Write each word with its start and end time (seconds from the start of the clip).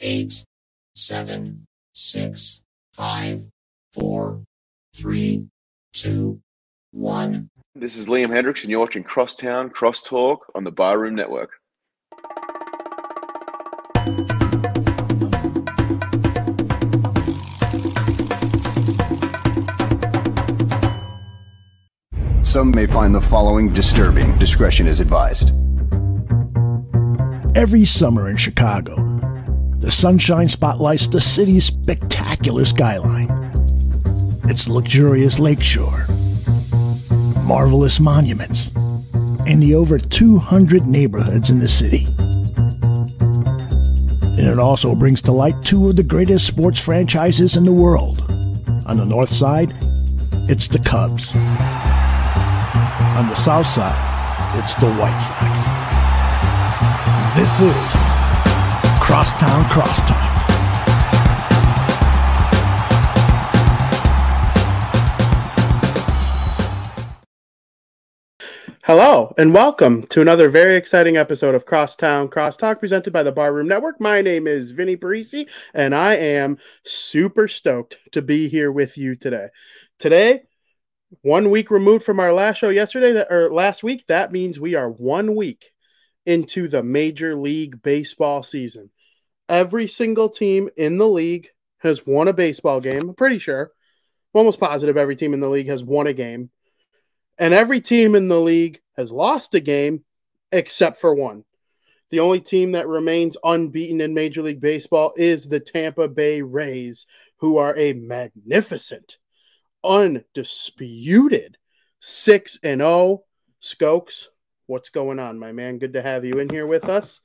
eight, 0.00 0.44
seven, 0.94 1.66
six, 1.92 2.62
five, 2.94 3.42
four, 3.92 4.42
three, 4.94 5.46
two, 5.92 6.40
one. 6.92 7.48
This 7.74 7.96
is 7.96 8.06
Liam 8.06 8.28
Hendriks, 8.28 8.62
and 8.62 8.70
you're 8.70 8.80
watching 8.80 9.02
Crosstown 9.02 9.70
Crosstalk 9.70 10.38
on 10.54 10.64
the 10.64 10.70
Barroom 10.70 11.14
Network. 11.14 11.52
Some 22.42 22.72
may 22.72 22.86
find 22.86 23.14
the 23.14 23.22
following 23.22 23.70
disturbing. 23.70 24.36
Discretion 24.38 24.86
is 24.86 25.00
advised. 25.00 25.52
Every 27.56 27.86
summer 27.86 28.28
in 28.28 28.36
Chicago, 28.36 29.11
the 29.82 29.90
sunshine 29.90 30.46
spotlights 30.46 31.08
the 31.08 31.20
city's 31.20 31.64
spectacular 31.64 32.64
skyline, 32.64 33.28
its 34.44 34.68
luxurious 34.68 35.40
lakeshore, 35.40 36.06
marvelous 37.42 37.98
monuments, 37.98 38.70
and 39.48 39.60
the 39.60 39.74
over 39.74 39.98
200 39.98 40.86
neighborhoods 40.86 41.50
in 41.50 41.58
the 41.58 41.66
city. 41.66 42.06
And 44.40 44.48
it 44.48 44.60
also 44.60 44.94
brings 44.94 45.20
to 45.22 45.32
light 45.32 45.60
two 45.64 45.88
of 45.88 45.96
the 45.96 46.04
greatest 46.04 46.46
sports 46.46 46.78
franchises 46.78 47.56
in 47.56 47.64
the 47.64 47.72
world. 47.72 48.20
On 48.86 48.96
the 48.96 49.04
north 49.04 49.30
side, 49.30 49.72
it's 50.48 50.68
the 50.68 50.78
Cubs. 50.78 51.34
On 53.18 53.28
the 53.28 53.34
south 53.34 53.66
side, 53.66 54.58
it's 54.60 54.74
the 54.76 54.92
White 54.94 55.18
Sox. 55.18 55.92
This 57.36 57.60
is 57.60 58.01
Crosstown 59.12 59.62
Crosstalk. 59.64 60.16
Hello 68.84 69.34
and 69.36 69.52
welcome 69.52 70.06
to 70.06 70.22
another 70.22 70.48
very 70.48 70.76
exciting 70.76 71.18
episode 71.18 71.54
of 71.54 71.66
Crosstown 71.66 72.28
Crosstalk 72.28 72.80
presented 72.80 73.12
by 73.12 73.22
the 73.22 73.30
Barroom 73.30 73.68
Network. 73.68 74.00
My 74.00 74.22
name 74.22 74.46
is 74.46 74.70
Vinnie 74.70 74.96
Parise 74.96 75.46
and 75.74 75.94
I 75.94 76.14
am 76.14 76.56
super 76.86 77.48
stoked 77.48 77.98
to 78.12 78.22
be 78.22 78.48
here 78.48 78.72
with 78.72 78.96
you 78.96 79.14
today. 79.14 79.48
Today, 79.98 80.40
one 81.20 81.50
week 81.50 81.70
removed 81.70 82.06
from 82.06 82.18
our 82.18 82.32
last 82.32 82.56
show 82.56 82.70
yesterday 82.70 83.12
that, 83.12 83.30
or 83.30 83.52
last 83.52 83.82
week, 83.82 84.06
that 84.06 84.32
means 84.32 84.58
we 84.58 84.74
are 84.74 84.88
one 84.88 85.36
week 85.36 85.70
into 86.24 86.66
the 86.66 86.82
Major 86.82 87.34
League 87.34 87.82
Baseball 87.82 88.42
season. 88.42 88.88
Every 89.48 89.86
single 89.86 90.28
team 90.28 90.68
in 90.76 90.98
the 90.98 91.08
league 91.08 91.48
has 91.78 92.06
won 92.06 92.28
a 92.28 92.32
baseball 92.32 92.80
game. 92.80 93.10
I'm 93.10 93.14
pretty 93.14 93.38
sure. 93.38 93.72
I'm 94.34 94.38
almost 94.38 94.60
positive 94.60 94.96
every 94.96 95.16
team 95.16 95.34
in 95.34 95.40
the 95.40 95.48
league 95.48 95.68
has 95.68 95.84
won 95.84 96.06
a 96.06 96.12
game. 96.12 96.50
And 97.38 97.52
every 97.52 97.80
team 97.80 98.14
in 98.14 98.28
the 98.28 98.40
league 98.40 98.80
has 98.96 99.12
lost 99.12 99.54
a 99.54 99.60
game 99.60 100.04
except 100.52 101.00
for 101.00 101.14
one. 101.14 101.44
The 102.10 102.20
only 102.20 102.40
team 102.40 102.72
that 102.72 102.88
remains 102.88 103.38
unbeaten 103.42 104.00
in 104.02 104.12
Major 104.12 104.42
League 104.42 104.60
Baseball 104.60 105.14
is 105.16 105.48
the 105.48 105.60
Tampa 105.60 106.08
Bay 106.08 106.42
Rays, 106.42 107.06
who 107.38 107.56
are 107.56 107.76
a 107.76 107.94
magnificent, 107.94 109.16
undisputed 109.82 111.56
6 112.00 112.58
and 112.62 112.82
0. 112.82 113.24
Skokes, 113.62 114.26
what's 114.66 114.90
going 114.90 115.18
on, 115.18 115.38
my 115.38 115.52
man? 115.52 115.78
Good 115.78 115.94
to 115.94 116.02
have 116.02 116.24
you 116.24 116.38
in 116.38 116.50
here 116.50 116.66
with 116.66 116.84
us. 116.84 117.20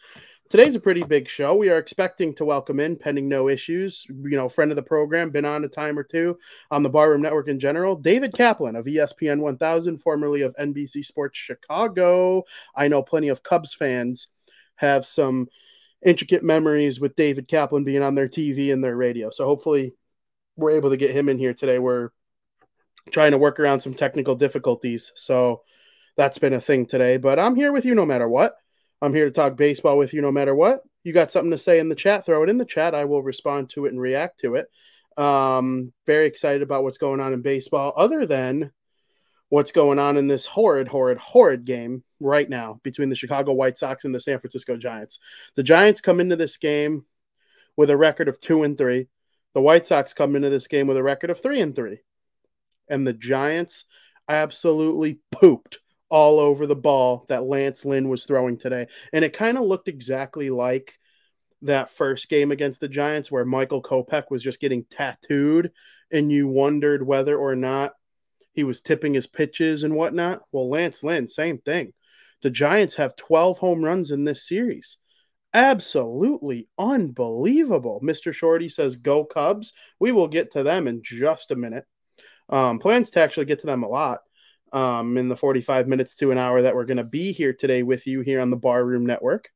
Today's 0.49 0.75
a 0.75 0.79
pretty 0.79 1.03
big 1.03 1.27
show. 1.27 1.55
We 1.55 1.69
are 1.69 1.77
expecting 1.77 2.33
to 2.35 2.45
welcome 2.45 2.79
in, 2.79 2.95
pending 2.95 3.27
no 3.27 3.49
issues, 3.49 4.05
you 4.07 4.37
know, 4.37 4.47
friend 4.47 4.71
of 4.71 4.77
the 4.77 4.81
program, 4.81 5.29
been 5.29 5.43
on 5.43 5.65
a 5.65 5.67
time 5.67 5.99
or 5.99 6.03
two 6.03 6.39
on 6.71 6.83
the 6.83 6.89
Barroom 6.89 7.21
Network 7.21 7.49
in 7.49 7.59
general, 7.59 7.97
David 7.97 8.33
Kaplan 8.33 8.77
of 8.77 8.85
ESPN 8.85 9.39
1000, 9.39 9.97
formerly 9.97 10.43
of 10.43 10.55
NBC 10.55 11.03
Sports 11.03 11.37
Chicago. 11.37 12.45
I 12.73 12.87
know 12.87 13.03
plenty 13.03 13.27
of 13.27 13.43
Cubs 13.43 13.73
fans 13.73 14.29
have 14.77 15.05
some 15.05 15.49
intricate 16.05 16.45
memories 16.45 16.97
with 16.97 17.17
David 17.17 17.49
Kaplan 17.49 17.83
being 17.83 18.01
on 18.01 18.15
their 18.15 18.29
TV 18.29 18.71
and 18.71 18.81
their 18.81 18.95
radio. 18.95 19.29
So 19.29 19.45
hopefully 19.45 19.95
we're 20.55 20.71
able 20.71 20.91
to 20.91 20.97
get 20.97 21.11
him 21.11 21.27
in 21.27 21.37
here 21.37 21.53
today. 21.53 21.77
We're 21.77 22.11
trying 23.11 23.31
to 23.31 23.37
work 23.37 23.59
around 23.59 23.81
some 23.81 23.95
technical 23.95 24.35
difficulties. 24.35 25.11
So 25.15 25.63
that's 26.15 26.37
been 26.37 26.53
a 26.53 26.61
thing 26.61 26.85
today, 26.85 27.17
but 27.17 27.37
I'm 27.37 27.55
here 27.55 27.73
with 27.73 27.83
you 27.83 27.95
no 27.95 28.05
matter 28.05 28.29
what. 28.29 28.55
I'm 29.01 29.13
here 29.13 29.25
to 29.25 29.31
talk 29.31 29.55
baseball 29.55 29.97
with 29.97 30.13
you 30.13 30.21
no 30.21 30.31
matter 30.31 30.55
what. 30.55 30.81
You 31.03 31.13
got 31.13 31.31
something 31.31 31.51
to 31.51 31.57
say 31.57 31.79
in 31.79 31.89
the 31.89 31.95
chat, 31.95 32.25
throw 32.25 32.43
it 32.43 32.49
in 32.49 32.57
the 32.57 32.65
chat. 32.65 32.95
I 32.95 33.05
will 33.05 33.21
respond 33.21 33.69
to 33.71 33.85
it 33.85 33.91
and 33.91 34.01
react 34.01 34.39
to 34.41 34.55
it. 34.55 34.67
Um, 35.17 35.93
very 36.05 36.25
excited 36.25 36.61
about 36.61 36.83
what's 36.83 36.97
going 36.97 37.19
on 37.19 37.33
in 37.33 37.41
baseball, 37.41 37.93
other 37.95 38.25
than 38.25 38.71
what's 39.49 39.71
going 39.71 39.99
on 39.99 40.17
in 40.17 40.27
this 40.27 40.45
horrid, 40.45 40.87
horrid, 40.87 41.17
horrid 41.17 41.65
game 41.65 42.03
right 42.19 42.49
now 42.49 42.79
between 42.83 43.09
the 43.09 43.15
Chicago 43.15 43.53
White 43.53 43.77
Sox 43.77 44.03
and 44.05 44.13
the 44.13 44.19
San 44.19 44.39
Francisco 44.39 44.75
Giants. 44.77 45.19
The 45.55 45.63
Giants 45.63 46.01
come 46.01 46.19
into 46.19 46.35
this 46.35 46.57
game 46.57 47.05
with 47.75 47.89
a 47.89 47.97
record 47.97 48.27
of 48.27 48.39
two 48.41 48.63
and 48.63 48.77
three. 48.77 49.07
The 49.53 49.61
White 49.61 49.87
Sox 49.87 50.13
come 50.13 50.35
into 50.35 50.49
this 50.49 50.67
game 50.67 50.87
with 50.87 50.97
a 50.97 51.03
record 51.03 51.29
of 51.29 51.39
three 51.39 51.61
and 51.61 51.75
three. 51.75 51.99
And 52.89 53.07
the 53.07 53.13
Giants 53.13 53.85
absolutely 54.27 55.19
pooped 55.31 55.79
all 56.09 56.39
over 56.39 56.65
the 56.65 56.75
ball 56.75 57.25
that 57.29 57.43
Lance 57.43 57.85
Lynn 57.85 58.09
was 58.09 58.25
throwing 58.25 58.57
today. 58.57 58.87
And 59.13 59.25
it 59.25 59.33
kind 59.33 59.57
of 59.57 59.65
looked 59.65 59.87
exactly 59.87 60.49
like 60.49 60.97
that 61.63 61.89
first 61.89 62.29
game 62.29 62.51
against 62.51 62.79
the 62.79 62.87
Giants 62.87 63.31
where 63.31 63.45
Michael 63.45 63.81
Kopech 63.81 64.25
was 64.29 64.43
just 64.43 64.59
getting 64.59 64.85
tattooed 64.85 65.71
and 66.11 66.31
you 66.31 66.47
wondered 66.47 67.05
whether 67.05 67.37
or 67.37 67.55
not 67.55 67.93
he 68.53 68.63
was 68.63 68.81
tipping 68.81 69.13
his 69.13 69.27
pitches 69.27 69.83
and 69.83 69.95
whatnot. 69.95 70.41
Well, 70.51 70.69
Lance 70.69 71.03
Lynn, 71.03 71.27
same 71.27 71.57
thing. 71.59 71.93
The 72.41 72.49
Giants 72.49 72.95
have 72.95 73.15
12 73.15 73.57
home 73.57 73.83
runs 73.83 74.11
in 74.11 74.23
this 74.23 74.47
series. 74.47 74.97
Absolutely 75.53 76.67
unbelievable. 76.77 77.99
Mr. 78.03 78.33
Shorty 78.33 78.69
says, 78.69 78.95
Go 78.95 79.25
Cubs. 79.25 79.73
We 79.99 80.11
will 80.11 80.27
get 80.27 80.51
to 80.53 80.63
them 80.63 80.87
in 80.87 81.01
just 81.03 81.51
a 81.51 81.55
minute. 81.55 81.85
Um, 82.49 82.79
plans 82.79 83.09
to 83.11 83.19
actually 83.21 83.45
get 83.45 83.59
to 83.61 83.67
them 83.67 83.83
a 83.83 83.89
lot 83.89 84.19
um, 84.73 85.17
in 85.17 85.29
the 85.29 85.35
45 85.35 85.87
minutes 85.87 86.15
to 86.17 86.31
an 86.31 86.37
hour 86.37 86.61
that 86.61 86.75
we're 86.75 86.85
going 86.85 86.97
to 86.97 87.03
be 87.03 87.31
here 87.31 87.53
today 87.53 87.83
with 87.83 88.07
you 88.07 88.21
here 88.21 88.41
on 88.41 88.49
the 88.49 88.57
Barroom 88.57 89.05
Network. 89.05 89.49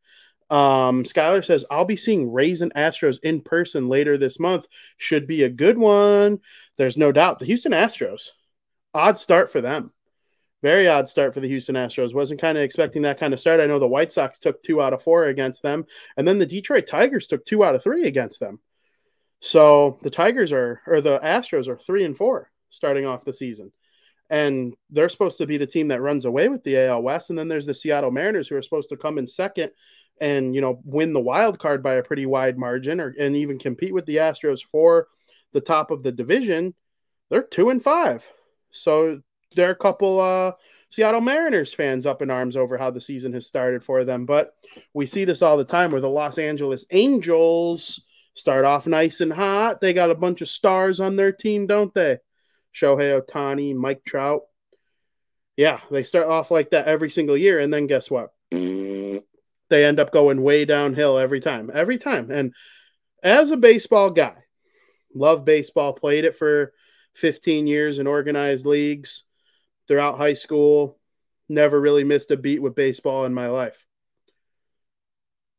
Um, 0.49 1.03
Skylar 1.03 1.45
says, 1.45 1.66
I'll 1.72 1.85
be 1.85 1.95
seeing 1.95 2.31
Rays 2.31 2.61
and 2.61 2.73
Astros 2.73 3.19
in 3.23 3.41
person 3.41 3.88
later 3.88 4.17
this 4.17 4.39
month. 4.39 4.67
Should 4.97 5.25
be 5.25 5.44
a 5.44 5.50
good 5.50 5.77
one. 5.77 6.39
There's 6.77 6.97
no 6.97 7.11
doubt. 7.11 7.39
The 7.39 7.45
Houston 7.45 7.71
Astros, 7.71 8.29
odd 8.94 9.17
start 9.17 9.50
for 9.50 9.61
them. 9.61 9.94
Very 10.61 10.88
odd 10.88 11.07
start 11.07 11.33
for 11.33 11.39
the 11.39 11.47
Houston 11.47 11.75
Astros. 11.75 12.13
Wasn't 12.13 12.41
kind 12.41 12.57
of 12.57 12.63
expecting 12.63 13.03
that 13.03 13.19
kind 13.19 13.33
of 13.33 13.39
start. 13.39 13.61
I 13.61 13.66
know 13.66 13.79
the 13.79 13.88
White 13.88 14.11
Sox 14.11 14.39
took 14.39 14.61
two 14.61 14.81
out 14.81 14.94
of 14.94 15.01
four 15.01 15.25
against 15.25 15.63
them, 15.63 15.85
and 16.17 16.27
then 16.27 16.38
the 16.38 16.45
Detroit 16.45 16.85
Tigers 16.85 17.27
took 17.27 17.45
two 17.45 17.63
out 17.63 17.73
of 17.73 17.81
three 17.81 18.05
against 18.05 18.39
them. 18.41 18.59
So 19.39 19.97
the 20.03 20.11
Tigers 20.11 20.51
are, 20.51 20.81
or 20.85 21.01
the 21.01 21.17
Astros 21.19 21.67
are 21.67 21.77
three 21.77 22.03
and 22.03 22.16
four 22.16 22.51
starting 22.69 23.05
off 23.05 23.25
the 23.25 23.33
season 23.33 23.71
and 24.31 24.74
they're 24.90 25.09
supposed 25.09 25.38
to 25.38 25.46
be 25.46 25.58
the 25.58 25.68
team 25.68 25.90
that 25.90 26.02
runs 26.02 26.24
away 26.24 26.47
with 26.47 26.64
the 26.64 26.78
AL 26.88 27.03
West. 27.03 27.30
And 27.30 27.38
then 27.38 27.50
there's 27.50 27.66
the 27.66 27.74
Seattle 27.74 28.12
Mariners 28.12 28.47
who 28.47 28.56
are 28.56 28.62
supposed 28.62 28.88
to 28.90 28.97
come 28.97 29.18
in 29.18 29.28
second 29.28 29.72
and 30.22 30.56
you 30.56 30.62
know 30.62 30.80
win 30.86 31.14
the 31.14 31.19
wild 31.19 31.59
card 31.59 31.84
by 31.84 31.96
a 31.96 32.03
pretty 32.03 32.25
wide 32.25 32.58
margin, 32.58 33.02
or 33.02 33.14
and 33.19 33.36
even 33.36 33.59
compete 33.59 33.94
with 33.94 34.06
the 34.06 34.18
Astros 34.18 34.64
for 34.64 35.08
the 35.52 35.62
top 35.62 35.92
of 35.92 36.02
the 36.02 36.12
division. 36.12 36.74
They're 37.30 37.44
two 37.44 37.69
and 37.69 37.84
five, 37.84 38.30
so 38.72 39.22
there 39.56 39.68
are 39.68 39.74
a 39.74 39.75
couple 39.75 40.22
uh, 40.22 40.53
Seattle 40.90 41.22
Mariners 41.22 41.74
fans 41.74 42.06
up 42.06 42.22
in 42.22 42.30
arms 42.30 42.56
over 42.56 42.78
how 42.78 42.92
the 42.92 43.02
season 43.02 43.34
has 43.34 43.48
started 43.48 43.84
for 43.84 44.03
them. 44.06 44.25
But 44.25 44.53
we 44.94 45.06
see 45.06 45.25
this 45.25 45.42
all 45.42 45.58
the 45.58 45.66
time 45.66 45.92
where 45.92 46.01
the 46.01 46.10
Los 46.10 46.38
Angeles 46.38 46.86
Angels 46.92 48.06
start 48.36 48.63
off 48.63 48.88
nice 48.88 49.22
and 49.22 49.34
hot. 49.34 49.81
They 49.81 49.94
got 49.94 50.12
a 50.12 50.16
bunch 50.16 50.42
of 50.42 50.50
stars 50.50 51.00
on 51.00 51.16
their 51.16 51.31
team, 51.31 51.68
don't 51.68 51.94
they? 51.94 52.19
Shohei 52.73 53.21
Ohtani, 53.21 53.75
Mike 53.75 54.03
Trout. 54.06 54.41
Yeah, 55.57 55.79
they 55.91 56.03
start 56.03 56.27
off 56.27 56.51
like 56.51 56.71
that 56.71 56.88
every 56.88 57.09
single 57.09 57.38
year, 57.38 57.59
and 57.59 57.73
then 57.73 57.88
guess 57.88 58.09
what? 58.09 58.31
They 58.51 59.85
end 59.85 60.00
up 60.00 60.12
going 60.12 60.41
way 60.41 60.65
downhill 60.65 61.18
every 61.18 61.39
time, 61.39 61.71
every 61.73 61.97
time. 61.97 62.29
And 62.31 62.53
as 63.23 63.51
a 63.51 63.57
baseball 63.57 64.09
guy, 64.09 64.35
love 65.13 65.45
baseball, 65.45 65.94
played 65.94 66.25
it 66.25 66.35
for 66.35 66.73
15 67.15 67.68
years 67.68 68.00
in 68.00 68.07
organized 68.07 68.65
leagues 68.65 69.24
throughout 69.88 70.17
high 70.17 70.33
school, 70.33 70.97
never 71.50 71.79
really 71.79 72.03
missed 72.03 72.31
a 72.31 72.38
beat 72.38 72.62
with 72.62 72.75
baseball 72.75 73.25
in 73.25 73.33
my 73.33 73.47
life. 73.47 73.85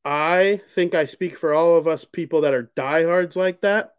I 0.04 0.60
think 0.74 0.94
I 0.94 1.06
speak 1.06 1.38
for 1.38 1.54
all 1.54 1.76
of 1.76 1.86
us 1.86 2.04
people 2.04 2.40
that 2.42 2.54
are 2.54 2.72
diehards 2.74 3.36
like 3.36 3.60
that 3.60 3.92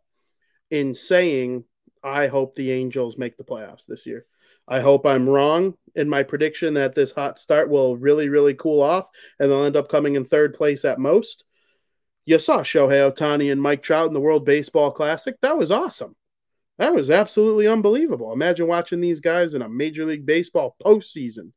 in 0.70 0.96
saying 0.96 1.64
I 2.04 2.28
hope 2.28 2.56
the 2.56 2.72
Angels 2.72 3.18
make 3.18 3.38
the 3.38 3.44
playoffs 3.44 3.86
this 3.88 4.06
year. 4.06 4.26
I 4.68 4.80
hope 4.80 5.06
I'm 5.06 5.28
wrong 5.28 5.76
in 5.96 6.08
my 6.10 6.24
prediction 6.24 6.74
that 6.76 6.96
this 6.96 7.12
hot 7.12 7.38
start 7.38 7.70
will 7.70 7.98
really, 7.98 8.30
really 8.30 8.54
cool 8.54 8.82
off 8.82 9.10
and 9.40 9.50
they'll 9.50 9.66
end 9.66 9.76
up 9.76 9.90
coming 9.90 10.16
in 10.16 10.26
third 10.26 10.54
place 10.54 10.86
at 10.86 11.00
most. 11.00 11.46
you 12.26 12.40
saw 12.40 12.60
Shohei 12.60 13.12
Ohtani 13.12 13.52
and 13.52 13.62
Mike 13.62 13.84
Trout 13.84 14.08
in 14.08 14.14
the 14.14 14.22
World 14.22 14.46
Baseball 14.46 14.92
Classic. 14.92 15.36
That 15.42 15.58
was 15.58 15.72
awesome. 15.72 16.16
That 16.78 16.94
was 16.94 17.10
absolutely 17.10 17.68
unbelievable. 17.68 18.34
Imagine 18.34 18.68
watching 18.68 19.02
these 19.02 19.20
guys 19.20 19.54
in 19.54 19.62
a 19.62 19.70
Major 19.70 20.06
League 20.06 20.26
Baseball 20.26 20.76
postseason 20.84 21.52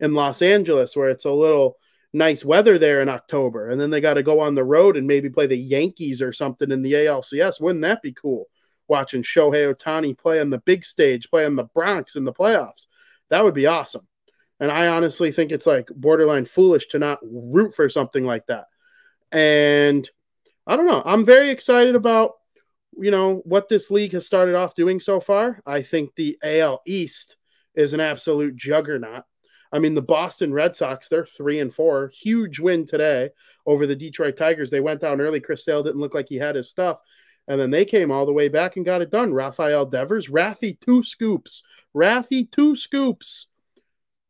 in 0.00 0.14
Los 0.14 0.42
Angeles, 0.42 0.96
where 0.96 1.10
it's 1.10 1.24
a 1.24 1.30
little 1.30 1.76
nice 2.12 2.44
weather 2.44 2.78
there 2.78 3.02
in 3.02 3.08
October, 3.08 3.68
and 3.68 3.80
then 3.80 3.90
they 3.90 4.00
got 4.00 4.14
to 4.14 4.22
go 4.22 4.40
on 4.40 4.54
the 4.54 4.64
road 4.64 4.96
and 4.96 5.06
maybe 5.06 5.30
play 5.30 5.46
the 5.46 5.56
Yankees 5.56 6.20
or 6.20 6.32
something 6.32 6.70
in 6.72 6.82
the 6.82 6.94
ALCS. 6.94 7.60
Wouldn't 7.60 7.82
that 7.82 8.02
be 8.02 8.12
cool? 8.12 8.46
Watching 8.88 9.22
Shohei 9.22 9.72
Ohtani 9.74 10.16
play 10.16 10.40
on 10.40 10.50
the 10.50 10.58
big 10.58 10.84
stage, 10.84 11.30
play 11.30 11.44
on 11.44 11.56
the 11.56 11.64
Bronx 11.64 12.16
in 12.16 12.24
the 12.24 12.32
playoffs. 12.32 12.86
That 13.30 13.44
would 13.44 13.54
be 13.54 13.66
awesome. 13.66 14.06
And 14.60 14.70
I 14.70 14.88
honestly 14.88 15.32
think 15.32 15.52
it's 15.52 15.66
like 15.66 15.88
borderline 15.94 16.44
foolish 16.44 16.86
to 16.88 16.98
not 16.98 17.18
root 17.22 17.74
for 17.74 17.88
something 17.88 18.24
like 18.24 18.46
that. 18.46 18.66
And 19.32 20.08
I 20.66 20.76
don't 20.76 20.86
know. 20.86 21.02
I'm 21.04 21.24
very 21.24 21.50
excited 21.50 21.94
about 21.94 22.32
you 22.98 23.10
know 23.10 23.42
what 23.44 23.68
this 23.68 23.90
league 23.90 24.12
has 24.12 24.26
started 24.26 24.54
off 24.54 24.74
doing 24.74 25.00
so 25.00 25.20
far. 25.20 25.60
I 25.66 25.82
think 25.82 26.14
the 26.14 26.38
AL 26.42 26.82
East 26.86 27.36
is 27.74 27.92
an 27.92 28.00
absolute 28.00 28.56
juggernaut. 28.56 29.24
I 29.72 29.78
mean, 29.78 29.94
the 29.94 30.02
Boston 30.02 30.52
Red 30.52 30.74
Sox, 30.74 31.08
they're 31.08 31.26
three 31.26 31.60
and 31.60 31.74
four. 31.74 32.10
Huge 32.14 32.60
win 32.60 32.86
today 32.86 33.30
over 33.66 33.86
the 33.86 33.96
Detroit 33.96 34.36
Tigers. 34.36 34.70
They 34.70 34.80
went 34.80 35.00
down 35.00 35.20
early. 35.20 35.40
Chris 35.40 35.64
Sale 35.64 35.82
didn't 35.82 36.00
look 36.00 36.14
like 36.14 36.28
he 36.28 36.36
had 36.36 36.54
his 36.54 36.70
stuff. 36.70 37.00
And 37.48 37.60
then 37.60 37.70
they 37.70 37.84
came 37.84 38.10
all 38.10 38.26
the 38.26 38.32
way 38.32 38.48
back 38.48 38.76
and 38.76 38.84
got 38.84 39.02
it 39.02 39.10
done. 39.10 39.32
Rafael 39.32 39.86
Devers, 39.86 40.28
Raffy, 40.28 40.78
two 40.80 41.02
scoops. 41.02 41.62
Raffy, 41.94 42.50
two 42.50 42.74
scoops. 42.74 43.46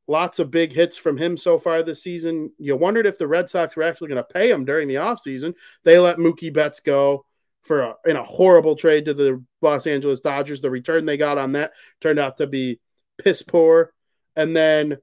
Lots 0.08 0.38
of 0.38 0.50
big 0.50 0.72
hits 0.72 0.96
from 0.96 1.16
him 1.16 1.36
so 1.36 1.58
far 1.58 1.82
this 1.82 2.02
season. 2.02 2.52
You 2.58 2.76
wondered 2.76 3.06
if 3.06 3.18
the 3.18 3.26
Red 3.26 3.48
Sox 3.48 3.74
were 3.74 3.82
actually 3.82 4.08
going 4.08 4.22
to 4.22 4.34
pay 4.34 4.50
him 4.50 4.64
during 4.64 4.86
the 4.86 4.96
offseason. 4.96 5.54
They 5.82 5.98
let 5.98 6.18
Mookie 6.18 6.52
Betts 6.52 6.80
go 6.80 7.24
for 7.62 7.80
a, 7.80 7.94
in 8.04 8.16
a 8.16 8.22
horrible 8.22 8.76
trade 8.76 9.06
to 9.06 9.14
the 9.14 9.42
Los 9.62 9.86
Angeles 9.86 10.20
Dodgers. 10.20 10.60
The 10.60 10.70
return 10.70 11.06
they 11.06 11.16
got 11.16 11.38
on 11.38 11.52
that 11.52 11.72
turned 12.00 12.18
out 12.18 12.38
to 12.38 12.46
be 12.46 12.78
piss 13.18 13.42
poor. 13.42 13.92
And 14.36 14.54
then 14.54 14.98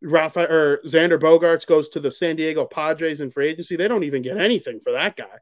Rafa 0.00 0.50
or 0.50 0.80
Xander 0.86 1.20
Bogaerts 1.20 1.66
goes 1.66 1.90
to 1.90 2.00
the 2.00 2.10
San 2.10 2.36
Diego 2.36 2.64
Padres 2.64 3.20
in 3.20 3.30
free 3.30 3.48
agency. 3.48 3.76
They 3.76 3.88
don't 3.88 4.04
even 4.04 4.22
get 4.22 4.38
anything 4.38 4.80
for 4.80 4.92
that 4.92 5.16
guy. 5.16 5.38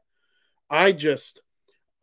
I 0.69 0.91
just 0.91 1.41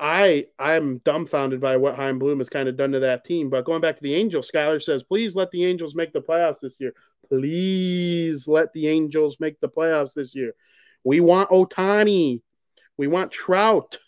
I 0.01 0.47
I'm 0.59 0.99
dumbfounded 0.99 1.61
by 1.61 1.77
what 1.77 1.97
Chaim 1.97 2.19
Bloom 2.19 2.39
has 2.39 2.49
kind 2.49 2.69
of 2.69 2.77
done 2.77 2.93
to 2.93 3.01
that 3.01 3.25
team. 3.25 3.51
But 3.51 3.65
going 3.65 3.81
back 3.81 3.97
to 3.97 4.03
the 4.03 4.15
Angels, 4.15 4.51
Skyler 4.51 4.83
says, 4.83 5.03
please 5.03 5.35
let 5.35 5.51
the 5.51 5.65
Angels 5.65 5.95
make 5.95 6.13
the 6.13 6.21
playoffs 6.21 6.61
this 6.61 6.77
year. 6.79 6.95
Please 7.29 8.47
let 8.47 8.73
the 8.73 8.89
Angels 8.89 9.37
make 9.41 9.61
the 9.61 9.69
playoffs 9.69 10.15
this 10.15 10.35
year. 10.35 10.53
We 11.05 11.21
want 11.21 11.51
Ohtani. 11.51 12.43
We 12.97 13.07
want 13.07 13.33
Trout. 13.33 13.99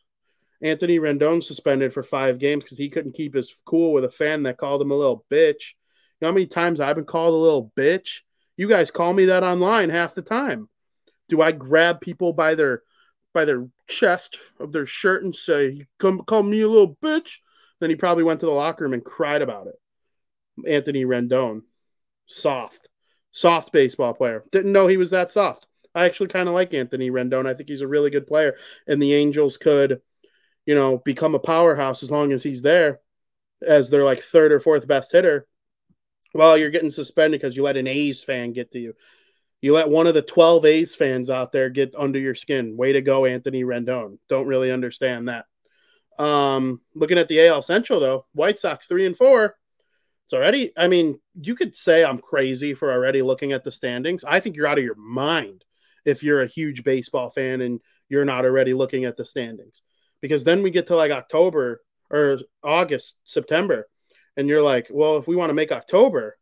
Anthony 0.63 0.99
Rendon 0.99 1.43
suspended 1.43 1.93
for 1.93 2.03
five 2.03 2.39
games 2.39 2.65
because 2.65 2.79
he 2.79 2.91
couldn't 2.91 3.15
keep 3.15 3.35
his 3.35 3.55
cool 3.65 3.93
with 3.93 4.05
a 4.05 4.11
fan 4.11 4.43
that 4.43 4.59
called 4.59 4.83
him 4.83 4.91
a 4.91 4.97
little 4.97 5.25
bitch. 5.31 5.73
You 6.21 6.27
know 6.27 6.29
how 6.29 6.35
many 6.35 6.47
times 6.47 6.81
I've 6.81 6.97
been 6.97 7.07
called 7.07 7.33
a 7.33 7.37
little 7.37 7.73
bitch? 7.77 8.21
You 8.57 8.69
guys 8.69 8.91
call 8.91 9.15
me 9.15 9.27
that 9.27 9.43
online 9.43 9.89
half 9.89 10.15
the 10.15 10.23
time. 10.23 10.69
Do 11.31 11.41
I 11.41 11.53
grab 11.53 12.01
people 12.01 12.35
by 12.35 12.55
their 12.55 12.83
by 13.33 13.45
their 13.45 13.69
chest 13.89 14.39
of 14.59 14.73
their 14.73 14.87
shirt 14.87 15.23
and 15.25 15.35
say, 15.35 15.87
"Come 15.99 16.23
call 16.25 16.43
me 16.43 16.61
a 16.63 16.69
little 16.69 16.97
bitch"? 16.97 17.39
Then 17.81 17.91
he 17.91 17.97
probably 17.97 18.25
went 18.25 18.41
to 18.41 18.47
the 18.47 18.53
locker 18.53 18.85
room 18.85 18.95
and 18.95 19.05
cried 19.05 19.43
about 19.43 19.69
it. 19.69 19.77
Anthony 20.67 21.05
Rendon, 21.05 21.63
soft, 22.27 22.89
soft 23.33 23.73
baseball 23.73 24.15
player. 24.15 24.45
Didn't 24.51 24.73
know 24.73 24.87
he 24.87 24.97
was 24.97 25.11
that 25.11 25.31
soft. 25.31 25.67
I 25.95 26.05
actually 26.05 26.29
kind 26.29 26.49
of 26.49 26.55
like 26.55 26.75
Anthony 26.75 27.11
Rendon. 27.11 27.47
I 27.47 27.55
think 27.55 27.69
he's 27.69 27.81
a 27.81 27.89
really 27.89 28.11
good 28.11 28.27
player, 28.27 28.57
and 28.87 29.03
the 29.03 29.15
Angels 29.15 29.57
could, 29.57 30.03
you 30.67 30.75
know, 30.75 30.99
become 30.99 31.35
a 31.35 31.41
powerhouse 31.41 32.03
as 32.03 32.11
long 32.11 32.33
as 32.33 32.43
he's 32.43 32.63
there 32.63 33.01
as 33.63 33.91
their 33.91 34.05
like 34.05 34.21
third 34.21 34.53
or 34.53 34.61
fourth 34.61 34.87
best 34.87 35.13
hitter. 35.13 35.47
Well, 36.35 36.57
you're 36.57 36.71
getting 36.71 36.91
suspended 36.91 37.41
because 37.41 37.57
you 37.57 37.63
let 37.63 37.77
an 37.77 37.87
A's 37.87 38.23
fan 38.23 38.53
get 38.53 38.71
to 38.73 38.79
you. 38.79 38.95
You 39.63 39.75
let 39.75 39.89
one 39.89 40.07
of 40.07 40.15
the 40.15 40.23
12 40.23 40.65
A's 40.65 40.95
fans 40.95 41.29
out 41.29 41.53
there 41.53 41.69
get 41.69 41.95
under 41.95 42.19
your 42.19 42.35
skin. 42.35 42.77
Way 42.77 42.95
to 42.95 43.03
go, 43.03 43.27
Anthony 43.27 43.63
Rendon. 43.63 44.19
Don't 44.29 44.47
really 44.47 44.73
understand 44.73 45.29
that. 45.29 45.45
Um, 46.19 46.81
looking 46.95 47.19
at 47.19 47.29
the 47.29 47.47
AL 47.47 47.63
Central, 47.63 48.01
though, 48.01 48.27
White 48.33 48.59
Sox 48.59 48.87
three 48.87 49.07
and 49.07 49.17
four. 49.17 49.57
It's 50.27 50.35
already, 50.35 50.73
I 50.79 50.87
mean, 50.87 51.19
you 51.35 51.55
could 51.55 51.75
say 51.75 52.05
I'm 52.05 52.19
crazy 52.19 52.73
for 52.75 52.93
already 52.93 53.21
looking 53.21 53.53
at 53.53 53.65
the 53.65 53.73
standings. 53.73 54.23
I 54.23 54.39
think 54.39 54.57
you're 54.57 54.67
out 54.67 54.79
of 54.79 54.85
your 54.85 54.95
mind 54.95 55.65
if 56.05 56.23
you're 56.23 56.43
a 56.43 56.47
huge 56.47 56.85
baseball 56.85 57.31
fan 57.31 57.61
and 57.61 57.81
you're 58.09 58.25
not 58.25 58.45
already 58.45 58.73
looking 58.73 59.05
at 59.05 59.17
the 59.17 59.25
standings. 59.25 59.83
Because 60.21 60.45
then 60.45 60.63
we 60.63 60.71
get 60.71 60.87
to 60.89 60.97
like 60.97 61.11
October 61.11 61.83
or 62.11 62.39
August, 62.63 63.19
September, 63.25 63.89
and 64.37 64.49
you're 64.49 64.63
like, 64.63 64.87
well, 64.91 65.17
if 65.17 65.27
we 65.27 65.37
want 65.37 65.51
to 65.51 65.55
make 65.55 65.73
October, 65.73 66.37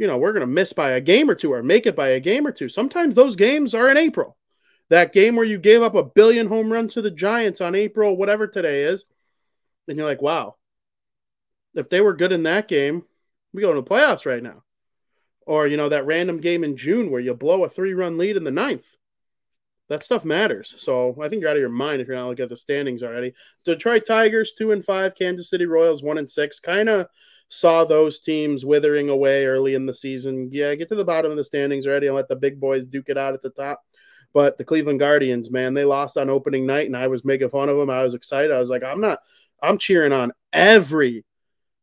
you 0.00 0.06
know, 0.06 0.16
we're 0.16 0.32
going 0.32 0.40
to 0.40 0.46
miss 0.46 0.72
by 0.72 0.92
a 0.92 1.00
game 1.00 1.28
or 1.28 1.34
two 1.34 1.52
or 1.52 1.62
make 1.62 1.84
it 1.84 1.94
by 1.94 2.08
a 2.08 2.20
game 2.20 2.46
or 2.46 2.52
two. 2.52 2.70
Sometimes 2.70 3.14
those 3.14 3.36
games 3.36 3.74
are 3.74 3.90
in 3.90 3.98
April. 3.98 4.34
That 4.88 5.12
game 5.12 5.36
where 5.36 5.44
you 5.44 5.58
gave 5.58 5.82
up 5.82 5.94
a 5.94 6.02
billion 6.02 6.46
home 6.46 6.72
runs 6.72 6.94
to 6.94 7.02
the 7.02 7.10
Giants 7.10 7.60
on 7.60 7.74
April, 7.74 8.16
whatever 8.16 8.46
today 8.46 8.84
is, 8.84 9.04
and 9.86 9.98
you're 9.98 10.06
like, 10.06 10.22
wow, 10.22 10.56
if 11.74 11.90
they 11.90 12.00
were 12.00 12.14
good 12.16 12.32
in 12.32 12.44
that 12.44 12.66
game, 12.66 13.04
we 13.52 13.60
go 13.60 13.68
into 13.68 13.82
the 13.82 13.90
playoffs 13.90 14.24
right 14.24 14.42
now. 14.42 14.62
Or, 15.42 15.66
you 15.66 15.76
know, 15.76 15.90
that 15.90 16.06
random 16.06 16.38
game 16.38 16.64
in 16.64 16.78
June 16.78 17.10
where 17.10 17.20
you 17.20 17.34
blow 17.34 17.64
a 17.64 17.68
three 17.68 17.92
run 17.92 18.16
lead 18.16 18.38
in 18.38 18.44
the 18.44 18.50
ninth. 18.50 18.86
That 19.90 20.02
stuff 20.02 20.24
matters. 20.24 20.74
So 20.78 21.14
I 21.20 21.28
think 21.28 21.42
you're 21.42 21.50
out 21.50 21.56
of 21.56 21.60
your 21.60 21.68
mind 21.68 22.00
if 22.00 22.08
you're 22.08 22.16
not 22.16 22.28
looking 22.28 22.44
at 22.44 22.48
the 22.48 22.56
standings 22.56 23.02
already. 23.02 23.34
Detroit 23.64 24.06
Tigers, 24.06 24.54
two 24.56 24.72
and 24.72 24.82
five, 24.82 25.14
Kansas 25.14 25.50
City 25.50 25.66
Royals, 25.66 26.02
one 26.02 26.16
and 26.16 26.30
six. 26.30 26.58
Kind 26.58 26.88
of 26.88 27.06
saw 27.50 27.84
those 27.84 28.20
teams 28.20 28.64
withering 28.64 29.08
away 29.08 29.44
early 29.44 29.74
in 29.74 29.84
the 29.84 29.92
season. 29.92 30.48
Yeah, 30.52 30.74
get 30.76 30.88
to 30.88 30.94
the 30.94 31.04
bottom 31.04 31.30
of 31.30 31.36
the 31.36 31.44
standings 31.44 31.86
already 31.86 32.06
and 32.06 32.16
let 32.16 32.28
the 32.28 32.36
big 32.36 32.60
boys 32.60 32.86
duke 32.86 33.08
it 33.08 33.18
out 33.18 33.34
at 33.34 33.42
the 33.42 33.50
top. 33.50 33.82
But 34.32 34.56
the 34.56 34.64
Cleveland 34.64 35.00
Guardians, 35.00 35.50
man, 35.50 35.74
they 35.74 35.84
lost 35.84 36.16
on 36.16 36.30
opening 36.30 36.64
night, 36.64 36.86
and 36.86 36.96
I 36.96 37.08
was 37.08 37.24
making 37.24 37.50
fun 37.50 37.68
of 37.68 37.76
them. 37.76 37.90
I 37.90 38.04
was 38.04 38.14
excited. 38.14 38.52
I 38.52 38.60
was 38.60 38.70
like, 38.70 38.84
I'm 38.84 39.00
not. 39.00 39.18
I'm 39.60 39.76
cheering 39.76 40.12
on 40.12 40.32
every 40.52 41.24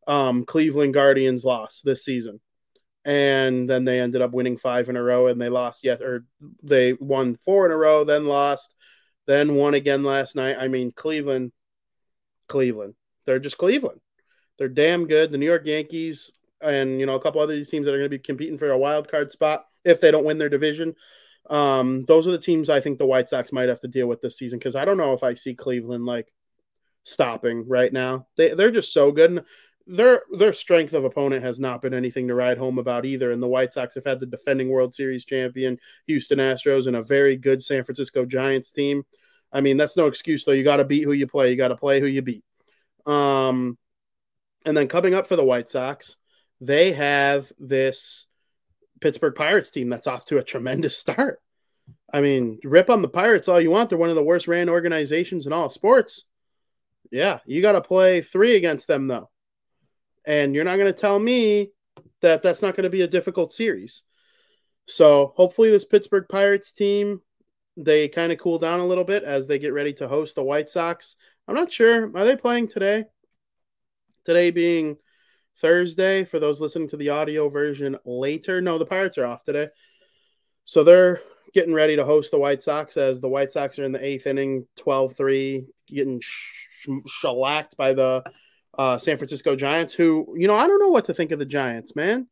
um, 0.06 0.44
Cleveland 0.44 0.94
Guardians 0.94 1.44
loss 1.44 1.82
this 1.82 2.02
season. 2.02 2.40
And 3.04 3.68
then 3.68 3.84
they 3.84 4.00
ended 4.00 4.22
up 4.22 4.32
winning 4.32 4.56
five 4.56 4.88
in 4.88 4.96
a 4.96 5.02
row, 5.02 5.26
and 5.26 5.40
they 5.40 5.50
lost 5.50 5.84
yet, 5.84 6.00
or 6.00 6.24
they 6.62 6.94
won 6.94 7.36
four 7.36 7.66
in 7.66 7.72
a 7.72 7.76
row, 7.76 8.04
then 8.04 8.26
lost, 8.26 8.74
then 9.26 9.54
won 9.54 9.74
again 9.74 10.02
last 10.02 10.34
night. 10.34 10.56
I 10.58 10.68
mean, 10.68 10.90
Cleveland, 10.90 11.52
Cleveland, 12.48 12.94
they're 13.26 13.38
just 13.38 13.58
Cleveland. 13.58 14.00
They're 14.58 14.68
damn 14.68 15.06
good. 15.06 15.30
The 15.30 15.38
New 15.38 15.46
York 15.46 15.62
Yankees 15.64 16.32
and 16.60 16.98
you 16.98 17.06
know 17.06 17.14
a 17.14 17.20
couple 17.20 17.40
other 17.40 17.54
teams 17.64 17.86
that 17.86 17.94
are 17.94 17.98
going 17.98 18.10
to 18.10 18.16
be 18.16 18.18
competing 18.18 18.58
for 18.58 18.70
a 18.70 18.78
wild 18.78 19.08
card 19.08 19.32
spot 19.32 19.66
if 19.84 20.00
they 20.00 20.10
don't 20.10 20.24
win 20.24 20.38
their 20.38 20.48
division. 20.48 20.94
Um, 21.48 22.04
those 22.06 22.26
are 22.26 22.32
the 22.32 22.38
teams 22.38 22.68
I 22.68 22.80
think 22.80 22.98
the 22.98 23.06
White 23.06 23.28
Sox 23.28 23.52
might 23.52 23.68
have 23.68 23.80
to 23.80 23.88
deal 23.88 24.06
with 24.06 24.20
this 24.20 24.36
season 24.36 24.58
because 24.58 24.76
I 24.76 24.84
don't 24.84 24.98
know 24.98 25.12
if 25.12 25.22
I 25.22 25.34
see 25.34 25.54
Cleveland 25.54 26.04
like 26.04 26.32
stopping 27.04 27.66
right 27.66 27.92
now. 27.92 28.26
They 28.36 28.54
they're 28.54 28.70
just 28.70 28.92
so 28.92 29.12
good. 29.12 29.30
And 29.30 29.44
their 29.86 30.22
their 30.36 30.52
strength 30.52 30.92
of 30.92 31.04
opponent 31.04 31.42
has 31.44 31.58
not 31.58 31.80
been 31.80 31.94
anything 31.94 32.28
to 32.28 32.34
write 32.34 32.58
home 32.58 32.78
about 32.78 33.06
either. 33.06 33.32
And 33.32 33.42
the 33.42 33.46
White 33.46 33.72
Sox 33.72 33.94
have 33.94 34.04
had 34.04 34.20
the 34.20 34.26
defending 34.26 34.68
World 34.68 34.94
Series 34.94 35.24
champion 35.24 35.78
Houston 36.06 36.38
Astros 36.38 36.86
and 36.86 36.96
a 36.96 37.02
very 37.02 37.36
good 37.36 37.62
San 37.62 37.82
Francisco 37.82 38.26
Giants 38.26 38.70
team. 38.70 39.04
I 39.50 39.62
mean, 39.62 39.78
that's 39.78 39.96
no 39.96 40.06
excuse 40.06 40.44
though. 40.44 40.52
You 40.52 40.64
got 40.64 40.76
to 40.76 40.84
beat 40.84 41.04
who 41.04 41.12
you 41.12 41.26
play. 41.26 41.50
You 41.50 41.56
got 41.56 41.68
to 41.68 41.76
play 41.76 42.00
who 42.00 42.06
you 42.06 42.20
beat. 42.20 42.44
Um, 43.06 43.78
and 44.64 44.76
then 44.76 44.88
coming 44.88 45.14
up 45.14 45.26
for 45.26 45.36
the 45.36 45.44
White 45.44 45.68
Sox, 45.68 46.16
they 46.60 46.92
have 46.92 47.52
this 47.58 48.26
Pittsburgh 49.00 49.34
Pirates 49.34 49.70
team 49.70 49.88
that's 49.88 50.06
off 50.06 50.24
to 50.26 50.38
a 50.38 50.44
tremendous 50.44 50.96
start. 50.98 51.40
I 52.12 52.20
mean, 52.20 52.58
rip 52.64 52.90
on 52.90 53.02
the 53.02 53.08
Pirates 53.08 53.48
all 53.48 53.60
you 53.60 53.70
want. 53.70 53.88
They're 53.90 53.98
one 53.98 54.10
of 54.10 54.16
the 54.16 54.22
worst 54.22 54.48
ran 54.48 54.68
organizations 54.68 55.46
in 55.46 55.52
all 55.52 55.70
sports. 55.70 56.24
Yeah, 57.10 57.38
you 57.46 57.62
got 57.62 57.72
to 57.72 57.80
play 57.80 58.20
three 58.20 58.56
against 58.56 58.86
them, 58.88 59.06
though. 59.06 59.30
And 60.26 60.54
you're 60.54 60.64
not 60.64 60.76
going 60.76 60.92
to 60.92 60.98
tell 60.98 61.18
me 61.18 61.70
that 62.20 62.42
that's 62.42 62.62
not 62.62 62.76
going 62.76 62.84
to 62.84 62.90
be 62.90 63.02
a 63.02 63.08
difficult 63.08 63.52
series. 63.52 64.02
So 64.86 65.32
hopefully, 65.36 65.70
this 65.70 65.84
Pittsburgh 65.84 66.26
Pirates 66.28 66.72
team, 66.72 67.20
they 67.76 68.08
kind 68.08 68.32
of 68.32 68.38
cool 68.38 68.58
down 68.58 68.80
a 68.80 68.86
little 68.86 69.04
bit 69.04 69.22
as 69.22 69.46
they 69.46 69.58
get 69.58 69.72
ready 69.72 69.92
to 69.94 70.08
host 70.08 70.34
the 70.34 70.42
White 70.42 70.68
Sox. 70.68 71.16
I'm 71.46 71.54
not 71.54 71.72
sure. 71.72 72.10
Are 72.16 72.24
they 72.24 72.36
playing 72.36 72.68
today? 72.68 73.04
Today 74.28 74.50
being 74.50 74.98
Thursday, 75.56 76.22
for 76.22 76.38
those 76.38 76.60
listening 76.60 76.88
to 76.88 76.98
the 76.98 77.08
audio 77.08 77.48
version 77.48 77.96
later. 78.04 78.60
No, 78.60 78.76
the 78.76 78.84
Pirates 78.84 79.16
are 79.16 79.24
off 79.24 79.42
today. 79.42 79.70
So 80.66 80.84
they're 80.84 81.22
getting 81.54 81.72
ready 81.72 81.96
to 81.96 82.04
host 82.04 82.30
the 82.30 82.38
White 82.38 82.60
Sox 82.60 82.98
as 82.98 83.22
the 83.22 83.28
White 83.30 83.52
Sox 83.52 83.78
are 83.78 83.84
in 83.84 83.92
the 83.92 84.04
eighth 84.04 84.26
inning, 84.26 84.66
12 84.76 85.16
3, 85.16 85.66
getting 85.86 86.20
sh- 86.20 86.90
shellacked 87.06 87.74
by 87.78 87.94
the 87.94 88.22
uh, 88.76 88.98
San 88.98 89.16
Francisco 89.16 89.56
Giants, 89.56 89.94
who, 89.94 90.34
you 90.36 90.46
know, 90.46 90.56
I 90.56 90.66
don't 90.66 90.80
know 90.80 90.90
what 90.90 91.06
to 91.06 91.14
think 91.14 91.30
of 91.30 91.38
the 91.38 91.46
Giants, 91.46 91.96
man. 91.96 92.28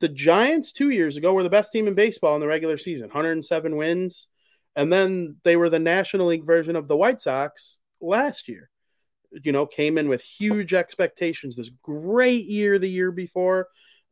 The 0.00 0.08
Giants 0.08 0.72
two 0.72 0.88
years 0.88 1.18
ago 1.18 1.34
were 1.34 1.42
the 1.42 1.50
best 1.50 1.72
team 1.72 1.88
in 1.88 1.94
baseball 1.94 2.36
in 2.36 2.40
the 2.40 2.46
regular 2.46 2.78
season, 2.78 3.08
107 3.08 3.76
wins. 3.76 4.28
And 4.76 4.90
then 4.90 5.36
they 5.42 5.56
were 5.56 5.68
the 5.68 5.78
National 5.78 6.28
League 6.28 6.46
version 6.46 6.74
of 6.74 6.88
the 6.88 6.96
White 6.96 7.20
Sox 7.20 7.80
last 8.00 8.48
year. 8.48 8.70
You 9.30 9.52
know, 9.52 9.66
came 9.66 9.98
in 9.98 10.08
with 10.08 10.22
huge 10.22 10.74
expectations, 10.74 11.56
this 11.56 11.70
great 11.82 12.46
year 12.46 12.78
the 12.78 12.88
year 12.88 13.10
before, 13.12 13.68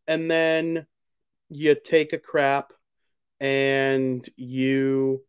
and 0.06 0.30
then 0.30 0.86
you 1.48 1.74
take 1.74 2.12
a 2.12 2.18
crap 2.18 2.72
and 3.40 4.26
you 4.36 5.22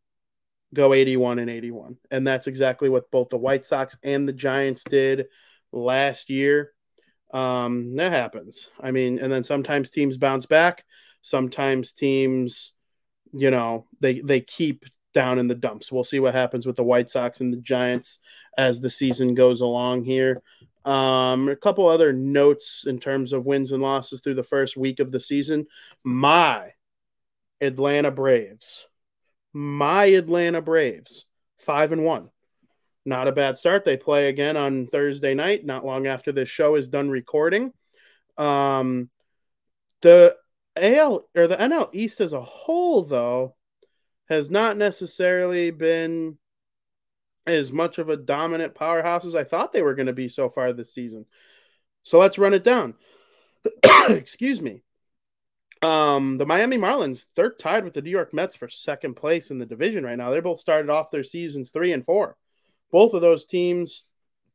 go 0.74 0.94
81 0.94 1.40
and 1.40 1.50
81. 1.50 1.98
And 2.12 2.26
that's 2.26 2.48
exactly 2.48 2.90
what 2.90 3.12
both 3.12 3.30
the 3.30 3.38
White 3.38 3.66
Sox 3.66 3.98
and 4.04 4.28
the 4.28 4.34
Giants 4.34 4.84
did 4.84 5.28
last 5.72 6.30
year. 6.30 6.74
Um, 7.34 7.96
that 7.96 8.12
happens. 8.12 8.70
I 8.80 8.92
mean, 8.92 9.20
and 9.20 9.32
then 9.32 9.44
sometimes 9.44 9.90
teams 9.90 10.18
bounce 10.18 10.46
back, 10.46 10.86
sometimes 11.22 11.94
teams, 11.94 12.74
you 13.34 13.52
know, 13.52 13.86
they 14.00 14.22
they 14.22 14.42
keep 14.42 14.86
down 15.14 15.40
in 15.40 15.48
the 15.48 15.56
dumps. 15.56 15.92
We'll 15.92 16.04
see 16.04 16.20
what 16.20 16.34
happens 16.34 16.66
with 16.66 16.76
the 16.76 16.84
White 16.84 17.10
Sox 17.10 17.42
and 17.42 17.52
the 17.52 17.58
Giants 17.58 18.20
as 18.58 18.80
the 18.80 18.90
season 18.90 19.34
goes 19.34 19.62
along 19.62 20.04
here. 20.04 20.42
Um, 20.86 21.50
a 21.50 21.56
couple 21.56 21.88
other 21.88 22.14
notes 22.14 22.86
in 22.88 23.00
terms 23.00 23.34
of 23.34 23.46
wins 23.46 23.72
and 23.72 23.84
losses 23.84 24.22
through 24.22 24.36
the 24.36 24.44
first 24.44 24.78
week 24.78 25.00
of 25.00 25.12
the 25.12 25.20
season. 25.20 25.68
My 26.04 26.72
Atlanta 27.60 28.12
Braves. 28.12 28.88
My 29.54 30.06
Atlanta 30.06 30.62
Braves, 30.62 31.26
five 31.58 31.92
and 31.92 32.04
one. 32.04 32.30
Not 33.06 33.28
a 33.28 33.32
bad 33.32 33.58
start. 33.58 33.86
They 33.86 33.98
play 33.98 34.28
again 34.28 34.58
on 34.58 34.88
Thursday 34.88 35.34
night, 35.34 35.66
not 35.66 35.86
long 35.86 36.08
after 36.08 36.32
this 36.32 36.50
show 36.50 36.76
is 36.76 36.90
done 36.90 37.10
recording. 37.10 37.72
Um, 38.38 39.10
the 40.02 40.36
AL 40.76 41.28
or 41.36 41.48
the 41.48 41.56
NL 41.58 41.90
East 41.94 42.22
as 42.22 42.34
a 42.34 42.42
whole, 42.42 43.04
though, 43.04 43.56
has 44.30 44.50
not 44.52 44.78
necessarily 44.78 45.72
been 45.72 46.38
as 47.46 47.72
much 47.72 47.98
of 47.98 48.10
a 48.10 48.18
dominant 48.18 48.76
powerhouse 48.76 49.26
as 49.26 49.36
I 49.36 49.44
thought 49.44 49.72
they 49.72 49.82
were 49.82 49.96
going 49.96 50.08
to 50.08 50.14
be 50.14 50.28
so 50.28 50.50
far 50.50 50.74
this 50.74 50.94
season. 50.94 51.26
So 52.04 52.20
let's 52.20 52.38
run 52.38 52.54
it 52.54 52.64
down. 52.64 52.96
Excuse 54.10 54.62
me. 54.62 54.82
Um, 55.82 56.38
the 56.38 56.46
Miami 56.46 56.78
Marlins, 56.78 57.26
they're 57.36 57.52
tied 57.52 57.84
with 57.84 57.94
the 57.94 58.02
New 58.02 58.10
York 58.10 58.34
Mets 58.34 58.56
for 58.56 58.68
second 58.68 59.16
place 59.16 59.52
in 59.52 59.60
the 59.60 59.66
division 59.66 60.04
right 60.04 60.18
now. 60.18 60.32
They 60.32 60.40
both 60.40 60.60
started 60.60 60.90
off 60.90 61.12
their 61.12 61.24
seasons 61.24 61.70
three 61.70 61.94
and 61.94 62.04
four. 62.04 62.36
Both 62.92 63.14
of 63.14 63.22
those 63.22 63.46
teams 63.46 64.06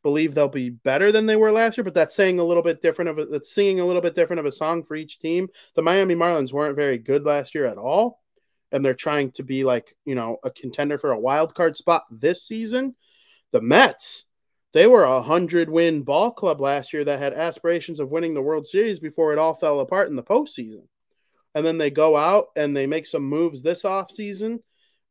believe 0.02 0.34
they'll 0.34 0.48
be 0.48 0.70
better 0.70 1.12
than 1.12 1.26
they 1.26 1.36
were 1.36 1.52
last 1.52 1.76
year, 1.76 1.84
but 1.84 1.94
that's 1.94 2.14
saying 2.14 2.38
a 2.38 2.44
little 2.44 2.62
bit 2.62 2.82
different 2.82 3.10
of 3.10 3.18
a, 3.18 3.26
that's 3.26 3.54
singing 3.54 3.80
a 3.80 3.86
little 3.86 4.02
bit 4.02 4.14
different 4.14 4.40
of 4.40 4.46
a 4.46 4.52
song 4.52 4.82
for 4.82 4.96
each 4.96 5.18
team. 5.18 5.48
The 5.76 5.82
Miami 5.82 6.14
Marlins 6.14 6.52
weren't 6.52 6.76
very 6.76 6.98
good 6.98 7.24
last 7.24 7.54
year 7.54 7.66
at 7.66 7.78
all, 7.78 8.21
and 8.72 8.84
they're 8.84 8.94
trying 8.94 9.30
to 9.32 9.42
be 9.42 9.64
like, 9.64 9.94
you 10.04 10.14
know, 10.14 10.38
a 10.42 10.50
contender 10.50 10.98
for 10.98 11.12
a 11.12 11.18
wild 11.18 11.54
card 11.54 11.76
spot 11.76 12.04
this 12.10 12.42
season. 12.42 12.96
The 13.52 13.60
Mets, 13.60 14.24
they 14.72 14.86
were 14.86 15.04
a 15.04 15.22
hundred 15.22 15.68
win 15.68 16.02
ball 16.02 16.30
club 16.32 16.60
last 16.60 16.92
year 16.92 17.04
that 17.04 17.18
had 17.20 17.34
aspirations 17.34 18.00
of 18.00 18.10
winning 18.10 18.34
the 18.34 18.42
World 18.42 18.66
Series 18.66 18.98
before 18.98 19.32
it 19.32 19.38
all 19.38 19.54
fell 19.54 19.80
apart 19.80 20.08
in 20.08 20.16
the 20.16 20.22
postseason 20.22 20.82
and 21.54 21.64
then 21.64 21.78
they 21.78 21.90
go 21.90 22.16
out 22.16 22.48
and 22.56 22.76
they 22.76 22.86
make 22.86 23.06
some 23.06 23.24
moves 23.24 23.62
this 23.62 23.84
off 23.84 24.10
season, 24.10 24.60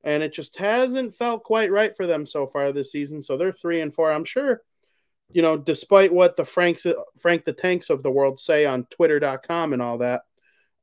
and 0.04 0.24
it 0.24 0.34
just 0.34 0.58
hasn't 0.58 1.16
felt 1.16 1.44
quite 1.44 1.72
right 1.72 1.96
for 1.96 2.08
them 2.08 2.26
so 2.26 2.46
far 2.46 2.72
this 2.72 2.92
season. 2.92 3.22
So 3.22 3.38
they're 3.38 3.52
three 3.52 3.82
and 3.82 3.94
four. 3.94 4.12
I'm 4.12 4.26
sure, 4.26 4.62
you 5.32 5.42
know, 5.42 5.58
despite 5.58 6.12
what 6.12 6.36
the 6.36 6.46
Franks 6.46 6.86
Frank 7.20 7.46
the 7.46 7.54
Tanks 7.54 7.90
of 7.90 8.02
the 8.02 8.12
world 8.12 8.40
say 8.40 8.66
on 8.66 8.86
Twitter.com 8.86 9.74
and 9.74 9.82
all 9.82 10.00
that, 10.00 10.22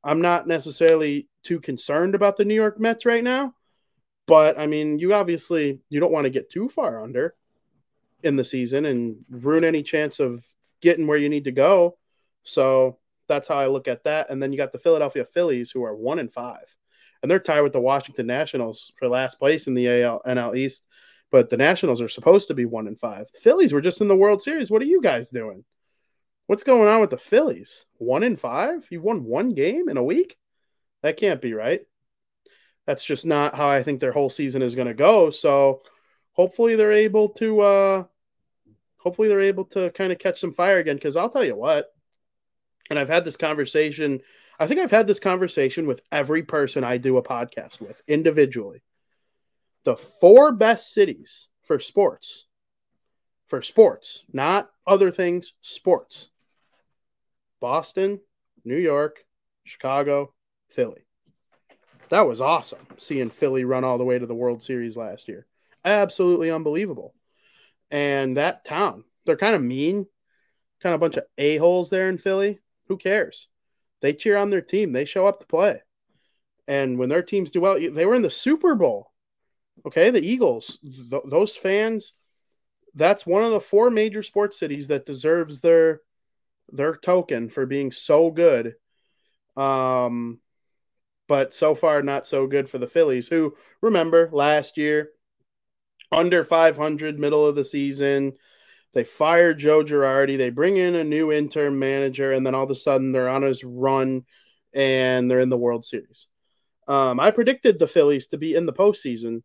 I'm 0.03 0.21
not 0.21 0.47
necessarily 0.47 1.27
too 1.43 1.59
concerned 1.59 2.15
about 2.15 2.37
the 2.37 2.45
New 2.45 2.55
York 2.55 2.79
Mets 2.79 3.05
right 3.05 3.23
now. 3.23 3.53
But 4.27 4.59
I 4.59 4.67
mean, 4.67 4.99
you 4.99 5.13
obviously 5.13 5.79
you 5.89 5.99
don't 5.99 6.11
want 6.11 6.25
to 6.25 6.29
get 6.29 6.49
too 6.49 6.69
far 6.69 7.03
under 7.03 7.35
in 8.23 8.35
the 8.35 8.43
season 8.43 8.85
and 8.85 9.17
ruin 9.29 9.63
any 9.63 9.81
chance 9.81 10.19
of 10.19 10.45
getting 10.81 11.07
where 11.07 11.17
you 11.17 11.29
need 11.29 11.45
to 11.45 11.51
go. 11.51 11.97
So 12.43 12.99
that's 13.27 13.47
how 13.47 13.57
I 13.57 13.67
look 13.67 13.87
at 13.87 14.03
that. 14.03 14.29
And 14.29 14.41
then 14.41 14.51
you 14.51 14.57
got 14.57 14.71
the 14.71 14.77
Philadelphia 14.77 15.25
Phillies, 15.25 15.71
who 15.71 15.83
are 15.83 15.95
one 15.95 16.19
and 16.19 16.31
five, 16.31 16.75
and 17.21 17.29
they're 17.29 17.39
tied 17.39 17.61
with 17.61 17.73
the 17.73 17.79
Washington 17.79 18.27
Nationals 18.27 18.91
for 18.97 19.07
last 19.07 19.39
place 19.39 19.67
in 19.67 19.73
the 19.73 20.03
AL 20.03 20.21
NL 20.25 20.57
East. 20.57 20.85
But 21.31 21.49
the 21.49 21.57
Nationals 21.57 22.01
are 22.01 22.07
supposed 22.07 22.47
to 22.47 22.55
be 22.55 22.65
one 22.65 22.87
and 22.87 22.99
five. 22.99 23.31
The 23.31 23.39
Phillies 23.39 23.73
were 23.73 23.81
just 23.81 24.01
in 24.01 24.07
the 24.07 24.15
World 24.15 24.41
Series. 24.41 24.71
What 24.71 24.81
are 24.81 24.85
you 24.85 25.01
guys 25.01 25.29
doing? 25.29 25.63
What's 26.49 26.63
going 26.63 26.87
on 26.87 26.99
with 26.99 27.11
the 27.11 27.17
Phillies? 27.19 27.85
One 27.99 28.23
in 28.23 28.35
five? 28.35 28.87
You've 28.89 29.03
won 29.03 29.23
one 29.23 29.53
game 29.53 29.87
in 29.87 29.97
a 29.97 30.03
week? 30.03 30.35
That 31.03 31.15
can't 31.15 31.43
be 31.43 31.53
right. 31.53 31.81
That's 32.87 33.05
just 33.05 33.23
not 33.23 33.53
how 33.53 33.69
I 33.69 33.83
think 33.83 33.99
their 33.99 34.11
whole 34.11 34.31
season 34.31 34.63
is 34.63 34.73
going 34.73 34.87
to 34.87 34.95
go. 34.95 35.29
So 35.29 35.83
hopefully 36.31 36.75
they're 36.75 36.91
able 36.91 37.29
to 37.33 37.59
uh 37.59 38.03
hopefully 38.97 39.27
they're 39.27 39.41
able 39.41 39.65
to 39.65 39.91
kind 39.91 40.11
of 40.11 40.17
catch 40.17 40.39
some 40.39 40.51
fire 40.51 40.79
again 40.79 40.95
because 40.95 41.15
I'll 41.15 41.29
tell 41.29 41.45
you 41.45 41.55
what, 41.55 41.93
and 42.89 42.97
I've 42.97 43.09
had 43.09 43.25
this 43.25 43.37
conversation. 43.37 44.19
I 44.59 44.65
think 44.65 44.79
I've 44.79 44.89
had 44.89 45.05
this 45.05 45.19
conversation 45.19 45.85
with 45.85 46.01
every 46.11 46.41
person 46.41 46.83
I 46.83 46.97
do 46.97 47.17
a 47.17 47.23
podcast 47.23 47.79
with 47.79 48.01
individually. 48.07 48.81
The 49.83 49.97
four 49.97 50.51
best 50.51 50.95
cities 50.95 51.47
for 51.61 51.77
sports, 51.77 52.47
for 53.45 53.61
sports, 53.61 54.23
not 54.33 54.71
other 54.87 55.11
things, 55.11 55.53
sports 55.61 56.29
Boston, 57.59 58.19
New 58.63 58.77
York, 58.77 59.23
Chicago, 59.63 60.33
Philly. 60.69 61.05
That 62.09 62.27
was 62.27 62.41
awesome 62.41 62.85
seeing 62.97 63.29
Philly 63.29 63.65
run 63.65 63.83
all 63.83 63.97
the 63.97 64.05
way 64.05 64.17
to 64.17 64.25
the 64.25 64.35
World 64.35 64.63
Series 64.63 64.97
last 64.97 65.27
year. 65.27 65.45
Absolutely 65.85 66.51
unbelievable. 66.51 67.13
And 67.91 68.37
that 68.37 68.65
town, 68.65 69.03
they're 69.25 69.37
kind 69.37 69.55
of 69.55 69.61
mean, 69.63 70.05
kind 70.81 70.93
of 70.95 71.01
a 71.01 71.03
bunch 71.03 71.17
of 71.17 71.25
a-holes 71.37 71.89
there 71.89 72.09
in 72.09 72.17
Philly. 72.17 72.59
Who 72.87 72.97
cares? 72.97 73.47
They 74.01 74.13
cheer 74.13 74.37
on 74.37 74.49
their 74.49 74.61
team. 74.61 74.91
They 74.91 75.05
show 75.05 75.25
up 75.25 75.39
to 75.39 75.45
play. 75.45 75.81
And 76.67 76.97
when 76.97 77.09
their 77.09 77.23
teams 77.23 77.51
do 77.51 77.61
well, 77.61 77.79
they 77.79 78.05
were 78.05 78.15
in 78.15 78.21
the 78.21 78.29
Super 78.29 78.75
Bowl. 78.75 79.11
Okay, 79.85 80.09
the 80.09 80.21
Eagles, 80.21 80.77
th- 80.81 81.23
those 81.25 81.55
fans, 81.55 82.13
that's 82.95 83.25
one 83.25 83.43
of 83.43 83.51
the 83.51 83.61
four 83.61 83.89
major 83.89 84.23
sports 84.23 84.59
cities 84.59 84.87
that 84.87 85.05
deserves 85.05 85.61
their 85.61 86.01
their 86.71 86.95
token 86.95 87.49
for 87.49 87.65
being 87.65 87.91
so 87.91 88.31
good. 88.31 88.75
Um, 89.57 90.39
but 91.27 91.53
so 91.53 91.75
far 91.75 92.01
not 92.01 92.25
so 92.25 92.47
good 92.47 92.69
for 92.69 92.77
the 92.77 92.87
Phillies, 92.87 93.27
who 93.27 93.55
remember 93.81 94.29
last 94.31 94.77
year 94.77 95.11
under 96.11 96.43
500, 96.43 97.19
middle 97.19 97.45
of 97.45 97.55
the 97.55 97.65
season, 97.65 98.33
they 98.93 99.03
fire 99.03 99.53
Joe 99.53 99.83
Girardi. 99.83 100.37
They 100.37 100.49
bring 100.49 100.77
in 100.77 100.95
a 100.95 101.03
new 101.03 101.31
interim 101.31 101.77
manager, 101.77 102.31
and 102.31 102.45
then 102.45 102.55
all 102.55 102.63
of 102.63 102.71
a 102.71 102.75
sudden 102.75 103.11
they're 103.11 103.29
on 103.29 103.43
his 103.43 103.63
run 103.63 104.25
and 104.73 105.29
they're 105.29 105.39
in 105.39 105.49
the 105.49 105.57
World 105.57 105.85
Series. 105.85 106.27
Um, 106.87 107.19
I 107.19 107.29
predicted 107.31 107.77
the 107.77 107.87
Phillies 107.87 108.27
to 108.27 108.37
be 108.37 108.55
in 108.55 108.65
the 108.65 108.73
postseason, 108.73 109.43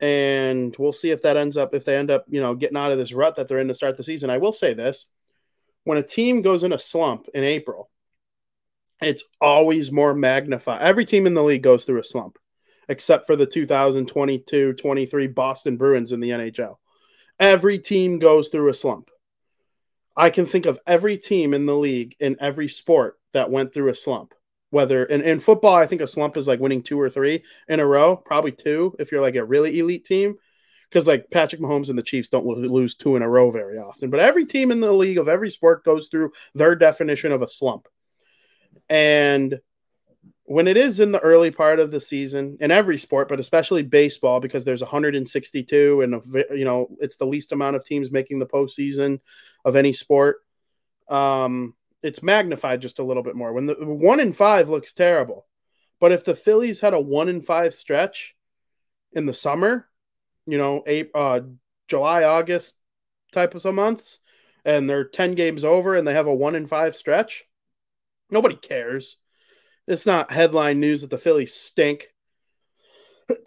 and 0.00 0.74
we'll 0.78 0.92
see 0.92 1.10
if 1.10 1.22
that 1.22 1.36
ends 1.36 1.56
up 1.56 1.74
if 1.74 1.84
they 1.84 1.96
end 1.96 2.10
up, 2.10 2.24
you 2.28 2.40
know, 2.40 2.56
getting 2.56 2.76
out 2.76 2.90
of 2.90 2.98
this 2.98 3.12
rut 3.12 3.36
that 3.36 3.46
they're 3.46 3.60
in 3.60 3.68
to 3.68 3.74
start 3.74 3.96
the 3.96 4.02
season. 4.02 4.30
I 4.30 4.38
will 4.38 4.52
say 4.52 4.74
this: 4.74 5.08
when 5.84 5.98
a 5.98 6.02
team 6.02 6.42
goes 6.42 6.62
in 6.62 6.72
a 6.72 6.78
slump 6.78 7.28
in 7.34 7.44
April, 7.44 7.90
it's 9.00 9.24
always 9.40 9.90
more 9.90 10.14
magnified. 10.14 10.82
Every 10.82 11.04
team 11.04 11.26
in 11.26 11.34
the 11.34 11.42
league 11.42 11.62
goes 11.62 11.84
through 11.84 12.00
a 12.00 12.04
slump, 12.04 12.38
except 12.88 13.26
for 13.26 13.36
the 13.36 13.46
2022-23 13.46 15.34
Boston 15.34 15.76
Bruins 15.76 16.12
in 16.12 16.20
the 16.20 16.30
NHL 16.30 16.76
every 17.42 17.78
team 17.78 18.18
goes 18.18 18.48
through 18.48 18.68
a 18.68 18.74
slump. 18.74 19.10
I 20.16 20.30
can 20.30 20.46
think 20.46 20.64
of 20.64 20.78
every 20.86 21.18
team 21.18 21.54
in 21.54 21.66
the 21.66 21.74
league 21.74 22.14
in 22.20 22.36
every 22.40 22.68
sport 22.68 23.18
that 23.32 23.50
went 23.50 23.74
through 23.74 23.90
a 23.90 23.94
slump. 23.94 24.34
Whether 24.70 25.04
in, 25.04 25.20
in 25.22 25.40
football, 25.40 25.74
I 25.74 25.86
think 25.86 26.00
a 26.00 26.06
slump 26.06 26.36
is 26.36 26.48
like 26.48 26.60
winning 26.60 26.82
two 26.82 26.98
or 26.98 27.10
three 27.10 27.42
in 27.68 27.80
a 27.80 27.86
row, 27.86 28.16
probably 28.16 28.52
two 28.52 28.94
if 28.98 29.10
you're 29.10 29.20
like 29.20 29.34
a 29.34 29.44
really 29.44 29.78
elite 29.78 30.04
team. 30.04 30.36
Because 30.92 31.06
like 31.06 31.30
Patrick 31.30 31.62
Mahomes 31.62 31.88
and 31.88 31.98
the 31.98 32.02
Chiefs 32.02 32.28
don't 32.28 32.44
lose 32.44 32.94
two 32.94 33.16
in 33.16 33.22
a 33.22 33.28
row 33.28 33.50
very 33.50 33.78
often. 33.78 34.10
But 34.10 34.20
every 34.20 34.44
team 34.44 34.70
in 34.70 34.80
the 34.80 34.92
league 34.92 35.16
of 35.16 35.26
every 35.26 35.48
sport 35.48 35.84
goes 35.84 36.08
through 36.08 36.32
their 36.54 36.74
definition 36.74 37.32
of 37.32 37.40
a 37.40 37.48
slump. 37.48 37.88
And 38.90 39.58
when 40.44 40.68
it 40.68 40.76
is 40.76 41.00
in 41.00 41.12
the 41.12 41.20
early 41.20 41.50
part 41.50 41.80
of 41.80 41.90
the 41.90 42.00
season 42.00 42.58
in 42.60 42.70
every 42.70 42.98
sport, 42.98 43.28
but 43.28 43.40
especially 43.40 43.82
baseball, 43.82 44.38
because 44.38 44.64
there's 44.64 44.82
162 44.82 46.02
and 46.02 46.22
you 46.50 46.66
know 46.66 46.88
it's 47.00 47.16
the 47.16 47.24
least 47.24 47.52
amount 47.52 47.76
of 47.76 47.84
teams 47.84 48.10
making 48.10 48.38
the 48.38 48.46
postseason 48.46 49.20
of 49.64 49.76
any 49.76 49.94
sport. 49.94 50.40
Um, 51.08 51.74
it's 52.02 52.22
magnified 52.22 52.82
just 52.82 52.98
a 52.98 53.04
little 53.04 53.22
bit 53.22 53.34
more. 53.34 53.54
When 53.54 53.64
the 53.64 53.76
one 53.78 54.20
in 54.20 54.32
five 54.32 54.68
looks 54.68 54.92
terrible, 54.92 55.46
but 56.00 56.12
if 56.12 56.24
the 56.24 56.34
Phillies 56.34 56.80
had 56.80 56.92
a 56.92 57.00
one 57.00 57.30
in 57.30 57.40
five 57.40 57.72
stretch 57.72 58.36
in 59.12 59.24
the 59.24 59.32
summer, 59.34 59.88
you 60.46 60.58
know, 60.58 60.82
April, 60.86 61.22
uh, 61.22 61.40
July, 61.88 62.24
August 62.24 62.74
type 63.32 63.54
of 63.54 63.62
some 63.62 63.74
months, 63.74 64.18
and 64.64 64.88
they're 64.88 65.04
10 65.04 65.34
games 65.34 65.64
over 65.64 65.96
and 65.96 66.06
they 66.06 66.14
have 66.14 66.26
a 66.26 66.34
one 66.34 66.54
in 66.54 66.66
five 66.66 66.96
stretch, 66.96 67.44
nobody 68.30 68.56
cares 68.56 69.18
it's 69.86 70.06
not 70.06 70.30
headline 70.30 70.80
news 70.80 71.00
that 71.00 71.10
the 71.10 71.18
Phillies 71.18 71.54
stink. 71.54 72.08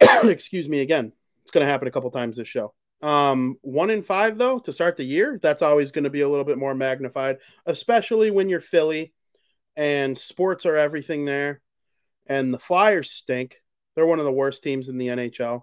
Excuse 0.00 0.68
me 0.68 0.80
again. 0.80 1.12
It's 1.42 1.50
going 1.50 1.64
to 1.64 1.70
happen 1.70 1.88
a 1.88 1.90
couple 1.90 2.10
times 2.10 2.36
this 2.36 2.48
show. 2.48 2.74
Um, 3.02 3.56
one 3.62 3.90
in 3.90 4.02
five 4.02 4.38
though 4.38 4.58
to 4.60 4.72
start 4.72 4.96
the 4.96 5.04
year. 5.04 5.38
That's 5.40 5.62
always 5.62 5.92
going 5.92 6.04
to 6.04 6.10
be 6.10 6.22
a 6.22 6.28
little 6.28 6.44
bit 6.44 6.58
more 6.58 6.74
magnified, 6.74 7.38
especially 7.66 8.30
when 8.30 8.48
you're 8.48 8.60
Philly 8.60 9.12
and 9.76 10.16
sports 10.16 10.66
are 10.66 10.76
everything 10.76 11.24
there. 11.24 11.60
And 12.26 12.52
the 12.52 12.58
Flyers 12.58 13.10
stink. 13.10 13.60
They're 13.94 14.06
one 14.06 14.18
of 14.18 14.24
the 14.24 14.32
worst 14.32 14.62
teams 14.62 14.88
in 14.88 14.98
the 14.98 15.08
NHL. 15.08 15.62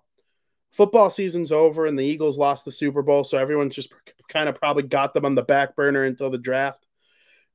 Football 0.74 1.10
season's 1.10 1.51
over 1.51 1.86
and 1.86 1.98
the 1.98 2.03
Eagles 2.03 2.38
lost 2.38 2.65
the 2.65 2.72
Super 2.72 3.03
Bowl, 3.03 3.24
so 3.24 3.38
everyone's 3.38 3.75
just 3.75 3.94
kind 4.27 4.50
of 4.50 4.56
probably 4.56 4.84
got 4.84 5.13
them 5.13 5.24
on 5.24 5.36
the 5.36 5.44
back 5.44 5.75
burner 5.75 6.03
until 6.03 6.30
the 6.30 6.38
draft. 6.38 6.86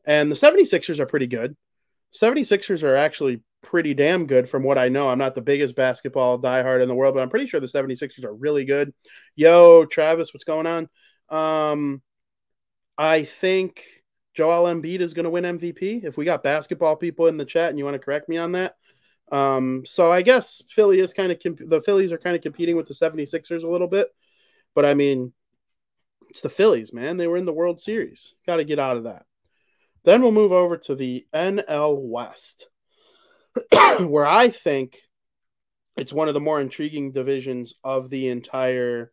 And 0.05 0.31
the 0.31 0.37
76ers 0.37 1.01
are 1.01 1.07
pretty 1.07 1.27
good. 1.27 1.57
76ers 2.15 2.83
are 2.83 2.97
actually 2.97 3.43
pretty 3.63 3.93
damn 3.93 4.27
good 4.27 4.49
from 4.49 4.63
what 4.63 4.79
I 4.79 4.89
know. 4.89 5.09
I'm 5.09 5.19
not 5.19 5.35
the 5.35 5.43
biggest 5.43 5.75
basketball 5.75 6.39
diehard 6.39 6.81
in 6.81 6.89
the 6.89 6.95
world, 6.95 7.15
but 7.15 7.23
I'm 7.23 7.29
pretty 7.29 7.47
sure 7.47 7.61
the 7.61 7.67
76ers 7.67 8.25
are 8.25 8.33
really 8.33 8.65
good. 8.65 8.95
Yo, 9.35 9.85
Travis, 9.85 10.33
what's 10.33 10.45
going 10.45 10.67
on? 10.67 10.89
Um, 11.29 12.01
I 12.97 13.25
think 13.25 13.83
Joel 14.35 14.73
Embiid 14.73 15.01
is 15.01 15.13
going 15.13 15.25
to 15.25 15.31
win 15.31 15.45
MVP. 15.45 16.05
If 16.05 16.17
we 16.17 16.25
got 16.25 16.45
basketball 16.45 16.97
people 16.97 17.27
in 17.27 17.37
the 17.37 17.45
chat 17.45 17.71
and 17.71 17.79
you 17.79 17.85
want 17.85 17.95
to 17.95 17.99
correct 17.99 18.29
me 18.29 18.39
on 18.39 18.53
that. 18.53 18.77
Um, 19.31 19.85
so 19.85 20.11
I 20.11 20.23
guess 20.23 20.63
Philly 20.71 21.01
is 21.01 21.13
kind 21.13 21.31
of 21.31 21.39
comp- 21.43 21.69
the 21.69 21.81
Phillies 21.81 22.13
are 22.13 22.19
kind 22.19 22.37
of 22.37 22.43
competing 22.43 22.77
with 22.77 22.89
the 22.89 22.95
76ers 22.95 23.63
a 23.63 23.69
little 23.69 23.89
bit. 23.89 24.09
But 24.75 24.85
I 24.85 24.95
mean, 24.95 25.33
it's 26.31 26.41
the 26.41 26.49
Phillies, 26.49 26.93
man. 26.93 27.17
They 27.17 27.27
were 27.27 27.37
in 27.37 27.45
the 27.45 27.53
World 27.53 27.81
Series. 27.81 28.35
Got 28.47 28.57
to 28.57 28.65
get 28.65 28.79
out 28.79 28.97
of 28.97 29.05
that. 29.05 29.25
Then 30.05 30.23
we'll 30.23 30.33
move 30.33 30.53
over 30.53 30.77
to 30.77 30.95
the 30.95 31.27
NL 31.35 32.01
West, 32.01 32.69
where 33.99 34.27
I 34.27 34.49
think 34.49 34.99
it's 35.97 36.13
one 36.13 36.29
of 36.29 36.35
the 36.35 36.41
more 36.41 36.61
intriguing 36.61 37.13
divisions 37.13 37.75
of 37.83 38.09
the 38.09 38.29
entire 38.29 39.13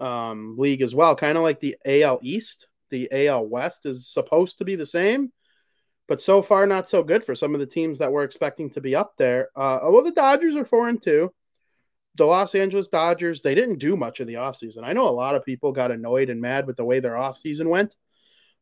um, 0.00 0.56
league 0.58 0.82
as 0.82 0.94
well. 0.94 1.14
Kind 1.14 1.38
of 1.38 1.44
like 1.44 1.60
the 1.60 1.76
AL 1.86 2.20
East. 2.22 2.66
The 2.90 3.08
AL 3.28 3.46
West 3.46 3.86
is 3.86 4.08
supposed 4.08 4.58
to 4.58 4.64
be 4.64 4.74
the 4.74 4.86
same, 4.86 5.30
but 6.08 6.20
so 6.22 6.40
far 6.42 6.66
not 6.66 6.88
so 6.88 7.02
good 7.02 7.22
for 7.22 7.34
some 7.34 7.54
of 7.54 7.60
the 7.60 7.66
teams 7.66 7.98
that 7.98 8.10
we're 8.10 8.24
expecting 8.24 8.70
to 8.70 8.80
be 8.80 8.96
up 8.96 9.16
there. 9.18 9.50
Uh, 9.54 9.78
well, 9.84 10.02
the 10.02 10.10
Dodgers 10.10 10.56
are 10.56 10.64
four 10.64 10.88
and 10.88 11.00
two. 11.00 11.32
The 12.16 12.24
Los 12.24 12.54
Angeles 12.54 12.88
Dodgers, 12.88 13.42
they 13.42 13.54
didn't 13.54 13.78
do 13.78 13.96
much 13.96 14.18
of 14.18 14.26
the 14.26 14.34
offseason. 14.34 14.82
I 14.82 14.94
know 14.94 15.06
a 15.06 15.10
lot 15.10 15.36
of 15.36 15.44
people 15.44 15.70
got 15.70 15.92
annoyed 15.92 16.30
and 16.30 16.40
mad 16.40 16.66
with 16.66 16.76
the 16.76 16.84
way 16.84 16.98
their 16.98 17.12
offseason 17.12 17.68
went. 17.68 17.94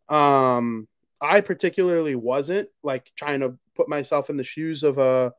Um, 0.08 0.88
I 1.20 1.40
particularly 1.40 2.16
wasn't 2.16 2.68
like 2.82 3.10
trying 3.16 3.40
to 3.40 3.56
put 3.74 3.88
myself 3.88 4.28
in 4.28 4.36
the 4.36 4.44
shoes 4.44 4.82
of 4.82 4.98
a 4.98 5.32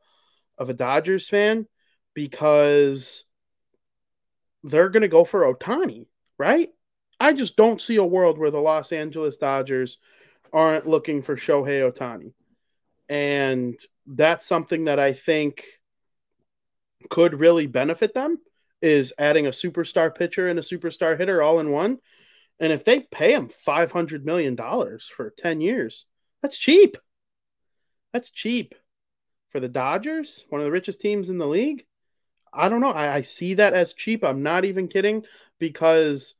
of 0.56 0.70
a 0.70 0.74
Dodgers 0.74 1.28
fan 1.28 1.68
because 2.14 3.24
they're 4.64 4.88
going 4.88 5.02
to 5.02 5.08
go 5.08 5.24
for 5.24 5.54
Ohtani, 5.54 6.06
right? 6.36 6.70
I 7.20 7.32
just 7.32 7.56
don't 7.56 7.80
see 7.80 7.96
a 7.96 8.04
world 8.04 8.38
where 8.38 8.50
the 8.50 8.58
Los 8.58 8.90
Angeles 8.90 9.36
Dodgers 9.36 9.98
aren't 10.52 10.86
looking 10.86 11.22
for 11.22 11.36
Shohei 11.36 11.90
Ohtani. 11.90 12.32
And 13.08 13.78
that's 14.06 14.46
something 14.46 14.84
that 14.84 14.98
I 14.98 15.12
think 15.12 15.64
could 17.10 17.38
really 17.38 17.66
benefit 17.66 18.14
them 18.14 18.38
is 18.82 19.12
adding 19.18 19.46
a 19.46 19.50
superstar 19.50 20.14
pitcher 20.14 20.48
and 20.48 20.58
a 20.58 20.62
superstar 20.62 21.18
hitter 21.18 21.42
all 21.42 21.60
in 21.60 21.70
one 21.70 21.98
and 22.60 22.72
if 22.72 22.84
they 22.84 23.00
pay 23.00 23.34
him 23.34 23.50
$500 23.66 24.24
million 24.24 24.56
for 24.56 25.30
10 25.36 25.60
years, 25.60 26.06
that's 26.42 26.58
cheap. 26.58 26.96
That's 28.12 28.30
cheap 28.30 28.74
for 29.50 29.60
the 29.60 29.68
Dodgers, 29.68 30.44
one 30.48 30.60
of 30.60 30.64
the 30.64 30.72
richest 30.72 31.00
teams 31.00 31.30
in 31.30 31.38
the 31.38 31.46
league. 31.46 31.84
I 32.52 32.68
don't 32.68 32.80
know. 32.80 32.92
I, 32.92 33.16
I 33.16 33.20
see 33.20 33.54
that 33.54 33.74
as 33.74 33.94
cheap. 33.94 34.24
I'm 34.24 34.42
not 34.42 34.64
even 34.64 34.88
kidding 34.88 35.24
because 35.58 36.34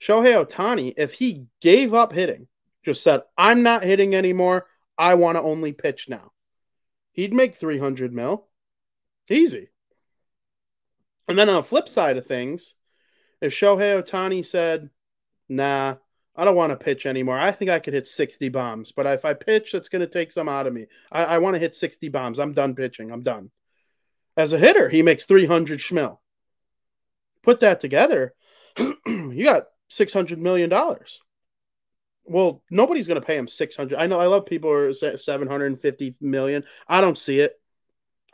Shohei 0.00 0.44
Ohtani, 0.44 0.94
if 0.96 1.14
he 1.14 1.46
gave 1.60 1.94
up 1.94 2.12
hitting, 2.12 2.46
just 2.84 3.02
said, 3.02 3.22
I'm 3.36 3.62
not 3.62 3.84
hitting 3.84 4.14
anymore. 4.14 4.66
I 4.96 5.14
want 5.14 5.36
to 5.36 5.42
only 5.42 5.72
pitch 5.72 6.08
now. 6.08 6.32
He'd 7.12 7.32
make 7.32 7.56
300 7.56 8.12
mil. 8.12 8.46
Easy. 9.30 9.70
And 11.28 11.38
then 11.38 11.48
on 11.48 11.56
the 11.56 11.62
flip 11.62 11.88
side 11.88 12.18
of 12.18 12.26
things, 12.26 12.74
if 13.40 13.52
Shohei 13.52 14.02
Ohtani 14.02 14.44
said, 14.44 14.90
nah, 15.48 15.96
I 16.36 16.44
don't 16.44 16.56
want 16.56 16.70
to 16.70 16.84
pitch 16.84 17.06
anymore. 17.06 17.38
I 17.38 17.52
think 17.52 17.70
I 17.70 17.78
could 17.78 17.94
hit 17.94 18.06
60 18.06 18.48
bombs, 18.48 18.92
but 18.92 19.06
if 19.06 19.24
I 19.24 19.34
pitch, 19.34 19.72
that's 19.72 19.88
going 19.88 20.00
to 20.00 20.08
take 20.08 20.32
some 20.32 20.48
out 20.48 20.66
of 20.66 20.72
me. 20.72 20.86
I, 21.12 21.24
I 21.24 21.38
want 21.38 21.54
to 21.54 21.60
hit 21.60 21.74
60 21.74 22.08
bombs. 22.08 22.38
I'm 22.38 22.52
done 22.52 22.74
pitching. 22.74 23.12
I'm 23.12 23.22
done. 23.22 23.50
As 24.36 24.52
a 24.52 24.58
hitter, 24.58 24.88
he 24.88 25.02
makes 25.02 25.26
300 25.26 25.78
schmil. 25.78 26.18
Put 27.42 27.60
that 27.60 27.78
together, 27.78 28.34
you 28.78 29.44
got 29.44 29.64
$600 29.90 30.38
million. 30.38 30.72
Well, 32.26 32.62
nobody's 32.70 33.06
going 33.06 33.20
to 33.20 33.26
pay 33.26 33.36
him 33.36 33.48
600. 33.48 33.98
I 33.98 34.06
know 34.06 34.18
I 34.18 34.26
love 34.26 34.46
people 34.46 34.70
are 34.70 34.92
750 34.92 36.16
million. 36.20 36.64
I 36.88 37.00
don't 37.00 37.18
see 37.18 37.40
it 37.40 37.52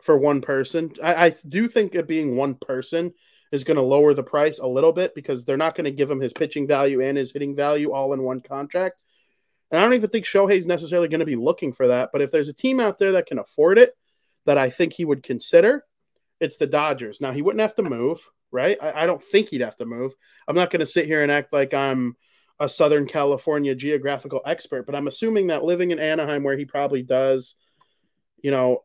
for 0.01 0.17
one 0.17 0.41
person. 0.41 0.93
I, 1.03 1.27
I 1.27 1.35
do 1.47 1.67
think 1.67 1.95
it 1.95 2.07
being 2.07 2.35
one 2.35 2.55
person 2.55 3.13
is 3.51 3.63
going 3.63 3.75
to 3.75 3.83
lower 3.83 4.13
the 4.13 4.23
price 4.23 4.59
a 4.59 4.67
little 4.67 4.93
bit 4.93 5.13
because 5.13 5.43
they're 5.43 5.57
not 5.57 5.75
going 5.75 5.85
to 5.85 5.91
give 5.91 6.09
him 6.09 6.21
his 6.21 6.33
pitching 6.33 6.67
value 6.67 7.01
and 7.01 7.17
his 7.17 7.31
hitting 7.31 7.55
value 7.55 7.91
all 7.91 8.13
in 8.13 8.23
one 8.23 8.39
contract. 8.39 8.95
And 9.69 9.79
I 9.79 9.83
don't 9.83 9.93
even 9.93 10.09
think 10.09 10.25
Shohei's 10.25 10.65
necessarily 10.65 11.07
going 11.07 11.19
to 11.19 11.25
be 11.25 11.35
looking 11.35 11.73
for 11.73 11.89
that. 11.89 12.09
But 12.11 12.21
if 12.21 12.31
there's 12.31 12.49
a 12.49 12.53
team 12.53 12.79
out 12.79 12.97
there 12.97 13.13
that 13.13 13.25
can 13.25 13.39
afford 13.39 13.77
it, 13.77 13.93
that 14.45 14.57
I 14.57 14.69
think 14.69 14.93
he 14.93 15.05
would 15.05 15.23
consider, 15.23 15.85
it's 16.39 16.57
the 16.57 16.67
Dodgers. 16.67 17.21
Now, 17.21 17.31
he 17.31 17.41
wouldn't 17.41 17.61
have 17.61 17.75
to 17.75 17.83
move, 17.83 18.27
right? 18.51 18.77
I, 18.81 19.03
I 19.03 19.05
don't 19.05 19.21
think 19.21 19.49
he'd 19.49 19.61
have 19.61 19.77
to 19.77 19.85
move. 19.85 20.13
I'm 20.47 20.55
not 20.55 20.71
going 20.71 20.79
to 20.79 20.85
sit 20.85 21.05
here 21.05 21.21
and 21.21 21.31
act 21.31 21.53
like 21.53 21.73
I'm 21.73 22.15
a 22.61 22.69
Southern 22.69 23.07
California 23.07 23.73
geographical 23.73 24.39
expert, 24.45 24.85
but 24.85 24.93
I'm 24.93 25.07
assuming 25.07 25.47
that 25.47 25.63
living 25.63 25.89
in 25.89 25.97
Anaheim, 25.97 26.43
where 26.43 26.55
he 26.55 26.63
probably 26.63 27.01
does, 27.01 27.55
you 28.43 28.51
know, 28.51 28.83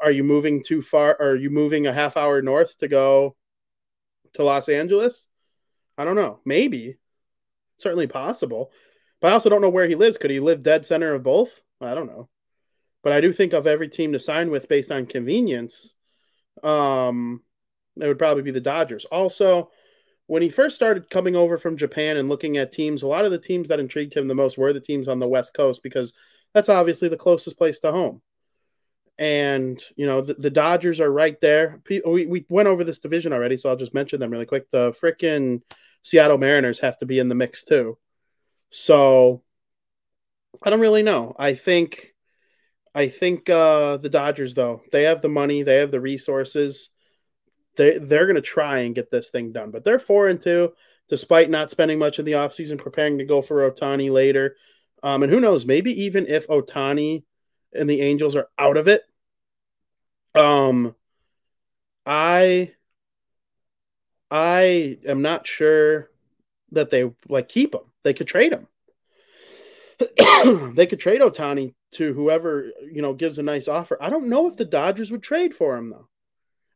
are 0.00 0.10
you 0.10 0.22
moving 0.22 0.62
too 0.62 0.82
far? 0.82 1.16
Are 1.18 1.34
you 1.34 1.48
moving 1.48 1.86
a 1.86 1.94
half 1.94 2.18
hour 2.18 2.42
north 2.42 2.76
to 2.78 2.88
go 2.88 3.34
to 4.34 4.44
Los 4.44 4.68
Angeles? 4.68 5.26
I 5.96 6.04
don't 6.04 6.14
know. 6.16 6.40
Maybe. 6.44 6.98
Certainly 7.78 8.08
possible. 8.08 8.70
But 9.22 9.28
I 9.28 9.32
also 9.32 9.48
don't 9.48 9.62
know 9.62 9.70
where 9.70 9.88
he 9.88 9.94
lives. 9.94 10.18
Could 10.18 10.30
he 10.30 10.40
live 10.40 10.62
dead 10.62 10.84
center 10.84 11.14
of 11.14 11.22
both? 11.22 11.62
I 11.80 11.94
don't 11.94 12.08
know. 12.08 12.28
But 13.02 13.14
I 13.14 13.22
do 13.22 13.32
think 13.32 13.54
of 13.54 13.66
every 13.66 13.88
team 13.88 14.12
to 14.12 14.18
sign 14.18 14.50
with 14.50 14.68
based 14.68 14.92
on 14.92 15.06
convenience, 15.06 15.94
um, 16.62 17.42
it 17.98 18.06
would 18.06 18.18
probably 18.18 18.42
be 18.42 18.50
the 18.50 18.60
Dodgers. 18.60 19.06
Also, 19.06 19.70
when 20.26 20.42
he 20.42 20.50
first 20.50 20.76
started 20.76 21.10
coming 21.10 21.36
over 21.36 21.56
from 21.58 21.76
Japan 21.76 22.16
and 22.16 22.28
looking 22.28 22.56
at 22.56 22.72
teams, 22.72 23.02
a 23.02 23.06
lot 23.06 23.24
of 23.24 23.30
the 23.30 23.38
teams 23.38 23.68
that 23.68 23.80
intrigued 23.80 24.14
him 24.14 24.28
the 24.28 24.34
most 24.34 24.58
were 24.58 24.72
the 24.72 24.80
teams 24.80 25.08
on 25.08 25.18
the 25.18 25.28
West 25.28 25.54
Coast 25.54 25.82
because 25.82 26.14
that's 26.54 26.68
obviously 26.68 27.08
the 27.08 27.16
closest 27.16 27.58
place 27.58 27.80
to 27.80 27.92
home 27.92 28.20
and 29.18 29.82
you 29.96 30.06
know 30.06 30.20
the, 30.20 30.34
the, 30.34 30.50
Dodgers 30.50 31.00
are 31.00 31.10
right 31.10 31.40
there. 31.40 31.80
We, 31.88 32.26
we 32.26 32.44
went 32.48 32.68
over 32.68 32.84
this 32.84 32.98
division 32.98 33.32
already, 33.32 33.56
so 33.56 33.70
I'll 33.70 33.76
just 33.76 33.94
mention 33.94 34.20
them 34.20 34.30
really 34.30 34.46
quick. 34.46 34.70
The 34.70 34.92
freaking 34.92 35.62
Seattle 36.02 36.38
Mariners 36.38 36.80
have 36.80 36.98
to 36.98 37.06
be 37.06 37.18
in 37.18 37.28
the 37.28 37.34
mix 37.34 37.64
too. 37.64 37.98
So 38.70 39.42
I 40.62 40.70
don't 40.70 40.80
really 40.80 41.02
know. 41.02 41.34
I 41.38 41.54
think 41.54 42.14
I 42.94 43.08
think 43.08 43.48
uh, 43.48 43.96
the 43.98 44.10
Dodgers 44.10 44.54
though 44.54 44.82
they 44.92 45.04
have 45.04 45.22
the 45.22 45.28
money, 45.28 45.62
they 45.62 45.76
have 45.76 45.90
the 45.90 46.00
resources. 46.00 46.90
They 47.76 47.98
they're 47.98 48.26
gonna 48.26 48.40
try 48.40 48.80
and 48.80 48.94
get 48.94 49.10
this 49.10 49.30
thing 49.30 49.52
done, 49.52 49.70
but 49.70 49.84
they're 49.84 49.98
four 49.98 50.28
and 50.28 50.40
two, 50.40 50.72
despite 51.08 51.50
not 51.50 51.70
spending 51.70 51.98
much 51.98 52.18
in 52.18 52.24
the 52.24 52.32
offseason 52.32 52.78
preparing 52.78 53.18
to 53.18 53.24
go 53.24 53.42
for 53.42 53.70
Ohtani 53.70 54.10
later. 54.10 54.56
Um, 55.02 55.22
and 55.22 55.32
who 55.32 55.40
knows, 55.40 55.66
maybe 55.66 56.04
even 56.04 56.26
if 56.26 56.48
Ohtani 56.48 57.24
and 57.72 57.88
the 57.88 58.00
Angels 58.00 58.34
are 58.36 58.48
out 58.58 58.76
of 58.76 58.88
it. 58.88 59.02
Um, 60.34 60.94
I 62.04 62.72
I 64.30 64.98
am 65.06 65.22
not 65.22 65.46
sure 65.46 66.10
that 66.72 66.90
they 66.90 67.12
like 67.28 67.48
keep 67.48 67.74
him. 67.74 67.82
They 68.02 68.14
could 68.14 68.26
trade 68.26 68.52
him. 68.52 68.66
they 70.74 70.86
could 70.86 71.00
trade 71.00 71.20
Ohtani 71.20 71.74
to 71.92 72.12
whoever 72.12 72.70
you 72.92 73.02
know 73.02 73.14
gives 73.14 73.38
a 73.38 73.42
nice 73.42 73.68
offer. 73.68 73.96
I 74.00 74.10
don't 74.10 74.28
know 74.28 74.46
if 74.48 74.56
the 74.56 74.64
Dodgers 74.64 75.10
would 75.10 75.22
trade 75.22 75.54
for 75.54 75.76
him 75.76 75.90
though. 75.90 76.08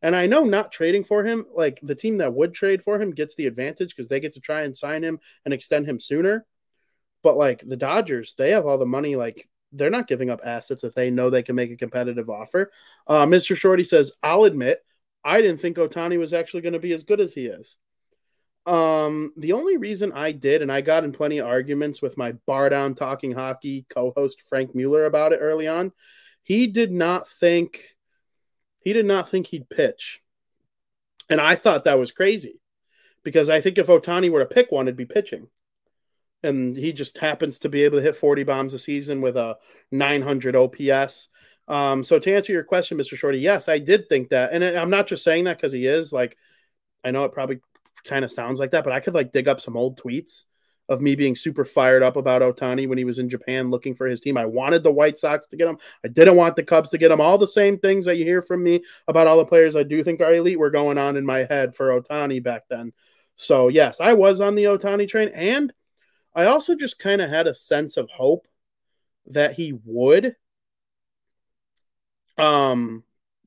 And 0.03 0.17
I 0.17 0.27
know 0.27 0.45
not 0.45 0.73
trading 0.73 1.05
for 1.05 1.25
him, 1.25 1.47
like 1.55 1.79
the 1.83 1.95
team 1.95 2.19
that 2.19 2.33
would 2.33 2.55
trade 2.55 2.83
for 2.83 3.01
him 3.01 3.11
gets 3.11 3.35
the 3.35 3.47
advantage 3.47 3.95
because 3.95 4.09
they 4.09 4.21
get 4.21 4.33
to 4.35 4.41
try 4.41 4.63
and 4.63 4.77
sign 4.77 5.03
him 5.03 5.19
and 5.45 5.53
extend 5.53 5.87
him 5.87 6.01
sooner. 6.01 6.47
But 7.23 7.37
like 7.37 7.63
the 7.67 7.77
Dodgers, 7.77 8.35
they 8.39 8.51
have 8.53 8.67
all 8.67 8.79
the 8.79 8.87
money. 8.87 9.17
Like 9.17 9.49
they're 9.73 9.91
not 9.91 10.09
giving 10.09 10.31
up 10.31 10.41
assets 10.45 10.85
if 10.85 10.95
they 10.95 11.11
know 11.11 11.29
they 11.29 11.43
can 11.43 11.55
make 11.55 11.71
a 11.71 11.77
competitive 11.77 12.31
offer. 12.31 12.71
Uh, 13.07 13.27
Mr. 13.27 13.57
Shorty 13.57 13.85
says, 13.85 14.13
I'll 14.23 14.45
admit, 14.45 14.79
I 15.25 15.43
didn't 15.43 15.61
think 15.61 15.77
Ohtani 15.77 16.19
was 16.19 16.33
actually 16.33 16.63
going 16.63 16.73
to 16.73 16.79
be 16.79 16.93
as 16.93 17.05
good 17.05 17.21
as 17.21 17.35
he 17.35 17.47
is. 17.47 17.77
Um, 18.67 19.33
the 19.37 19.53
only 19.53 19.77
reason 19.77 20.13
I 20.13 20.33
did, 20.33 20.63
and 20.63 20.71
I 20.71 20.81
got 20.81 21.05
in 21.05 21.13
plenty 21.13 21.39
of 21.39 21.47
arguments 21.47 22.03
with 22.03 22.17
my 22.17 22.33
bar 22.47 22.69
down 22.69 22.95
talking 22.95 23.33
hockey 23.33 23.87
co-host 23.91 24.43
Frank 24.49 24.75
Mueller 24.75 25.07
about 25.07 25.33
it 25.33 25.39
early 25.39 25.69
on. 25.69 25.93
He 26.43 26.67
did 26.67 26.91
not 26.93 27.29
think 27.29 27.81
he 28.81 28.93
did 28.93 29.07
not 29.07 29.29
think 29.29 29.47
he'd 29.47 29.69
pitch. 29.69 30.23
And 31.29 31.41
I 31.41 31.55
thought 31.55 31.85
that 31.85 31.99
was 31.99 32.11
crazy. 32.13 32.61
because 33.23 33.51
I 33.51 33.61
think 33.61 33.79
if 33.79 33.87
Ohtani 33.89 34.31
were 34.31 34.41
to 34.41 34.47
pick 34.47 34.73
one, 34.73 34.87
it'd 34.89 34.97
be 34.97 35.05
pitching. 35.05 35.49
And 36.43 36.77
he 36.77 36.93
just 36.93 37.19
happens 37.19 37.59
to 37.59 37.69
be 37.69 37.83
able 37.85 37.99
to 37.99 38.03
hit 38.03 38.17
40 38.17 38.45
bombs 38.45 38.73
a 38.75 38.79
season 38.79 39.21
with 39.21 39.37
a 39.37 39.59
900 39.91 40.57
OPS. 40.57 41.29
Um, 41.69 42.03
so 42.03 42.19
to 42.19 42.35
answer 42.35 42.53
your 42.53 42.65
question, 42.65 42.97
Mr. 42.99 43.17
Shorty, 43.17 43.39
yes, 43.39 43.69
I 43.69 43.79
did 43.79 44.09
think 44.09 44.31
that. 44.31 44.53
And 44.53 44.65
I'm 44.65 44.91
not 44.91 45.07
just 45.07 45.23
saying 45.23 45.45
that 45.45 45.59
because 45.59 45.73
he 45.73 45.87
is 45.87 46.13
like, 46.13 46.37
I 47.05 47.11
know 47.11 47.25
it 47.25 47.33
probably 47.33 47.61
kind 48.05 48.25
of 48.25 48.31
sounds 48.31 48.59
like 48.59 48.71
that, 48.71 48.85
but 48.85 48.93
I 48.93 49.01
could 49.01 49.15
like 49.15 49.33
dig 49.33 49.49
up 49.49 49.61
some 49.61 49.77
old 49.77 50.01
tweets 50.01 50.45
of 50.91 51.01
me 51.01 51.15
being 51.15 51.37
super 51.37 51.65
fired 51.65 52.03
up 52.03 52.17
about 52.17 52.43
Ohtani 52.43 52.89
when 52.89 52.99
he 52.99 53.05
was 53.05 53.21
in 53.21 53.29
Japan 53.29 53.71
looking 53.71 53.95
for 53.95 54.07
his 54.07 54.21
team. 54.21 54.37
I 54.37 54.45
wanted 54.45 54.83
the 54.83 54.91
White 54.91 55.19
Sox 55.19 55.47
to 55.47 55.57
get 55.57 55.69
him. 55.69 55.79
I 56.05 56.09
didn't 56.09 56.37
want 56.37 56.57
the 56.57 56.65
Cubs 56.65 56.91
to 56.91 56.99
get 56.99 57.13
him. 57.13 57.21
All 57.21 57.39
the 57.39 57.47
same 57.47 57.79
things 57.79 58.05
that 58.05 58.17
you 58.17 58.25
hear 58.25 58.43
from 58.43 58.63
me 58.63 58.83
about 59.07 59.29
all 59.29 59.39
the 59.39 59.45
players 59.45 59.77
I 59.77 59.85
do 59.85 60.03
think 60.03 60.21
are 60.21 60.35
elite 60.35 60.59
were 60.59 60.71
going 60.71 60.99
on 60.99 61.17
in 61.17 61.25
my 61.25 61.45
head 61.45 61.77
for 61.77 61.99
Ohtani 61.99 62.43
back 62.43 62.65
then. 62.69 62.93
So, 63.37 63.69
yes, 63.69 64.01
I 64.01 64.15
was 64.15 64.41
on 64.41 64.57
the 64.57 64.65
Ohtani 64.65 65.09
train. 65.09 65.29
And 65.29 65.73
I 66.35 66.47
also 66.47 66.75
just 66.75 66.99
kind 66.99 67.21
of 67.21 67.31
had 67.31 67.47
a 67.47 67.55
sense 67.55 67.97
of 67.97 68.11
hope 68.11 68.47
that 69.27 69.55
he 69.55 69.73
would 69.85 70.35
um 72.37 73.05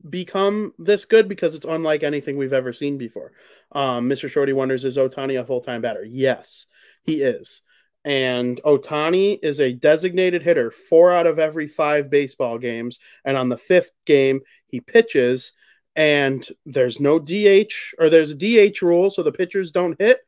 become 0.10 0.74
this 0.78 1.06
good 1.06 1.28
because 1.28 1.56
it's 1.56 1.66
unlike 1.66 2.04
anything 2.04 2.38
we've 2.38 2.54
ever 2.54 2.74
seen 2.74 2.98
before. 2.98 3.32
Um, 3.72 4.10
Mr. 4.10 4.30
Shorty 4.30 4.54
wonders, 4.54 4.86
is 4.86 4.98
Ohtani 4.98 5.40
a 5.40 5.46
full 5.46 5.62
time 5.62 5.82
batter? 5.82 6.04
Yes, 6.04 6.68
he 7.04 7.22
is. 7.22 7.62
And 8.06 8.60
Ohtani 8.64 9.40
is 9.42 9.60
a 9.62 9.72
designated 9.72 10.42
hitter 10.42 10.72
four 10.72 11.14
out 11.14 11.28
of 11.28 11.40
every 11.40 11.68
five 11.68 12.10
baseball 12.10 12.58
games. 12.58 13.00
And 13.24 13.38
on 13.38 13.50
the 13.50 13.58
fifth 13.58 13.92
game, 14.06 14.42
he 14.68 14.82
pitches, 14.82 15.54
and 15.96 16.46
there's 16.66 17.00
no 17.00 17.20
DH 17.20 17.94
or 18.00 18.10
there's 18.10 18.32
a 18.32 18.36
DH 18.72 18.82
rule, 18.82 19.10
so 19.10 19.24
the 19.24 19.32
pitchers 19.32 19.72
don't 19.72 20.00
hit, 20.00 20.20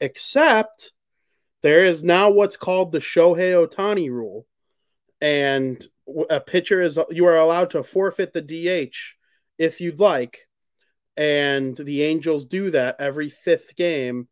except 0.00 0.92
there 1.62 1.84
is 1.84 2.02
now 2.02 2.30
what's 2.30 2.56
called 2.56 2.92
the 2.92 2.98
Shohei 2.98 3.66
Ohtani 3.66 4.10
rule. 4.10 4.46
And 5.20 5.82
a 6.28 6.40
pitcher 6.40 6.82
is 6.82 6.98
you 7.10 7.26
are 7.26 7.38
allowed 7.38 7.70
to 7.70 7.82
forfeit 7.82 8.32
the 8.32 8.42
DH 8.42 8.96
if 9.56 9.80
you'd 9.80 10.00
like. 10.00 10.48
And 11.16 11.76
the 11.76 12.02
Angels 12.02 12.46
do 12.46 12.70
that 12.72 12.96
every 12.98 13.30
fifth 13.30 13.76
game 13.76 14.28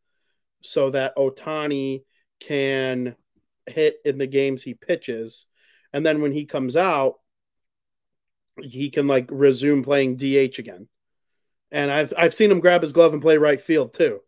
so 0.63 0.91
that 0.91 1.17
Ohtani 1.17 2.05
can 2.41 3.17
hit 3.67 3.97
in 4.05 4.19
the 4.19 4.27
games 4.27 4.63
he 4.63 4.75
pitches. 4.75 5.47
And 5.93 6.05
then 6.05 6.23
when 6.23 6.33
he 6.33 6.45
comes 6.45 6.77
out, 6.77 7.17
he 8.61 8.91
can 8.91 9.07
like 9.07 9.29
resume 9.31 9.83
playing 9.83 10.17
DH 10.17 10.59
again. 10.59 10.89
And 11.73 11.91
I've 11.91 12.13
I've 12.17 12.35
seen 12.35 12.51
him 12.51 12.61
grab 12.61 12.83
his 12.83 12.93
glove 12.93 13.13
and 13.13 13.23
play 13.23 13.37
right 13.37 13.61
field 13.61 13.95
too. 13.95 14.21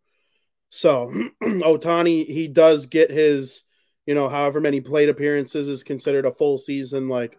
So 0.69 1.11
Ohtani, 1.43 2.25
he 2.25 2.47
does 2.47 2.87
get 2.87 3.11
his, 3.11 3.63
you 4.05 4.15
know, 4.15 4.29
however 4.29 4.59
many 4.59 4.81
plate 4.81 5.09
appearances 5.09 5.69
is 5.69 5.83
considered 5.83 6.25
a 6.25 6.31
full 6.31 6.57
season, 6.57 7.09
like, 7.09 7.37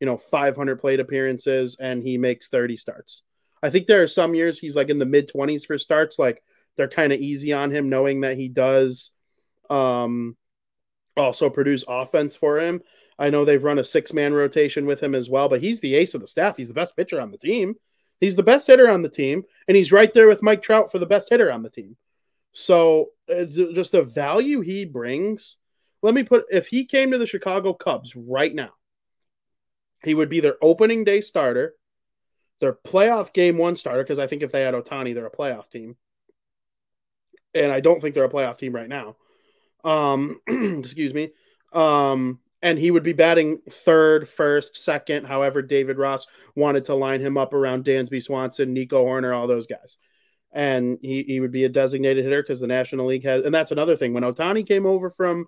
you 0.00 0.06
know, 0.06 0.16
500 0.16 0.80
plate 0.80 0.98
appearances, 0.98 1.76
and 1.78 2.02
he 2.02 2.18
makes 2.18 2.48
30 2.48 2.76
starts. 2.76 3.22
I 3.62 3.70
think 3.70 3.86
there 3.86 4.02
are 4.02 4.08
some 4.08 4.34
years 4.34 4.58
he's 4.58 4.74
like 4.74 4.88
in 4.88 4.98
the 4.98 5.06
mid 5.06 5.30
20s 5.30 5.64
for 5.64 5.78
starts, 5.78 6.18
like 6.18 6.42
they're 6.76 6.88
kind 6.88 7.12
of 7.12 7.20
easy 7.20 7.52
on 7.52 7.70
him, 7.70 7.88
knowing 7.88 8.22
that 8.22 8.36
he 8.36 8.48
does 8.48 9.12
um, 9.70 10.36
also 11.16 11.50
produce 11.50 11.84
offense 11.86 12.34
for 12.34 12.60
him. 12.60 12.80
I 13.18 13.30
know 13.30 13.44
they've 13.44 13.62
run 13.62 13.78
a 13.78 13.84
six 13.84 14.12
man 14.12 14.32
rotation 14.32 14.86
with 14.86 15.02
him 15.02 15.14
as 15.14 15.28
well, 15.28 15.48
but 15.48 15.60
he's 15.60 15.80
the 15.80 15.94
ace 15.94 16.14
of 16.14 16.20
the 16.20 16.26
staff. 16.26 16.56
He's 16.56 16.68
the 16.68 16.74
best 16.74 16.96
pitcher 16.96 17.20
on 17.20 17.30
the 17.30 17.38
team. 17.38 17.74
He's 18.20 18.36
the 18.36 18.42
best 18.42 18.66
hitter 18.66 18.88
on 18.88 19.02
the 19.02 19.08
team, 19.08 19.42
and 19.66 19.76
he's 19.76 19.92
right 19.92 20.12
there 20.14 20.28
with 20.28 20.42
Mike 20.42 20.62
Trout 20.62 20.92
for 20.92 20.98
the 20.98 21.06
best 21.06 21.28
hitter 21.28 21.50
on 21.50 21.62
the 21.62 21.70
team. 21.70 21.96
So 22.52 23.08
uh, 23.28 23.44
just 23.44 23.92
the 23.92 24.02
value 24.02 24.60
he 24.60 24.84
brings. 24.84 25.56
Let 26.02 26.14
me 26.14 26.22
put 26.22 26.44
if 26.50 26.68
he 26.68 26.84
came 26.84 27.10
to 27.12 27.18
the 27.18 27.26
Chicago 27.26 27.72
Cubs 27.72 28.14
right 28.14 28.54
now, 28.54 28.70
he 30.04 30.14
would 30.14 30.28
be 30.28 30.40
their 30.40 30.56
opening 30.62 31.04
day 31.04 31.20
starter, 31.20 31.74
their 32.60 32.72
playoff 32.72 33.32
game 33.32 33.58
one 33.58 33.76
starter, 33.76 34.02
because 34.02 34.18
I 34.18 34.26
think 34.26 34.42
if 34.42 34.52
they 34.52 34.62
had 34.62 34.74
Ohtani, 34.74 35.14
they're 35.14 35.26
a 35.26 35.30
playoff 35.30 35.70
team. 35.70 35.96
And 37.54 37.70
I 37.70 37.80
don't 37.80 38.00
think 38.00 38.14
they're 38.14 38.24
a 38.24 38.30
playoff 38.30 38.58
team 38.58 38.74
right 38.74 38.88
now. 38.88 39.16
Um, 39.84 40.40
excuse 40.46 41.12
me. 41.12 41.30
Um, 41.72 42.40
and 42.62 42.78
he 42.78 42.90
would 42.90 43.02
be 43.02 43.12
batting 43.12 43.58
third, 43.68 44.28
first, 44.28 44.76
second, 44.76 45.26
however 45.26 45.62
David 45.62 45.98
Ross 45.98 46.26
wanted 46.54 46.84
to 46.86 46.94
line 46.94 47.20
him 47.20 47.36
up 47.36 47.54
around 47.54 47.84
Dansby 47.84 48.22
Swanson, 48.22 48.72
Nico 48.72 49.04
Hoerner, 49.04 49.36
all 49.36 49.48
those 49.48 49.66
guys. 49.66 49.98
And 50.52 50.98
he, 51.02 51.24
he 51.24 51.40
would 51.40 51.50
be 51.50 51.64
a 51.64 51.68
designated 51.68 52.24
hitter 52.24 52.42
because 52.42 52.60
the 52.60 52.66
National 52.66 53.06
League 53.06 53.24
has, 53.24 53.44
and 53.44 53.54
that's 53.54 53.72
another 53.72 53.96
thing. 53.96 54.12
When 54.12 54.22
Ohtani 54.22 54.66
came 54.66 54.86
over 54.86 55.10
from 55.10 55.46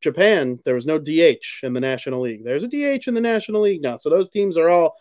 Japan, 0.00 0.58
there 0.64 0.74
was 0.74 0.86
no 0.86 0.98
DH 0.98 1.62
in 1.62 1.72
the 1.72 1.80
National 1.80 2.22
League. 2.22 2.42
There's 2.42 2.64
a 2.64 2.68
DH 2.68 3.06
in 3.06 3.14
the 3.14 3.20
National 3.20 3.60
League 3.60 3.82
now. 3.82 3.98
So 3.98 4.10
those 4.10 4.28
teams 4.28 4.56
are 4.56 4.68
all, 4.68 4.96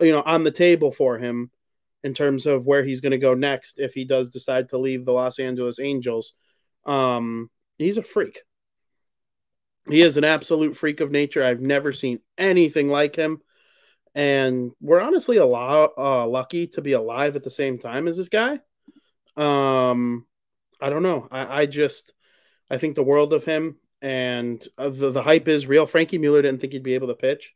you 0.00 0.12
know, 0.12 0.22
on 0.22 0.44
the 0.44 0.50
table 0.50 0.92
for 0.92 1.18
him 1.18 1.50
in 2.02 2.14
terms 2.14 2.46
of 2.46 2.66
where 2.66 2.84
he's 2.84 3.00
going 3.00 3.12
to 3.12 3.18
go 3.18 3.34
next 3.34 3.78
if 3.78 3.92
he 3.94 4.04
does 4.04 4.30
decide 4.30 4.68
to 4.70 4.78
leave 4.78 5.04
the 5.04 5.12
Los 5.12 5.38
Angeles 5.38 5.78
Angels. 5.78 6.34
Um, 6.86 7.50
he's 7.78 7.98
a 7.98 8.02
freak. 8.02 8.40
He 9.88 10.02
is 10.02 10.16
an 10.16 10.24
absolute 10.24 10.76
freak 10.76 11.00
of 11.00 11.10
nature. 11.10 11.44
I've 11.44 11.60
never 11.60 11.92
seen 11.92 12.20
anything 12.38 12.88
like 12.88 13.16
him. 13.16 13.40
And 14.14 14.72
we're 14.80 15.00
honestly 15.00 15.36
a 15.36 15.44
lot 15.44 15.92
uh, 15.96 16.26
lucky 16.26 16.66
to 16.68 16.82
be 16.82 16.92
alive 16.92 17.36
at 17.36 17.44
the 17.44 17.50
same 17.50 17.78
time 17.78 18.08
as 18.08 18.16
this 18.16 18.28
guy. 18.28 18.60
Um, 19.36 20.26
I 20.80 20.90
don't 20.90 21.02
know. 21.02 21.28
I, 21.30 21.62
I 21.62 21.66
just 21.66 22.12
I 22.70 22.78
think 22.78 22.94
the 22.94 23.02
world 23.02 23.32
of 23.32 23.44
him, 23.44 23.76
and 24.02 24.66
uh, 24.78 24.88
the 24.88 25.10
the 25.10 25.22
hype 25.22 25.48
is 25.48 25.66
real. 25.66 25.86
Frankie 25.86 26.18
Mueller 26.18 26.42
didn't 26.42 26.60
think 26.60 26.72
he'd 26.72 26.82
be 26.82 26.94
able 26.94 27.08
to 27.08 27.14
pitch, 27.14 27.54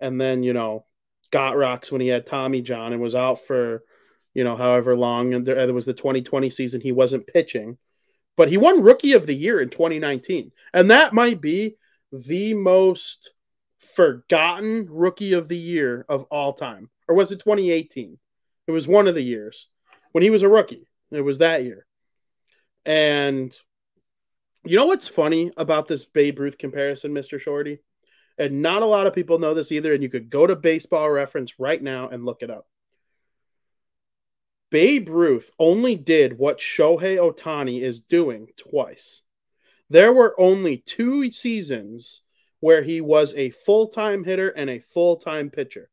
and 0.00 0.20
then 0.20 0.42
you 0.42 0.52
know 0.52 0.86
got 1.30 1.56
rocks 1.56 1.90
when 1.92 2.00
he 2.00 2.08
had 2.08 2.26
Tommy 2.26 2.62
John 2.62 2.92
and 2.92 3.00
was 3.02 3.14
out 3.14 3.40
for 3.44 3.82
you 4.34 4.44
know 4.44 4.56
however 4.56 4.96
long. 4.96 5.34
And 5.34 5.44
there, 5.44 5.66
there 5.66 5.74
was 5.74 5.86
the 5.86 5.94
2020 5.94 6.50
season 6.50 6.80
he 6.80 6.92
wasn't 6.92 7.26
pitching 7.26 7.78
but 8.40 8.48
he 8.48 8.56
won 8.56 8.82
Rookie 8.82 9.12
of 9.12 9.26
the 9.26 9.34
Year 9.34 9.60
in 9.60 9.68
2019. 9.68 10.50
And 10.72 10.90
that 10.90 11.12
might 11.12 11.42
be 11.42 11.76
the 12.10 12.54
most 12.54 13.34
forgotten 13.78 14.86
Rookie 14.88 15.34
of 15.34 15.46
the 15.46 15.58
Year 15.58 16.06
of 16.08 16.24
all 16.30 16.54
time. 16.54 16.88
Or 17.06 17.14
was 17.14 17.32
it 17.32 17.40
2018? 17.40 18.18
It 18.66 18.70
was 18.70 18.88
one 18.88 19.08
of 19.08 19.14
the 19.14 19.22
years 19.22 19.68
when 20.12 20.22
he 20.22 20.30
was 20.30 20.40
a 20.40 20.48
rookie. 20.48 20.88
It 21.10 21.20
was 21.20 21.36
that 21.38 21.64
year. 21.64 21.84
And 22.86 23.54
you 24.64 24.78
know 24.78 24.86
what's 24.86 25.06
funny 25.06 25.52
about 25.58 25.86
this 25.86 26.06
Babe 26.06 26.38
Ruth 26.38 26.56
comparison, 26.56 27.12
Mr. 27.12 27.38
Shorty? 27.38 27.80
And 28.40 28.62
not 28.62 28.80
a 28.80 28.86
lot 28.86 29.06
of 29.06 29.14
people 29.14 29.38
know 29.38 29.52
this 29.52 29.70
either. 29.70 29.92
And 29.92 30.02
you 30.02 30.08
could 30.08 30.30
go 30.30 30.46
to 30.46 30.56
baseball 30.56 31.10
reference 31.10 31.60
right 31.60 31.80
now 31.80 32.08
and 32.08 32.24
look 32.24 32.42
it 32.42 32.50
up. 32.50 32.66
Babe 34.70 35.10
Ruth 35.10 35.50
only 35.58 35.94
did 35.94 36.38
what 36.38 36.58
Shohei 36.58 37.18
Ohtani 37.18 37.82
is 37.82 38.00
doing 38.00 38.48
twice. 38.56 39.20
There 39.90 40.12
were 40.12 40.40
only 40.40 40.78
two 40.78 41.30
seasons 41.30 42.22
where 42.60 42.82
he 42.82 43.02
was 43.02 43.34
a 43.34 43.50
full 43.50 43.88
time 43.88 44.24
hitter 44.24 44.48
and 44.48 44.70
a 44.70 44.78
full 44.78 45.16
time 45.16 45.50
pitcher. 45.50 45.90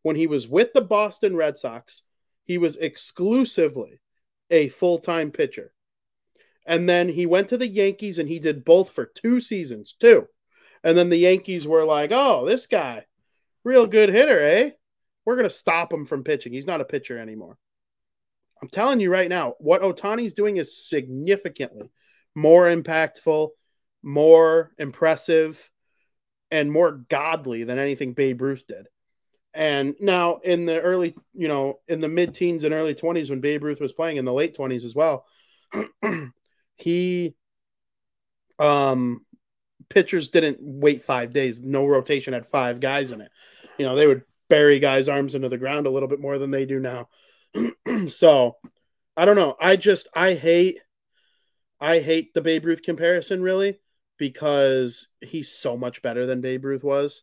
When 0.00 0.16
he 0.16 0.26
was 0.26 0.48
with 0.48 0.72
the 0.72 0.80
Boston 0.80 1.36
Red 1.36 1.58
Sox, 1.58 2.02
he 2.44 2.56
was 2.56 2.76
exclusively 2.76 4.00
a 4.48 4.68
full 4.68 5.00
time 5.00 5.32
pitcher. 5.32 5.74
And 6.64 6.88
then 6.88 7.10
he 7.10 7.26
went 7.26 7.48
to 7.48 7.58
the 7.58 7.68
Yankees 7.68 8.18
and 8.18 8.28
he 8.28 8.38
did 8.38 8.64
both 8.64 8.88
for 8.88 9.04
two 9.04 9.42
seasons, 9.42 9.92
too. 9.92 10.28
And 10.82 10.96
then 10.96 11.08
the 11.08 11.16
Yankees 11.16 11.66
were 11.66 11.84
like, 11.84 12.10
oh, 12.12 12.46
this 12.46 12.66
guy, 12.66 13.04
real 13.64 13.86
good 13.86 14.08
hitter, 14.08 14.40
eh? 14.42 14.70
We're 15.24 15.36
going 15.36 15.48
to 15.48 15.54
stop 15.54 15.92
him 15.92 16.06
from 16.06 16.24
pitching. 16.24 16.52
He's 16.52 16.66
not 16.66 16.80
a 16.80 16.86
pitcher 16.86 17.18
anymore. 17.18 17.58
I'm 18.62 18.68
telling 18.68 19.00
you 19.00 19.10
right 19.10 19.28
now, 19.28 19.54
what 19.58 19.82
Ohtani's 19.82 20.34
doing 20.34 20.56
is 20.56 20.88
significantly 20.88 21.90
more 22.34 22.64
impactful, 22.66 23.48
more 24.02 24.72
impressive, 24.78 25.70
and 26.50 26.70
more 26.70 26.92
godly 27.08 27.64
than 27.64 27.78
anything 27.78 28.12
Babe 28.12 28.40
Ruth 28.40 28.66
did. 28.66 28.86
And 29.52 29.94
now 30.00 30.36
in 30.44 30.66
the 30.66 30.80
early, 30.80 31.14
you 31.34 31.48
know, 31.48 31.80
in 31.88 32.00
the 32.00 32.08
mid 32.08 32.34
teens 32.34 32.64
and 32.64 32.74
early 32.74 32.94
20s 32.94 33.30
when 33.30 33.40
Babe 33.40 33.64
Ruth 33.64 33.80
was 33.80 33.92
playing 33.92 34.16
in 34.16 34.24
the 34.24 34.32
late 34.32 34.56
20s 34.56 34.84
as 34.84 34.94
well, 34.94 35.24
he 36.76 37.34
um 38.58 39.24
pitchers 39.90 40.28
didn't 40.28 40.58
wait 40.60 41.04
5 41.04 41.32
days. 41.32 41.60
No 41.60 41.84
rotation 41.84 42.32
had 42.32 42.46
5 42.46 42.80
guys 42.80 43.12
in 43.12 43.20
it. 43.20 43.30
You 43.78 43.84
know, 43.84 43.94
they 43.94 44.06
would 44.06 44.22
bury 44.48 44.78
guys 44.78 45.08
arms 45.08 45.34
into 45.34 45.48
the 45.48 45.58
ground 45.58 45.86
a 45.86 45.90
little 45.90 46.08
bit 46.08 46.20
more 46.20 46.38
than 46.38 46.50
they 46.50 46.64
do 46.64 46.78
now. 46.78 47.08
so 48.08 48.56
I 49.16 49.24
don't 49.24 49.36
know. 49.36 49.56
I 49.60 49.76
just 49.76 50.08
I 50.14 50.34
hate 50.34 50.78
I 51.80 52.00
hate 52.00 52.34
the 52.34 52.40
Babe 52.40 52.64
Ruth 52.64 52.82
comparison 52.82 53.42
really 53.42 53.78
because 54.18 55.08
he's 55.22 55.50
so 55.50 55.76
much 55.76 56.02
better 56.02 56.26
than 56.26 56.42
Babe 56.42 56.64
Ruth 56.64 56.84
was. 56.84 57.22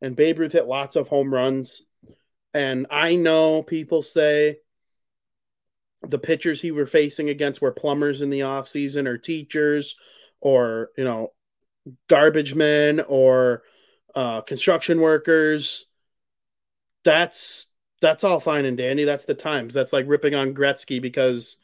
And 0.00 0.16
Babe 0.16 0.40
Ruth 0.40 0.52
hit 0.52 0.66
lots 0.66 0.96
of 0.96 1.08
home 1.08 1.32
runs. 1.32 1.82
And 2.52 2.86
I 2.90 3.14
know 3.14 3.62
people 3.62 4.02
say 4.02 4.58
the 6.06 6.18
pitchers 6.18 6.60
he 6.60 6.72
were 6.72 6.86
facing 6.86 7.28
against 7.28 7.62
were 7.62 7.70
plumbers 7.70 8.22
in 8.22 8.30
the 8.30 8.40
offseason 8.40 9.06
or 9.06 9.18
teachers 9.18 9.94
or, 10.40 10.90
you 10.98 11.04
know, 11.04 11.28
garbage 12.08 12.54
men 12.54 13.00
or 13.00 13.62
uh, 14.14 14.42
construction 14.42 15.00
workers. 15.00 15.86
That's 17.04 17.66
that's 18.00 18.24
all 18.24 18.40
fine 18.40 18.64
and 18.64 18.76
dandy. 18.76 19.04
That's 19.04 19.24
the 19.24 19.34
times. 19.34 19.74
That's 19.74 19.92
like 19.92 20.06
ripping 20.08 20.34
on 20.34 20.54
Gretzky 20.54 21.00
because 21.00 21.56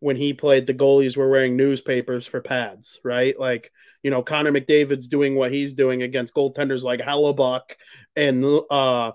when 0.00 0.16
he 0.16 0.32
played, 0.32 0.66
the 0.66 0.74
goalies 0.74 1.16
were 1.16 1.28
wearing 1.30 1.56
newspapers 1.56 2.26
for 2.26 2.40
pads, 2.40 2.98
right? 3.04 3.38
Like, 3.38 3.70
you 4.02 4.10
know, 4.10 4.20
Connor 4.20 4.50
McDavid's 4.50 5.06
doing 5.06 5.36
what 5.36 5.52
he's 5.52 5.74
doing 5.74 6.02
against 6.02 6.34
goaltenders 6.34 6.82
like 6.82 6.98
Hellebuyck 6.98 7.76
and 8.16 8.44
uh, 8.68 9.12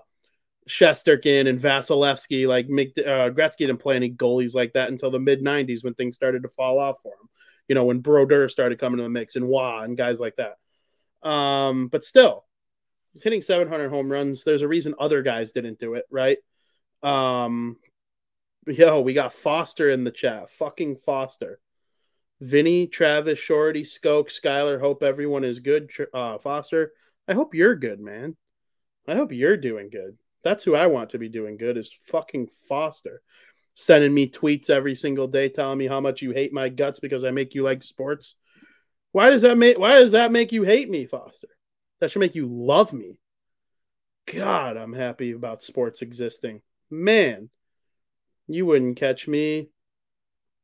Shesterkin 0.66 1.46
and 1.46 1.60
Vasilevskiy. 1.60 2.48
Like, 2.48 2.66
uh, 2.66 3.28
Gretzky 3.34 3.58
didn't 3.58 3.80
play 3.80 3.96
any 3.96 4.10
goalies 4.10 4.54
like 4.54 4.72
that 4.72 4.88
until 4.88 5.10
the 5.10 5.18
mid 5.20 5.42
90s 5.42 5.84
when 5.84 5.92
things 5.92 6.16
started 6.16 6.42
to 6.44 6.48
fall 6.48 6.78
off 6.78 6.96
for 7.02 7.12
him. 7.12 7.27
You 7.68 7.74
know, 7.74 7.84
when 7.84 8.00
Brodeur 8.00 8.48
started 8.48 8.80
coming 8.80 8.96
to 8.96 9.02
the 9.02 9.08
mix 9.08 9.36
and 9.36 9.46
Wah 9.46 9.82
and 9.82 9.96
guys 9.96 10.18
like 10.18 10.36
that. 10.36 10.56
Um, 11.28 11.88
but 11.88 12.04
still, 12.04 12.44
hitting 13.22 13.42
700 13.42 13.90
home 13.90 14.10
runs, 14.10 14.44
there's 14.44 14.62
a 14.62 14.68
reason 14.68 14.94
other 14.98 15.22
guys 15.22 15.52
didn't 15.52 15.78
do 15.78 15.94
it, 15.94 16.04
right? 16.10 16.38
Um, 17.02 17.76
yo, 18.66 19.00
we 19.00 19.12
got 19.14 19.32
Foster 19.32 19.88
in 19.88 20.04
the 20.04 20.10
chat. 20.10 20.50
Fucking 20.50 20.96
Foster. 20.96 21.60
Vinnie, 22.40 22.86
Travis, 22.86 23.38
Shorty, 23.38 23.82
Skoke, 23.82 24.28
Skyler. 24.28 24.80
Hope 24.80 25.02
everyone 25.02 25.44
is 25.44 25.58
good. 25.58 25.90
Uh, 26.14 26.38
Foster, 26.38 26.92
I 27.26 27.34
hope 27.34 27.54
you're 27.54 27.74
good, 27.74 28.00
man. 28.00 28.36
I 29.06 29.14
hope 29.14 29.32
you're 29.32 29.56
doing 29.56 29.90
good. 29.90 30.16
That's 30.44 30.62
who 30.62 30.74
I 30.74 30.86
want 30.86 31.10
to 31.10 31.18
be 31.18 31.28
doing 31.28 31.56
good 31.56 31.76
is 31.76 31.92
fucking 32.06 32.48
Foster. 32.68 33.22
Sending 33.80 34.12
me 34.12 34.28
tweets 34.28 34.70
every 34.70 34.96
single 34.96 35.28
day 35.28 35.48
telling 35.48 35.78
me 35.78 35.86
how 35.86 36.00
much 36.00 36.20
you 36.20 36.32
hate 36.32 36.52
my 36.52 36.68
guts 36.68 36.98
because 36.98 37.22
I 37.22 37.30
make 37.30 37.54
you 37.54 37.62
like 37.62 37.84
sports. 37.84 38.34
Why 39.12 39.30
does 39.30 39.42
that 39.42 39.56
make 39.56 39.78
why 39.78 39.92
does 39.92 40.10
that 40.10 40.32
make 40.32 40.50
you 40.50 40.64
hate 40.64 40.90
me, 40.90 41.06
Foster? 41.06 41.46
That 42.00 42.10
should 42.10 42.18
make 42.18 42.34
you 42.34 42.48
love 42.48 42.92
me. 42.92 43.18
God, 44.26 44.76
I'm 44.76 44.92
happy 44.92 45.30
about 45.30 45.62
sports 45.62 46.02
existing. 46.02 46.60
Man, 46.90 47.50
you 48.48 48.66
wouldn't 48.66 48.96
catch 48.96 49.28
me. 49.28 49.70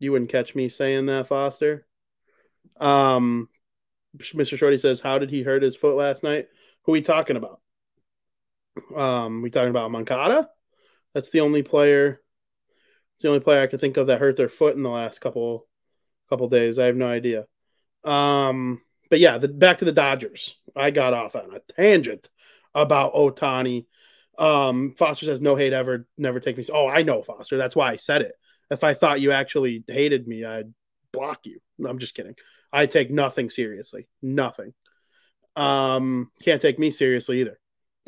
You 0.01 0.11
wouldn't 0.11 0.33
catch 0.33 0.57
me 0.57 0.69
saying 0.69 1.07
that, 1.07 1.29
Foster. 1.29 1.87
Um, 2.81 3.49
Mr. 4.19 4.59
Shorty 4.59 4.77
says, 4.77 5.01
"How 5.01 5.21
did 5.21 5.31
he 5.31 5.45
hurt 5.45 5.63
his 5.63 5.77
foot 5.77 5.95
last 5.95 6.25
night?" 6.25 6.49
Who 6.83 6.91
we 6.91 7.01
talking 7.01 7.37
about? 7.37 7.61
Um, 8.93 9.41
we 9.41 9.51
talking 9.51 9.71
about 9.71 9.93
Moncada? 9.93 10.51
That's 11.13 11.31
the 11.31 11.43
only 11.43 11.63
player. 11.63 12.21
It's 13.15 13.23
the 13.23 13.29
only 13.29 13.41
player 13.41 13.63
I 13.63 13.67
can 13.67 13.79
think 13.79 13.97
of 13.97 14.09
that 14.09 14.21
hurt 14.21 14.37
their 14.37 14.49
foot 14.49 14.77
in 14.77 14.83
the 14.83 14.91
last 14.91 15.21
couple 15.21 15.67
couple 16.29 16.49
days. 16.49 16.79
I 16.79 16.87
have 16.87 16.97
no 16.97 17.07
idea. 17.07 17.47
Um, 18.03 18.81
but 19.11 19.21
yeah, 19.21 19.39
the, 19.39 19.49
back 19.49 19.79
to 19.79 19.85
the 19.85 19.93
Dodgers. 19.93 20.57
I 20.75 20.91
got 20.91 21.15
off 21.15 21.37
on 21.37 21.55
a 21.55 21.61
tangent 21.75 22.29
about 22.75 23.15
Ohtani. 23.15 23.87
um, 24.39 24.95
Foster 24.97 25.27
says 25.27 25.41
no 25.41 25.55
hate 25.55 25.73
ever, 25.73 26.07
never 26.19 26.41
take 26.41 26.57
me. 26.57 26.65
Oh, 26.73 26.89
I 26.89 27.03
know 27.03 27.23
Foster. 27.23 27.57
That's 27.57 27.77
why 27.77 27.91
I 27.91 27.97
said 27.97 28.23
it. 28.23 28.33
If 28.71 28.83
I 28.83 28.95
thought 28.95 29.21
you 29.21 29.33
actually 29.33 29.85
hated 29.87 30.27
me, 30.27 30.45
I'd 30.45 30.73
block 31.13 31.41
you. 31.45 31.61
I'm 31.87 31.99
just 31.99 32.15
kidding. 32.15 32.35
I 32.73 32.87
take 32.87 33.11
nothing 33.11 33.51
seriously. 33.51 34.09
Nothing. 34.23 34.73
Um, 35.55 36.31
can't 36.43 36.61
take 36.61 36.79
me 36.79 36.91
seriously 36.91 37.43
either. 37.43 37.61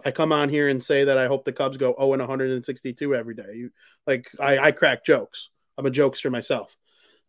I 0.05 0.11
come 0.11 0.33
on 0.33 0.49
here 0.49 0.69
and 0.69 0.83
say 0.83 1.05
that 1.05 1.19
I 1.19 1.27
hope 1.27 1.45
the 1.45 1.53
Cubs 1.53 1.77
go 1.77 1.95
0 1.99 2.13
and 2.13 2.21
162 2.21 3.15
every 3.15 3.35
day. 3.35 3.55
You, 3.55 3.71
like 4.07 4.29
I, 4.39 4.59
I 4.59 4.73
crack 4.73 5.05
jokes. 5.05 5.51
I'm 5.79 5.87
a 5.87 5.91
jokester 5.91 6.31
myself. 6.31 6.77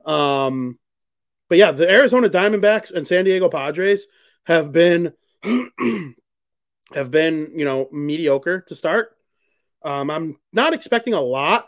Um, 0.06 0.77
but 1.49 1.58
yeah, 1.58 1.71
the 1.71 1.89
Arizona 1.89 2.30
Diamondbacks 2.30 2.93
and 2.93 3.08
San 3.08 3.25
Diego 3.25 3.49
Padres 3.49 4.08
have 4.45 4.71
been 4.71 5.13
have 6.93 7.12
been, 7.12 7.51
you 7.56 7.65
know, 7.65 7.88
mediocre 7.91 8.62
to 8.67 8.75
start. 8.75 9.15
Um, 9.84 10.10
I'm 10.10 10.38
not 10.51 10.73
expecting 10.73 11.13
a 11.13 11.21
lot 11.21 11.67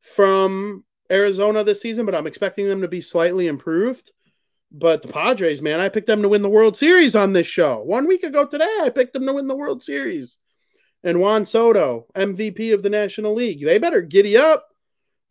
from 0.00 0.84
Arizona 1.10 1.64
this 1.64 1.80
season, 1.80 2.06
but 2.06 2.14
I'm 2.14 2.26
expecting 2.26 2.66
them 2.66 2.82
to 2.82 2.88
be 2.88 3.00
slightly 3.00 3.46
improved. 3.46 4.10
But 4.72 5.02
the 5.02 5.08
Padres, 5.08 5.60
man, 5.60 5.80
I 5.80 5.88
picked 5.88 6.06
them 6.06 6.22
to 6.22 6.28
win 6.28 6.42
the 6.42 6.48
World 6.48 6.76
Series 6.76 7.16
on 7.16 7.32
this 7.32 7.46
show. 7.46 7.80
One 7.80 8.06
week 8.06 8.22
ago 8.22 8.46
today, 8.46 8.78
I 8.82 8.90
picked 8.90 9.12
them 9.12 9.26
to 9.26 9.32
win 9.32 9.48
the 9.48 9.56
World 9.56 9.82
Series. 9.82 10.38
And 11.02 11.18
Juan 11.20 11.44
Soto, 11.44 12.06
MVP 12.14 12.72
of 12.72 12.82
the 12.82 12.90
National 12.90 13.34
League. 13.34 13.64
They 13.64 13.78
better 13.78 14.02
giddy 14.02 14.36
up. 14.36 14.68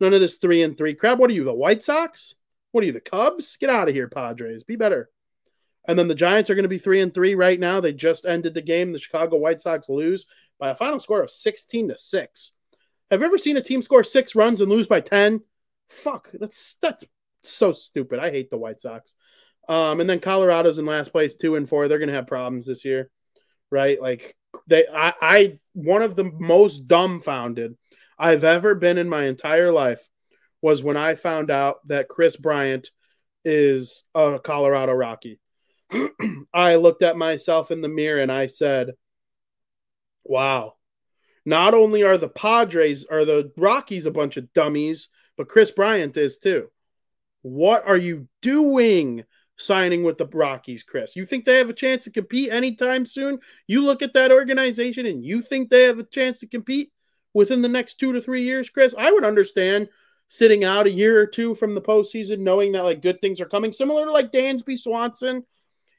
None 0.00 0.12
of 0.12 0.20
this 0.20 0.36
three 0.36 0.62
and 0.62 0.76
three 0.76 0.94
crap. 0.94 1.18
What 1.18 1.30
are 1.30 1.34
you, 1.34 1.44
the 1.44 1.54
White 1.54 1.82
Sox? 1.82 2.34
What 2.72 2.82
are 2.82 2.86
you, 2.86 2.92
the 2.92 3.00
Cubs? 3.00 3.56
Get 3.56 3.70
out 3.70 3.88
of 3.88 3.94
here, 3.94 4.08
Padres. 4.08 4.64
Be 4.64 4.76
better. 4.76 5.10
And 5.86 5.98
then 5.98 6.08
the 6.08 6.14
Giants 6.14 6.50
are 6.50 6.54
going 6.54 6.64
to 6.64 6.68
be 6.68 6.78
three 6.78 7.00
and 7.00 7.12
three 7.12 7.34
right 7.34 7.58
now. 7.58 7.80
They 7.80 7.92
just 7.92 8.26
ended 8.26 8.54
the 8.54 8.62
game. 8.62 8.92
The 8.92 8.98
Chicago 8.98 9.36
White 9.36 9.60
Sox 9.62 9.88
lose 9.88 10.26
by 10.58 10.70
a 10.70 10.74
final 10.74 10.98
score 10.98 11.22
of 11.22 11.30
16 11.30 11.88
to 11.88 11.96
6. 11.96 12.52
Have 13.10 13.20
you 13.20 13.26
ever 13.26 13.38
seen 13.38 13.56
a 13.56 13.62
team 13.62 13.82
score 13.82 14.04
six 14.04 14.34
runs 14.34 14.60
and 14.60 14.70
lose 14.70 14.86
by 14.86 15.00
10? 15.00 15.40
Fuck, 15.88 16.30
that's 16.32 16.74
that's 16.80 17.04
so 17.42 17.72
stupid. 17.72 18.20
I 18.20 18.30
hate 18.30 18.50
the 18.50 18.58
White 18.58 18.80
Sox. 18.80 19.14
Um, 19.70 20.00
and 20.00 20.10
then 20.10 20.18
Colorado's 20.18 20.78
in 20.78 20.84
last 20.84 21.12
place, 21.12 21.36
two 21.36 21.54
and 21.54 21.68
four. 21.68 21.86
They're 21.86 22.00
gonna 22.00 22.12
have 22.12 22.26
problems 22.26 22.66
this 22.66 22.84
year, 22.84 23.08
right? 23.70 24.02
Like 24.02 24.36
they 24.66 24.84
I, 24.92 25.14
I 25.22 25.58
one 25.74 26.02
of 26.02 26.16
the 26.16 26.24
most 26.24 26.88
dumbfounded 26.88 27.76
I've 28.18 28.42
ever 28.42 28.74
been 28.74 28.98
in 28.98 29.08
my 29.08 29.26
entire 29.26 29.70
life 29.70 30.04
was 30.60 30.82
when 30.82 30.96
I 30.96 31.14
found 31.14 31.52
out 31.52 31.76
that 31.86 32.08
Kris 32.08 32.36
Bryant 32.36 32.90
is 33.44 34.04
a 34.12 34.40
Colorado 34.42 34.92
Rocky. 34.92 35.38
I 36.52 36.74
looked 36.74 37.04
at 37.04 37.16
myself 37.16 37.70
in 37.70 37.80
the 37.80 37.88
mirror 37.88 38.20
and 38.20 38.32
I 38.32 38.48
said, 38.48 38.94
wow. 40.24 40.74
Not 41.46 41.74
only 41.74 42.02
are 42.02 42.18
the 42.18 42.28
Padres 42.28 43.06
or 43.08 43.24
the 43.24 43.52
Rockies 43.56 44.04
a 44.04 44.10
bunch 44.10 44.36
of 44.36 44.52
dummies, 44.52 45.10
but 45.36 45.48
Kris 45.48 45.70
Bryant 45.70 46.16
is 46.16 46.38
too. 46.38 46.70
What 47.42 47.86
are 47.86 47.96
you 47.96 48.28
doing 48.42 49.24
signing 49.60 50.02
with 50.02 50.18
the 50.18 50.26
Rockies, 50.26 50.82
Kris? 50.82 51.16
You 51.16 51.26
think 51.26 51.44
they 51.44 51.58
have 51.58 51.70
a 51.70 51.74
chance 51.74 52.04
to 52.04 52.10
compete 52.10 52.50
anytime 52.50 53.06
soon? 53.06 53.38
You 53.66 53.82
look 53.82 54.02
at 54.02 54.14
that 54.14 54.32
organization 54.32 55.06
and 55.06 55.24
you 55.24 55.42
think 55.42 55.70
they 55.70 55.84
have 55.84 55.98
a 55.98 56.04
chance 56.04 56.40
to 56.40 56.46
compete 56.46 56.92
within 57.34 57.62
the 57.62 57.68
next 57.68 57.94
two 57.94 58.12
to 58.12 58.20
three 58.20 58.42
years, 58.42 58.70
Kris? 58.70 58.94
I 58.98 59.12
would 59.12 59.24
understand 59.24 59.88
sitting 60.28 60.64
out 60.64 60.86
a 60.86 60.90
year 60.90 61.20
or 61.20 61.26
two 61.26 61.54
from 61.54 61.74
the 61.74 61.80
postseason, 61.80 62.38
knowing 62.38 62.72
that 62.72 62.84
like 62.84 63.02
good 63.02 63.20
things 63.20 63.40
are 63.40 63.48
coming, 63.48 63.72
similar 63.72 64.06
to 64.06 64.12
like 64.12 64.32
Dansby 64.32 64.78
Swanson 64.78 65.44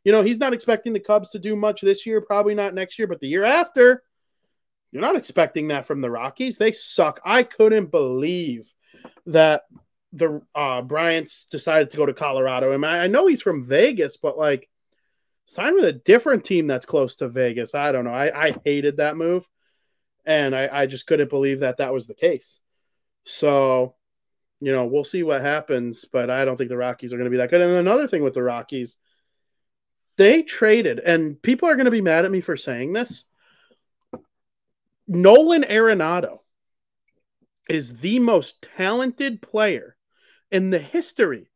you 0.04 0.12
know, 0.12 0.24
he's 0.24 0.40
not 0.40 0.54
expecting 0.54 0.94
the 0.94 1.00
Cubs 1.00 1.32
to 1.32 1.40
do 1.40 1.56
much 1.56 1.82
this 1.82 2.06
year, 2.06 2.22
probably 2.22 2.56
not 2.56 2.74
next 2.74 2.98
year, 2.98 3.08
but 3.08 3.20
the 3.20 3.28
year 3.28 3.46
after, 3.46 4.04
you're 4.92 5.02
not 5.02 5.16
expecting 5.16 5.70
that 5.70 5.86
from 5.86 6.02
the 6.02 6.10
Rockies. 6.10 6.58
They 6.58 6.72
suck. 6.72 7.22
I 7.24 7.44
couldn't 7.44 7.92
believe 7.92 8.74
that 9.28 9.64
the 10.14 10.42
uh, 10.56 10.82
Bryants 10.82 11.46
decided 11.46 11.92
to 11.92 11.98
go 11.98 12.06
to 12.06 12.14
Colorado. 12.14 12.72
And 12.72 12.86
I, 12.86 13.06
I 13.06 13.08
know 13.08 13.28
he's 13.28 13.42
from 13.42 13.64
Vegas, 13.64 14.18
but 14.18 14.38
like 14.38 14.70
sign 15.46 15.76
with 15.76 15.86
a 15.86 15.94
different 15.94 16.44
team 16.44 16.68
that's 16.68 16.86
close 16.86 17.16
to 17.18 17.28
Vegas. 17.28 17.76
I 17.76 17.92
don't 17.92 18.06
know. 18.06 18.14
I, 18.14 18.48
I 18.48 18.56
hated 18.66 18.98
that 18.98 19.18
move. 19.18 19.48
And 20.26 20.56
I, 20.56 20.70
I 20.72 20.86
just 20.86 21.08
couldn't 21.08 21.30
believe 21.30 21.62
that 21.62 21.78
that 21.78 21.94
was 21.94 22.08
the 22.08 22.14
case. 22.14 22.62
So, 23.26 23.96
you 24.60 24.72
know, 24.72 24.86
we'll 24.86 25.04
see 25.04 25.24
what 25.24 25.42
happens, 25.42 26.06
but 26.06 26.30
I 26.30 26.46
don't 26.46 26.58
think 26.58 26.70
the 26.70 26.78
Rockies 26.78 27.14
are 27.14 27.18
going 27.18 27.26
to 27.26 27.32
be 27.32 27.38
that 27.38 27.50
good. 27.50 27.62
And 27.62 27.72
another 27.72 28.08
thing 28.08 28.24
with 28.24 28.34
the 28.34 28.44
Rockies– 28.44 28.98
they 30.18 30.44
traded, 30.44 31.00
and 31.00 31.42
people 31.42 31.68
are 31.68 31.76
going 31.76 31.86
to 31.86 31.92
be 31.92 32.02
mad 32.02 32.26
at 32.26 32.32
me 32.32 32.42
for 32.42 32.58
saying 32.58 32.94
this. 32.94 33.26
Nolan 35.08 35.64
Arenado 35.64 36.40
is 37.70 38.00
the 38.00 38.20
most 38.20 38.68
talented 38.78 39.42
player 39.42 39.96
in 40.52 40.70
the 40.70 40.80
history 40.80 41.50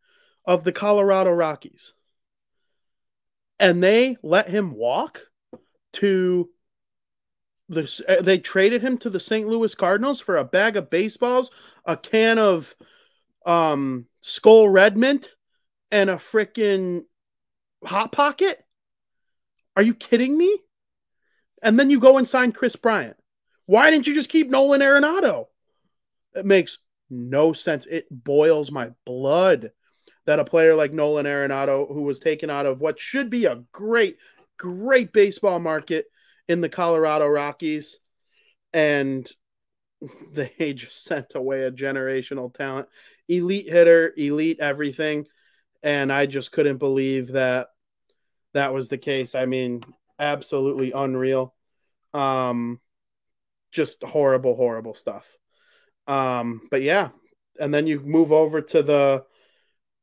of 0.45 0.63
the 0.63 0.71
Colorado 0.71 1.31
Rockies. 1.31 1.93
And 3.59 3.83
they 3.83 4.17
let 4.21 4.49
him 4.49 4.71
walk 4.71 5.21
to 5.93 6.49
the 7.69 8.19
they 8.21 8.37
traded 8.37 8.81
him 8.81 8.97
to 8.99 9.09
the 9.09 9.19
St. 9.19 9.47
Louis 9.47 9.73
Cardinals 9.73 10.19
for 10.19 10.37
a 10.37 10.43
bag 10.43 10.77
of 10.77 10.89
baseballs, 10.89 11.51
a 11.85 11.97
can 11.97 12.37
of 12.37 12.75
um 13.45 14.05
Skoal 14.21 14.69
Red 14.69 14.97
Mint, 14.97 15.29
and 15.91 16.09
a 16.09 16.15
freaking 16.15 17.05
Hot 17.83 18.11
Pocket? 18.11 18.63
Are 19.75 19.83
you 19.83 19.93
kidding 19.93 20.37
me? 20.37 20.57
And 21.61 21.79
then 21.79 21.89
you 21.89 21.99
go 21.99 22.17
and 22.17 22.27
sign 22.27 22.51
Kris 22.51 22.75
Bryant. 22.75 23.17
Why 23.65 23.89
didn't 23.89 24.07
you 24.07 24.13
just 24.13 24.29
keep 24.29 24.49
Nolan 24.49 24.81
Arenado? 24.81 25.47
It 26.35 26.45
makes 26.45 26.77
no 27.09 27.53
sense. 27.53 27.85
It 27.85 28.07
boils 28.11 28.71
my 28.71 28.91
blood 29.05 29.71
that 30.25 30.39
a 30.39 30.45
player 30.45 30.75
like 30.75 30.93
Nolan 30.93 31.25
Arenado, 31.25 31.87
who 31.87 32.03
was 32.03 32.19
taken 32.19 32.49
out 32.49 32.65
of 32.65 32.79
what 32.79 32.99
should 32.99 33.29
be 33.29 33.45
a 33.45 33.63
great, 33.71 34.17
great 34.57 35.13
baseball 35.13 35.59
market 35.59 36.07
in 36.47 36.61
the 36.61 36.69
Colorado 36.69 37.27
Rockies, 37.27 37.99
and 38.73 39.29
they 40.33 40.73
just 40.73 41.03
sent 41.03 41.35
away 41.35 41.63
a 41.63 41.71
generational 41.71 42.53
talent. 42.53 42.87
elite 43.27 43.69
hitter, 43.69 44.13
elite 44.17 44.59
everything. 44.59 45.27
And 45.83 46.11
I 46.11 46.25
just 46.25 46.51
couldn't 46.51 46.77
believe 46.77 47.33
that 47.33 47.67
that 48.53 48.73
was 48.73 48.89
the 48.89 48.97
case. 48.97 49.35
I 49.35 49.45
mean, 49.45 49.83
absolutely 50.17 50.91
unreal. 50.91 51.53
Um, 52.13 52.79
just 53.71 54.01
horrible, 54.03 54.55
horrible 54.55 54.95
stuff. 54.95 55.37
Um, 56.07 56.67
but 56.69 56.81
yeah, 56.81 57.09
and 57.59 57.73
then 57.73 57.87
you 57.87 57.99
move 57.99 58.31
over 58.31 58.61
to 58.61 58.83
the 58.83 59.25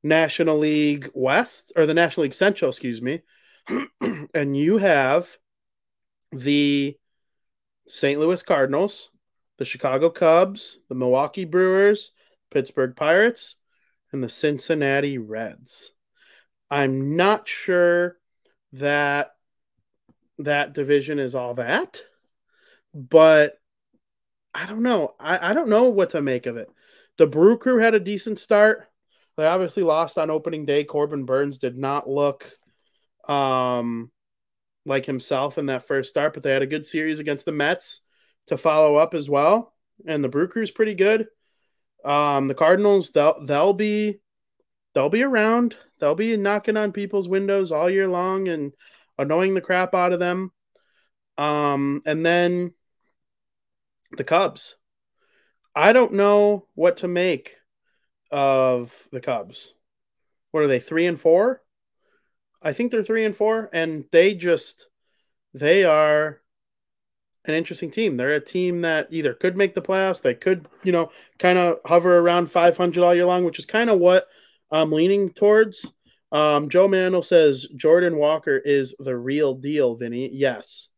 National 0.02 0.58
League 0.58 1.10
West 1.14 1.72
or 1.76 1.86
the 1.86 1.94
National 1.94 2.24
League 2.24 2.34
Central, 2.34 2.70
excuse 2.70 3.00
me, 3.00 3.22
and 4.34 4.56
you 4.56 4.78
have 4.78 5.36
the 6.32 6.96
St. 7.86 8.18
Louis 8.18 8.42
Cardinals, 8.42 9.10
the 9.58 9.64
Chicago 9.64 10.10
Cubs, 10.10 10.78
the 10.88 10.94
Milwaukee 10.94 11.44
Brewers, 11.44 12.12
Pittsburgh 12.50 12.96
Pirates, 12.96 13.56
and 14.12 14.22
the 14.22 14.28
Cincinnati 14.28 15.18
Reds. 15.18 15.92
I'm 16.70 17.16
not 17.16 17.48
sure 17.48 18.16
that 18.72 19.32
that 20.38 20.72
division 20.72 21.18
is 21.18 21.34
all 21.34 21.54
that, 21.54 22.02
but 22.94 23.58
I 24.54 24.66
don't 24.66 24.82
know. 24.82 25.14
I, 25.18 25.50
I 25.50 25.52
don't 25.52 25.68
know 25.68 25.88
what 25.88 26.10
to 26.10 26.22
make 26.22 26.46
of 26.46 26.56
it. 26.56 26.68
The 27.18 27.26
Brew 27.26 27.58
Crew 27.58 27.78
had 27.78 27.94
a 27.94 28.00
decent 28.00 28.38
start. 28.38 28.88
They 29.36 29.46
obviously 29.46 29.82
lost 29.82 30.18
on 30.18 30.30
opening 30.30 30.66
day. 30.66 30.84
Corbin 30.84 31.24
Burnes 31.24 31.58
did 31.58 31.76
not 31.76 32.08
look 32.08 32.46
um, 33.26 34.10
like 34.84 35.06
himself 35.06 35.58
in 35.58 35.66
that 35.66 35.86
first 35.86 36.10
start, 36.10 36.34
but 36.34 36.42
they 36.42 36.52
had 36.52 36.62
a 36.62 36.66
good 36.66 36.84
series 36.84 37.18
against 37.18 37.46
the 37.46 37.52
Mets 37.52 38.00
to 38.48 38.56
follow 38.56 38.96
up 38.96 39.14
as 39.14 39.28
well. 39.30 39.74
And 40.06 40.22
the 40.22 40.28
Brew 40.28 40.48
Crew's 40.48 40.70
pretty 40.70 40.94
good. 40.94 41.28
Um, 42.04 42.48
the 42.48 42.54
Cardinals, 42.54 43.10
they'll 43.10 43.44
they'll 43.44 43.72
be 43.72 44.20
they'll 44.94 45.08
be 45.08 45.22
around. 45.22 45.76
They'll 45.98 46.14
be 46.14 46.36
knocking 46.36 46.76
on 46.76 46.92
people's 46.92 47.28
windows 47.28 47.72
all 47.72 47.88
year 47.88 48.08
long 48.08 48.48
and 48.48 48.72
annoying 49.18 49.54
the 49.54 49.60
crap 49.60 49.94
out 49.94 50.12
of 50.12 50.18
them. 50.18 50.50
Um, 51.38 52.02
and 52.04 52.26
then 52.26 52.74
the 54.16 54.24
Cubs. 54.24 54.76
I 55.74 55.92
don't 55.92 56.14
know 56.14 56.66
what 56.74 56.98
to 56.98 57.08
make 57.08 57.56
of 58.30 59.08
the 59.10 59.20
Cubs. 59.20 59.74
What 60.50 60.62
are 60.62 60.68
they, 60.68 60.80
three 60.80 61.06
and 61.06 61.20
four? 61.20 61.62
I 62.60 62.72
think 62.72 62.90
they're 62.90 63.02
three 63.02 63.24
and 63.24 63.36
four, 63.36 63.68
and 63.72 64.04
they 64.12 64.34
just 64.34 64.86
they 65.54 65.84
are 65.84 66.40
an 67.44 67.54
interesting 67.54 67.90
team. 67.90 68.16
They're 68.16 68.34
a 68.34 68.40
team 68.40 68.82
that 68.82 69.08
either 69.10 69.34
could 69.34 69.56
make 69.56 69.74
the 69.74 69.82
playoffs, 69.82 70.22
they 70.22 70.34
could, 70.34 70.68
you 70.84 70.92
know, 70.92 71.10
kind 71.38 71.58
of 71.58 71.78
hover 71.84 72.18
around 72.18 72.50
500 72.50 73.02
all 73.02 73.14
year 73.14 73.26
long, 73.26 73.44
which 73.44 73.58
is 73.58 73.66
kind 73.66 73.90
of 73.90 73.98
what 73.98 74.26
I'm 74.70 74.92
leaning 74.92 75.30
towards. 75.30 75.90
Um, 76.30 76.68
Joe 76.68 76.88
Mantle 76.88 77.22
says 77.22 77.66
Jordan 77.76 78.16
Walker 78.16 78.56
is 78.56 78.94
the 78.98 79.16
real 79.16 79.54
deal, 79.54 79.96
Vinny. 79.96 80.30
Yes, 80.32 80.88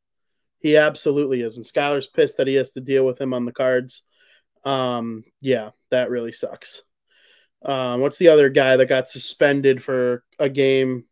he 0.64 0.78
absolutely 0.78 1.42
is. 1.42 1.58
And 1.58 1.66
Skyler's 1.66 2.06
pissed 2.06 2.38
that 2.38 2.46
he 2.46 2.54
has 2.54 2.72
to 2.72 2.80
deal 2.80 3.04
with 3.04 3.20
him 3.20 3.34
on 3.34 3.44
the 3.44 3.52
cards. 3.52 4.02
Um, 4.64 5.22
yeah, 5.42 5.72
that 5.90 6.08
really 6.08 6.32
sucks. 6.32 6.80
Um, 7.62 8.00
what's 8.00 8.16
the 8.16 8.28
other 8.28 8.48
guy 8.48 8.78
that 8.78 8.86
got 8.86 9.06
suspended 9.06 9.82
for 9.82 10.24
a 10.38 10.48
game 10.48 11.04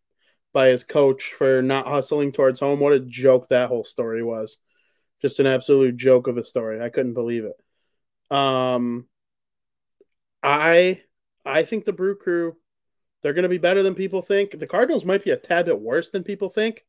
by 0.54 0.68
his 0.68 0.84
coach 0.84 1.34
for 1.36 1.60
not 1.60 1.86
hustling 1.86 2.32
towards 2.32 2.60
home? 2.60 2.80
What 2.80 2.94
a 2.94 3.00
joke 3.00 3.48
that 3.48 3.68
whole 3.68 3.84
story 3.84 4.22
was. 4.22 4.56
Just 5.20 5.38
an 5.38 5.46
absolute 5.46 5.98
joke 5.98 6.28
of 6.28 6.38
a 6.38 6.44
story. 6.44 6.80
I 6.80 6.88
couldn't 6.88 7.12
believe 7.12 7.44
it. 7.44 8.34
Um, 8.34 9.06
I 10.42 11.02
I 11.44 11.64
think 11.64 11.84
the 11.84 11.92
Brew 11.92 12.16
Crew 12.16 12.56
they're 13.20 13.34
going 13.34 13.42
to 13.42 13.50
be 13.50 13.58
better 13.58 13.82
than 13.82 13.94
people 13.94 14.22
think. 14.22 14.58
The 14.58 14.66
Cardinals 14.66 15.04
might 15.04 15.24
be 15.24 15.30
a 15.30 15.36
tad 15.36 15.66
bit 15.66 15.78
worse 15.78 16.08
than 16.08 16.24
people 16.24 16.48
think, 16.48 16.86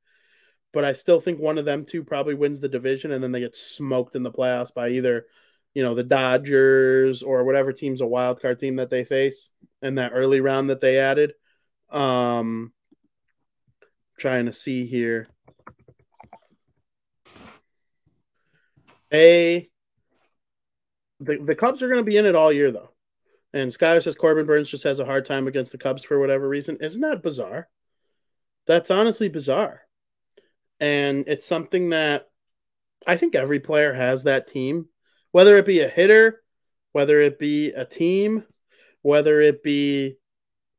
but 0.73 0.83
I 0.83 0.93
still 0.93 1.21
think 1.21 1.39
one 1.39 1.57
of 1.57 1.65
them 1.65 1.85
two 1.85 2.03
probably 2.03 2.33
wins 2.33 2.59
the 2.59 2.67
division, 2.67 3.11
and 3.11 3.23
then 3.23 3.31
they 3.31 3.39
get 3.39 3.55
smoked 3.55 4.15
in 4.15 4.23
the 4.23 4.31
playoffs 4.31 4.73
by 4.73 4.89
either 4.89 5.27
you 5.73 5.83
know 5.83 5.95
the 5.95 6.03
Dodgers 6.03 7.23
or 7.23 7.43
whatever 7.43 7.71
team's 7.71 8.01
a 8.01 8.07
wild 8.07 8.41
card 8.41 8.59
team 8.59 8.75
that 8.77 8.89
they 8.89 9.03
face 9.03 9.49
in 9.81 9.95
that 9.95 10.11
early 10.13 10.41
round 10.41 10.69
that 10.69 10.81
they 10.81 10.97
added. 10.97 11.33
Um, 11.89 12.73
trying 14.17 14.47
to 14.47 14.53
see 14.53 14.85
here. 14.85 15.27
A 19.13 19.69
the, 21.19 21.37
the 21.37 21.55
Cubs 21.55 21.81
are 21.83 21.87
going 21.87 21.99
to 21.99 22.09
be 22.09 22.17
in 22.17 22.25
it 22.25 22.35
all 22.35 22.51
year 22.51 22.71
though. 22.71 22.89
And 23.53 23.69
Skyler 23.69 24.01
says 24.01 24.15
Corbin 24.15 24.47
Burnes 24.47 24.69
just 24.69 24.83
has 24.83 24.99
a 24.99 25.05
hard 25.05 25.25
time 25.25 25.47
against 25.47 25.71
the 25.71 25.77
Cubs 25.77 26.03
for 26.03 26.19
whatever 26.19 26.49
reason. 26.49 26.77
Isn't 26.81 27.01
that 27.01 27.21
bizarre? 27.21 27.69
That's 28.65 28.89
honestly 28.89 29.29
bizarre. 29.29 29.82
And 30.79 31.25
it's 31.27 31.47
something 31.47 31.89
that 31.89 32.29
I 33.05 33.17
think 33.17 33.35
every 33.35 33.59
player 33.59 33.93
has 33.93 34.23
that 34.23 34.47
team, 34.47 34.87
whether 35.31 35.57
it 35.57 35.65
be 35.65 35.81
a 35.81 35.87
hitter, 35.87 36.41
whether 36.91 37.19
it 37.19 37.39
be 37.39 37.71
a 37.71 37.85
team, 37.85 38.45
whether 39.01 39.41
it 39.41 39.63
be 39.63 40.17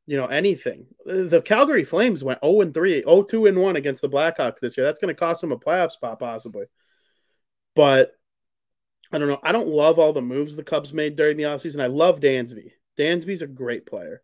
you 0.07 0.17
know 0.17 0.27
anything. 0.27 0.85
The 1.05 1.41
Calgary 1.41 1.83
Flames 1.83 2.23
went 2.23 2.39
0 2.43 2.61
and 2.61 2.73
3, 2.73 3.03
0 3.03 3.23
2 3.23 3.45
and 3.47 3.61
1 3.61 3.75
against 3.75 4.01
the 4.01 4.09
Blackhawks 4.09 4.59
this 4.59 4.77
year. 4.77 4.85
That's 4.85 4.99
going 4.99 5.13
to 5.13 5.19
cost 5.19 5.41
them 5.41 5.51
a 5.51 5.57
playoff 5.57 5.91
spot 5.91 6.19
possibly. 6.19 6.65
But 7.75 8.11
I 9.11 9.17
don't 9.17 9.27
know. 9.27 9.39
I 9.43 9.51
don't 9.51 9.67
love 9.67 9.99
all 9.99 10.13
the 10.13 10.21
moves 10.21 10.55
the 10.55 10.63
Cubs 10.63 10.93
made 10.93 11.15
during 11.15 11.37
the 11.37 11.43
offseason. 11.43 11.81
I 11.81 11.87
love 11.87 12.19
Dansby. 12.19 12.71
Dansby's 12.97 13.41
a 13.41 13.47
great 13.47 13.85
player. 13.85 14.21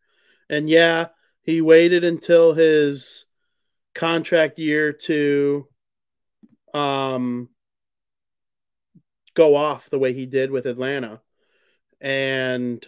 And 0.49 0.69
yeah, 0.69 1.07
he 1.43 1.61
waited 1.61 2.03
until 2.03 2.53
his 2.53 3.25
contract 3.93 4.59
year 4.59 4.93
to 4.93 5.67
um 6.73 7.49
go 9.33 9.55
off 9.55 9.89
the 9.89 9.99
way 9.99 10.13
he 10.13 10.25
did 10.25 10.51
with 10.51 10.65
Atlanta. 10.65 11.21
And 11.99 12.85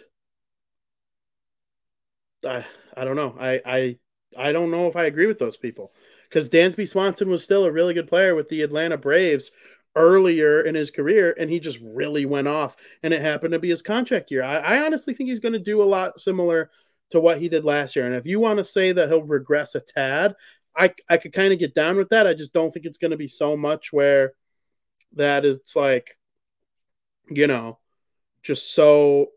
I 2.44 2.64
I 2.96 3.04
don't 3.04 3.16
know. 3.16 3.36
I 3.38 3.60
I 3.64 3.98
I 4.36 4.52
don't 4.52 4.70
know 4.70 4.86
if 4.86 4.96
I 4.96 5.04
agree 5.04 5.26
with 5.26 5.38
those 5.38 5.56
people 5.56 5.92
because 6.28 6.48
Dansby 6.48 6.88
Swanson 6.88 7.28
was 7.28 7.44
still 7.44 7.64
a 7.64 7.72
really 7.72 7.94
good 7.94 8.08
player 8.08 8.34
with 8.34 8.48
the 8.48 8.62
Atlanta 8.62 8.96
Braves 8.96 9.50
earlier 9.96 10.62
in 10.62 10.74
his 10.74 10.90
career, 10.90 11.34
and 11.38 11.48
he 11.48 11.60
just 11.60 11.78
really 11.80 12.26
went 12.26 12.48
off, 12.48 12.76
and 13.02 13.14
it 13.14 13.20
happened 13.20 13.52
to 13.52 13.58
be 13.58 13.68
his 13.68 13.82
contract 13.82 14.30
year. 14.30 14.42
I, 14.42 14.56
I 14.56 14.84
honestly 14.84 15.14
think 15.14 15.30
he's 15.30 15.40
going 15.40 15.52
to 15.52 15.58
do 15.58 15.82
a 15.82 15.84
lot 15.84 16.20
similar 16.20 16.70
to 17.10 17.20
what 17.20 17.38
he 17.38 17.48
did 17.48 17.64
last 17.64 17.94
year. 17.94 18.06
And 18.06 18.14
if 18.14 18.26
you 18.26 18.40
want 18.40 18.58
to 18.58 18.64
say 18.64 18.92
that 18.92 19.08
he'll 19.08 19.22
regress 19.22 19.74
a 19.74 19.80
tad, 19.80 20.34
I 20.76 20.92
I 21.08 21.16
could 21.16 21.32
kind 21.32 21.52
of 21.52 21.58
get 21.58 21.74
down 21.74 21.96
with 21.96 22.10
that. 22.10 22.26
I 22.26 22.34
just 22.34 22.52
don't 22.52 22.70
think 22.70 22.86
it's 22.86 22.98
going 22.98 23.12
to 23.12 23.16
be 23.16 23.28
so 23.28 23.56
much 23.56 23.92
where 23.92 24.34
that 25.14 25.44
it's 25.44 25.76
like, 25.76 26.16
you 27.30 27.46
know, 27.46 27.78
just 28.42 28.74
so 28.74 29.28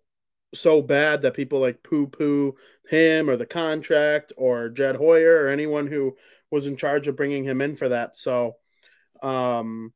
so 0.53 0.81
bad 0.81 1.21
that 1.21 1.33
people 1.33 1.59
like 1.59 1.83
poo 1.83 2.07
poo 2.07 2.55
him 2.89 3.29
or 3.29 3.37
the 3.37 3.45
contract 3.45 4.33
or 4.37 4.69
Jed 4.69 4.95
Hoyer 4.95 5.43
or 5.43 5.49
anyone 5.49 5.87
who 5.87 6.15
was 6.49 6.67
in 6.67 6.77
charge 6.77 7.07
of 7.07 7.17
bringing 7.17 7.43
him 7.43 7.61
in 7.61 7.75
for 7.75 7.89
that. 7.89 8.15
So, 8.15 8.55
um, 9.21 9.93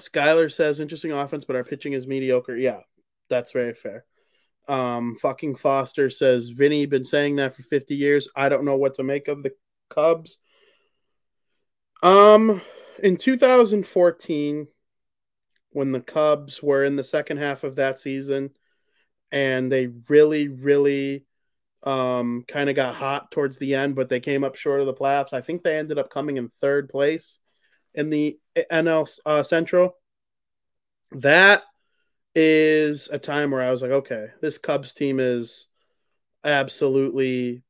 Skyler 0.00 0.52
says 0.52 0.78
interesting 0.78 1.10
offense, 1.10 1.44
but 1.44 1.56
our 1.56 1.64
pitching 1.64 1.92
is 1.92 2.06
mediocre. 2.06 2.56
Yeah, 2.56 2.80
that's 3.28 3.50
very 3.52 3.74
fair. 3.74 4.04
Um, 4.68 5.16
fucking 5.16 5.56
Foster 5.56 6.10
says 6.10 6.48
Vinny 6.48 6.86
been 6.86 7.04
saying 7.04 7.36
that 7.36 7.54
for 7.54 7.62
50 7.62 7.96
years. 7.96 8.28
I 8.36 8.48
don't 8.48 8.64
know 8.64 8.76
what 8.76 8.94
to 8.94 9.02
make 9.02 9.26
of 9.26 9.42
the 9.42 9.52
Cubs. 9.88 10.38
Um, 12.02 12.60
in 13.02 13.16
2014, 13.16 14.68
when 15.70 15.92
the 15.92 16.00
Cubs 16.00 16.62
were 16.62 16.84
in 16.84 16.96
the 16.96 17.04
second 17.04 17.38
half 17.38 17.64
of 17.64 17.76
that 17.76 17.98
season, 17.98 18.50
and 19.30 19.70
they 19.70 19.88
really, 20.08 20.48
really 20.48 21.26
um, 21.82 22.44
kind 22.48 22.70
of 22.70 22.76
got 22.76 22.94
hot 22.94 23.30
towards 23.30 23.58
the 23.58 23.74
end, 23.74 23.94
but 23.94 24.08
they 24.08 24.20
came 24.20 24.44
up 24.44 24.56
short 24.56 24.80
of 24.80 24.86
the 24.86 24.94
playoffs. 24.94 25.32
I 25.32 25.40
think 25.40 25.62
they 25.62 25.78
ended 25.78 25.98
up 25.98 26.10
coming 26.10 26.36
in 26.36 26.48
third 26.48 26.88
place 26.88 27.38
in 27.94 28.10
the 28.10 28.38
NL 28.56 29.18
uh, 29.26 29.42
Central. 29.42 29.96
That 31.12 31.62
is 32.34 33.08
a 33.08 33.18
time 33.18 33.50
where 33.50 33.62
I 33.62 33.70
was 33.70 33.82
like, 33.82 33.90
okay, 33.90 34.26
this 34.40 34.58
Cubs 34.58 34.92
team 34.92 35.20
is 35.20 35.68
absolutely, 36.44 37.62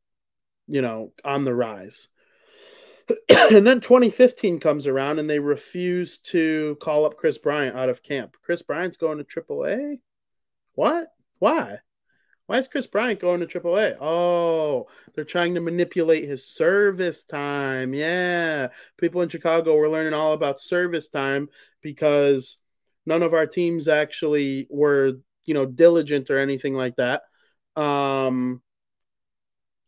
you 0.69 0.83
know, 0.83 1.13
on 1.25 1.45
the 1.45 1.55
rise. 1.55 2.09
and 3.29 3.67
then 3.67 3.81
2015 3.81 4.61
comes 4.61 4.87
around 4.87 5.19
and 5.19 5.29
they 5.29 5.39
refuse 5.39 6.19
to 6.19 6.77
call 6.81 7.05
up 7.05 7.17
Kris 7.17 7.39
Bryant 7.39 7.77
out 7.77 7.89
of 7.89 8.03
camp. 8.03 8.37
Kris 8.43 8.63
Bryant's 8.63 8.99
going 8.99 9.19
to 9.19 9.25
AAA? 9.25 9.99
What? 10.75 11.09
Why? 11.39 11.79
Why 12.47 12.59
is 12.59 12.69
Kris 12.69 12.87
Bryant 12.87 13.21
going 13.21 13.41
to 13.41 13.47
AAA? 13.47 13.97
Oh, 14.01 14.87
they're 15.15 15.25
trying 15.25 15.55
to 15.55 15.61
manipulate 15.61 16.25
his 16.25 16.47
service 16.47 17.25
time. 17.25 17.93
Yeah. 17.93 18.69
People 18.97 19.21
in 19.21 19.29
Chicago 19.29 19.77
were 19.77 19.91
learning 19.91 20.15
all 20.15 20.33
about 20.33 20.61
service 20.61 21.09
time 21.09 21.49
because 21.83 22.59
none 23.05 23.23
of 23.23 23.35
our 23.35 23.47
teams 23.47 23.87
actually 23.87 24.67
were, 24.71 25.13
you 25.45 25.55
know, 25.55 25.67
diligent 25.67 26.31
or 26.31 26.39
anything 26.39 26.75
like 26.75 26.97
that. 26.97 27.23
Um, 27.77 28.63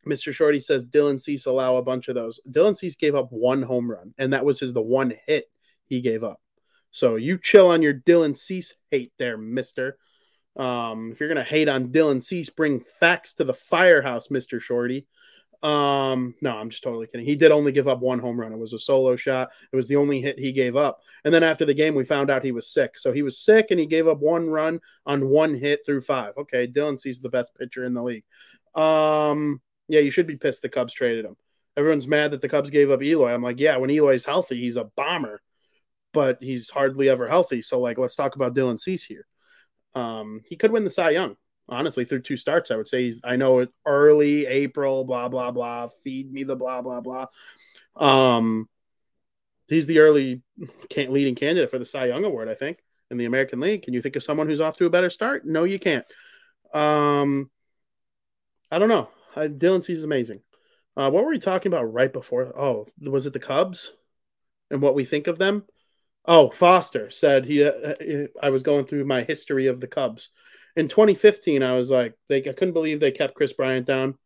Mr. 0.07 0.33
Shorty 0.33 0.61
says 0.61 0.85
Dylan 0.85 1.21
Cease 1.21 1.47
allow 1.47 1.77
a 1.77 1.83
bunch 1.83 2.09
of 2.09 2.15
those. 2.15 2.41
Dylan 2.51 2.77
Cease 2.77 2.95
gave 2.95 3.15
up 3.15 3.29
one 3.31 3.63
home 3.63 3.91
run, 3.91 4.15
and 4.19 4.33
that 4.33 4.45
was 4.45 4.61
his 4.61 4.73
the 4.73 4.83
one 4.83 5.13
hit 5.27 5.45
he 5.85 6.01
gave 6.01 6.25
up. 6.25 6.41
So 6.91 7.17
you 7.17 7.39
chill 7.39 7.69
on 7.69 7.83
your 7.83 7.95
Dylan 7.95 8.37
Cease 8.37 8.75
hate 8.91 9.13
there, 9.19 9.37
Mister. 9.37 9.99
Um, 10.57 11.13
if 11.13 11.21
you're 11.21 11.29
gonna 11.29 11.45
hate 11.45 11.69
on 11.69 11.89
Dylan 11.89 12.23
Cease, 12.23 12.51
bring 12.51 12.81
facts 12.99 13.35
to 13.35 13.45
the 13.45 13.55
firehouse, 13.55 14.31
Mister 14.31 14.59
Shorty. 14.59 15.07
Um, 15.63 16.35
no, 16.41 16.57
I'm 16.57 16.71
just 16.71 16.83
totally 16.83 17.07
kidding. 17.07 17.27
He 17.27 17.37
did 17.37 17.53
only 17.53 17.71
give 17.71 17.87
up 17.87 18.01
one 18.01 18.19
home 18.19 18.41
run. 18.41 18.53
It 18.53 18.59
was 18.59 18.73
a 18.73 18.79
solo 18.79 19.15
shot. 19.15 19.51
It 19.71 19.77
was 19.77 19.89
the 19.89 19.97
only 19.97 20.21
hit 20.23 20.39
he 20.39 20.53
gave 20.53 20.75
up. 20.75 21.01
And 21.23 21.35
then 21.35 21.43
after 21.43 21.67
the 21.67 21.75
game, 21.75 21.95
we 21.95 22.05
found 22.07 22.31
out 22.31 22.43
he 22.43 22.53
was 22.53 22.73
sick. 22.73 22.99
So 22.99 23.13
he 23.13 23.23
was 23.23 23.39
sick 23.39 23.67
and 23.71 23.79
he 23.79 23.85
gave 23.85 24.09
up 24.09 24.21
one 24.21 24.49
run 24.49 24.81
on 25.05 25.29
one 25.29 25.55
hit 25.55 25.81
through 25.85 26.01
five. 26.01 26.33
Okay, 26.39 26.67
Dylan 26.67 26.99
Cease 26.99 27.17
is 27.17 27.21
the 27.21 27.29
best 27.29 27.55
pitcher 27.55 27.85
in 27.85 27.93
the 27.93 28.03
league. 28.03 28.25
Um, 28.75 29.61
yeah, 29.91 30.01
you 30.01 30.11
should 30.11 30.27
be 30.27 30.37
pissed 30.37 30.63
the 30.63 30.69
Cubs 30.69 30.93
traded 30.93 31.25
him. 31.25 31.37
Everyone's 31.77 32.09
mad 32.09 32.33
that 32.33 32.41
the 32.41 32.49
Cubs 32.49 32.71
gave 32.71 32.91
up 32.91 33.03
Eloy. 33.03 33.33
I'm 33.33 33.43
like, 33.43 33.61
yeah, 33.61 33.77
when 33.77 33.91
Eloy's 33.91 34.25
healthy, 34.25 34.61
he's 34.61 34.77
a 34.77 34.85
bomber, 34.97 35.41
but 36.13 36.39
he's 36.43 36.69
hardly 36.69 37.09
ever 37.09 37.29
healthy. 37.29 37.63
So 37.63 37.81
like, 37.81 37.99
let's 37.99 38.17
talk 38.17 38.37
about 38.37 38.55
Dylan 38.55 38.79
Cease 38.79 39.05
here. 39.05 39.27
Um, 39.95 40.43
he 40.49 40.57
could 40.57 40.73
win 40.73 40.85
the 40.85 40.91
Cy 40.91 41.11
Young 41.11 41.37
honestly 41.71 42.05
through 42.05 42.21
two 42.21 42.37
starts. 42.37 42.71
I 42.71 42.77
would 42.77 42.89
say 42.89 43.05
he's 43.05 43.21
I 43.25 43.37
know 43.37 43.67
early 43.87 44.47
April, 44.47 45.05
blah 45.05 45.29
blah 45.29 45.51
blah. 45.51 45.89
Feed 46.03 46.33
me 46.33 46.43
the 46.43 46.57
blah 46.57 46.83
blah 46.83 47.01
blah. 47.01 47.27
Um, 47.97 48.69
he's 49.69 49.87
the 49.87 50.01
early 50.01 50.43
can- 50.91 51.13
leading 51.13 51.35
candidate 51.35 51.71
for 51.71 51.79
the 51.79 51.85
Cy 51.85 52.07
Young 52.07 52.25
Award, 52.25 52.49
I 52.49 52.55
think, 52.55 52.79
in 53.11 53.17
the 53.17 53.25
American 53.25 53.61
League. 53.61 53.83
Can 53.83 53.95
you 53.95 54.03
think 54.03 54.17
of 54.17 54.23
someone 54.23 54.49
who's 54.49 54.61
off 54.61 54.77
to 54.79 54.87
a 54.87 54.91
better 54.91 55.11
start? 55.11 55.47
No, 55.47 55.65
you 55.65 55.79
can't. 55.79 56.05
Um, 56.75 57.51
I 58.71 58.79
don't 58.79 58.89
know. 58.89 59.09
Uh, 59.35 59.49
Dylan 59.49 59.83
Cease 59.83 59.99
is 59.99 60.05
amazing. 60.05 60.41
Uh, 60.97 61.11
what 61.11 61.25
were 61.25 61.31
we 61.31 61.39
talking 61.39 61.73
about 61.73 61.93
right 61.93 62.13
before? 62.13 62.47
Oh, 62.59 62.87
was 63.01 63.27
it 63.27 63.33
the 63.33 63.39
Cubs 63.39 63.93
and 64.71 64.83
what 64.83 64.95
we 64.95 65.05
think 65.05 65.27
of 65.27 65.39
them? 65.39 65.65
Oh, 66.25 66.51
Foster 66.51 67.11
said 67.11 67.45
he. 67.45 67.65
Uh, 67.65 68.27
I 68.43 68.51
was 68.51 68.63
going 68.63 68.87
through 68.87 69.05
my 69.05 69.23
history 69.23 69.69
of 69.69 69.81
the 69.81 69.87
Cubs 69.87 70.31
in 70.77 70.89
2015, 70.89 71.63
I 71.63 71.73
was 71.73 71.91
like, 71.91 72.15
they 72.29 72.39
I 72.39 72.53
couldn't 72.53 72.73
believe 72.73 73.01
they 73.01 73.11
kept 73.11 73.35
Kris 73.35 73.53
Bryant 73.53 73.87
down. 73.87 74.17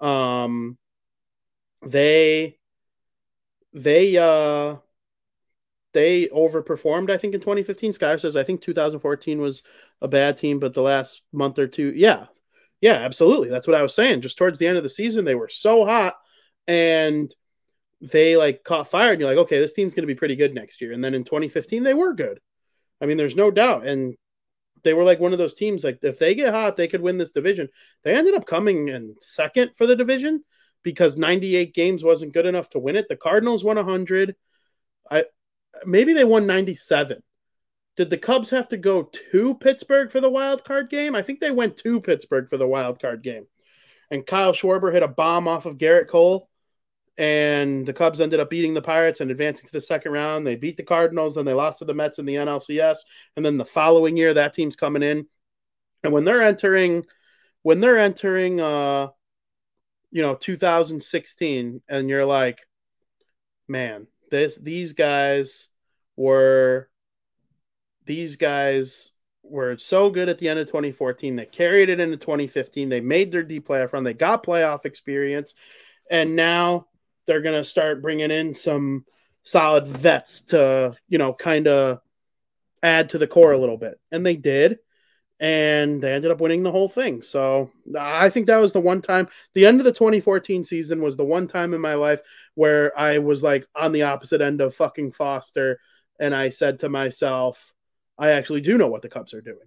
Um, 0.00 0.78
they 1.82 2.58
they 3.72 4.16
uh 4.16 4.76
they 5.92 6.28
overperformed. 6.28 7.10
I 7.10 7.16
think 7.16 7.34
in 7.34 7.40
2015. 7.40 7.94
Sky 7.94 8.16
says 8.16 8.36
I 8.36 8.44
think 8.44 8.60
2014 8.60 9.40
was 9.40 9.62
a 10.00 10.08
bad 10.08 10.36
team, 10.36 10.58
but 10.58 10.74
the 10.74 10.82
last 10.82 11.22
month 11.32 11.58
or 11.58 11.66
two, 11.66 11.92
yeah, 11.94 12.26
yeah, 12.80 12.94
absolutely. 12.94 13.48
That's 13.48 13.66
what 13.66 13.76
I 13.76 13.82
was 13.82 13.94
saying. 13.94 14.22
Just 14.22 14.38
towards 14.38 14.58
the 14.58 14.66
end 14.66 14.76
of 14.76 14.82
the 14.82 14.88
season, 14.88 15.24
they 15.24 15.34
were 15.34 15.48
so 15.48 15.84
hot, 15.84 16.16
and 16.66 17.34
they 18.00 18.36
like 18.36 18.64
caught 18.64 18.90
fire, 18.90 19.12
and 19.12 19.20
you're 19.20 19.28
like, 19.30 19.44
okay, 19.44 19.58
this 19.58 19.74
team's 19.74 19.94
going 19.94 20.02
to 20.02 20.12
be 20.12 20.18
pretty 20.18 20.36
good 20.36 20.54
next 20.54 20.80
year. 20.80 20.92
And 20.92 21.04
then 21.04 21.14
in 21.14 21.24
2015, 21.24 21.82
they 21.82 21.94
were 21.94 22.14
good. 22.14 22.40
I 23.00 23.06
mean, 23.06 23.16
there's 23.16 23.36
no 23.36 23.50
doubt. 23.50 23.86
And 23.86 24.14
they 24.82 24.94
were 24.94 25.04
like 25.04 25.20
one 25.20 25.32
of 25.32 25.38
those 25.38 25.54
teams 25.54 25.84
like 25.84 25.98
if 26.02 26.18
they 26.18 26.34
get 26.34 26.54
hot 26.54 26.76
they 26.76 26.88
could 26.88 27.00
win 27.00 27.18
this 27.18 27.32
division 27.32 27.68
they 28.02 28.14
ended 28.14 28.34
up 28.34 28.46
coming 28.46 28.88
in 28.88 29.14
second 29.20 29.70
for 29.76 29.86
the 29.86 29.96
division 29.96 30.42
because 30.82 31.18
98 31.18 31.74
games 31.74 32.02
wasn't 32.02 32.32
good 32.32 32.46
enough 32.46 32.70
to 32.70 32.78
win 32.78 32.96
it 32.96 33.08
the 33.08 33.16
cardinals 33.16 33.64
won 33.64 33.76
100 33.76 34.34
i 35.10 35.24
maybe 35.84 36.12
they 36.12 36.24
won 36.24 36.46
97 36.46 37.22
did 37.96 38.10
the 38.10 38.18
cubs 38.18 38.50
have 38.50 38.68
to 38.68 38.76
go 38.76 39.10
to 39.32 39.54
pittsburgh 39.56 40.10
for 40.10 40.20
the 40.20 40.30
wild 40.30 40.64
card 40.64 40.88
game 40.90 41.14
i 41.14 41.22
think 41.22 41.40
they 41.40 41.50
went 41.50 41.76
to 41.76 42.00
pittsburgh 42.00 42.48
for 42.48 42.56
the 42.56 42.66
wild 42.66 43.00
card 43.00 43.22
game 43.22 43.46
and 44.10 44.26
kyle 44.26 44.52
schwarber 44.52 44.92
hit 44.92 45.02
a 45.02 45.08
bomb 45.08 45.46
off 45.46 45.66
of 45.66 45.78
Gerrit 45.78 46.08
cole 46.08 46.50
and 47.20 47.84
the 47.84 47.92
Cubs 47.92 48.18
ended 48.18 48.40
up 48.40 48.48
beating 48.48 48.72
the 48.72 48.80
Pirates 48.80 49.20
and 49.20 49.30
advancing 49.30 49.66
to 49.66 49.72
the 49.72 49.80
second 49.80 50.12
round. 50.12 50.46
They 50.46 50.56
beat 50.56 50.78
the 50.78 50.82
Cardinals, 50.82 51.34
then 51.34 51.44
they 51.44 51.52
lost 51.52 51.80
to 51.80 51.84
the 51.84 51.92
Mets 51.92 52.18
in 52.18 52.24
the 52.24 52.36
NLCS, 52.36 52.96
and 53.36 53.44
then 53.44 53.58
the 53.58 53.64
following 53.64 54.16
year 54.16 54.32
that 54.32 54.54
team's 54.54 54.74
coming 54.74 55.02
in. 55.02 55.26
And 56.02 56.14
when 56.14 56.24
they're 56.24 56.42
entering, 56.42 57.04
when 57.62 57.80
they're 57.80 57.98
entering, 57.98 58.58
uh, 58.58 59.08
you 60.10 60.22
know, 60.22 60.34
2016, 60.34 61.82
and 61.90 62.08
you're 62.08 62.24
like, 62.24 62.60
man, 63.68 64.06
this 64.30 64.56
these 64.56 64.94
guys 64.94 65.68
were 66.16 66.88
these 68.10 68.34
guys 68.34 69.12
were 69.44 69.78
so 69.78 70.10
good 70.10 70.28
at 70.28 70.38
the 70.38 70.48
end 70.48 70.58
of 70.58 70.66
2014. 70.66 71.36
They 71.36 71.46
carried 71.46 71.90
it 71.90 72.00
into 72.00 72.16
2015. 72.16 72.88
They 72.88 73.00
made 73.00 73.30
their 73.30 73.44
deep 73.44 73.68
playoff 73.68 73.92
run. 73.92 74.02
They 74.02 74.14
got 74.14 74.42
playoff 74.42 74.84
experience, 74.84 75.54
and 76.10 76.34
now 76.34 76.88
they're 77.26 77.40
going 77.40 77.54
to 77.54 77.62
start 77.62 78.02
bringing 78.02 78.32
in 78.32 78.52
some 78.52 79.04
solid 79.44 79.86
vets 79.86 80.40
to, 80.46 80.96
you 81.08 81.18
know, 81.18 81.32
kind 81.32 81.68
of 81.68 82.00
add 82.82 83.10
to 83.10 83.18
the 83.18 83.28
core 83.28 83.52
a 83.52 83.58
little 83.58 83.76
bit. 83.76 84.00
And 84.10 84.26
they 84.26 84.34
did. 84.34 84.78
And 85.38 86.02
they 86.02 86.12
ended 86.12 86.32
up 86.32 86.40
winning 86.40 86.64
the 86.64 86.72
whole 86.72 86.88
thing. 86.88 87.22
So 87.22 87.70
I 87.96 88.28
think 88.28 88.48
that 88.48 88.60
was 88.60 88.72
the 88.72 88.80
one 88.80 89.02
time, 89.02 89.28
the 89.54 89.66
end 89.66 89.78
of 89.78 89.84
the 89.84 89.92
2014 89.92 90.64
season 90.64 91.00
was 91.00 91.16
the 91.16 91.24
one 91.24 91.46
time 91.46 91.74
in 91.74 91.80
my 91.80 91.94
life 91.94 92.20
where 92.56 92.98
I 92.98 93.18
was 93.18 93.40
like 93.44 93.68
on 93.76 93.92
the 93.92 94.02
opposite 94.02 94.40
end 94.40 94.60
of 94.60 94.74
fucking 94.74 95.12
Foster. 95.12 95.78
And 96.18 96.34
I 96.34 96.50
said 96.50 96.80
to 96.80 96.88
myself, 96.88 97.72
I 98.20 98.30
actually 98.30 98.60
do 98.60 98.78
know 98.78 98.86
what 98.86 99.02
the 99.02 99.08
Cubs 99.08 99.34
are 99.34 99.40
doing. 99.40 99.66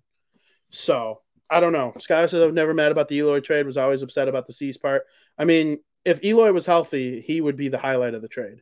So 0.69 1.21
I 1.49 1.59
don't 1.59 1.73
know. 1.73 1.93
Sky 1.99 2.25
says 2.27 2.41
I've 2.41 2.53
never 2.53 2.73
mad 2.73 2.91
about 2.91 3.07
the 3.07 3.17
Eloy 3.17 3.41
trade, 3.41 3.65
was 3.65 3.77
always 3.77 4.01
upset 4.01 4.27
about 4.27 4.45
the 4.47 4.53
Cease 4.53 4.77
part. 4.77 5.03
I 5.37 5.45
mean, 5.45 5.79
if 6.05 6.23
Eloy 6.23 6.51
was 6.51 6.65
healthy, 6.65 7.19
he 7.21 7.41
would 7.41 7.57
be 7.57 7.67
the 7.67 7.77
highlight 7.77 8.13
of 8.13 8.21
the 8.21 8.27
trade. 8.27 8.61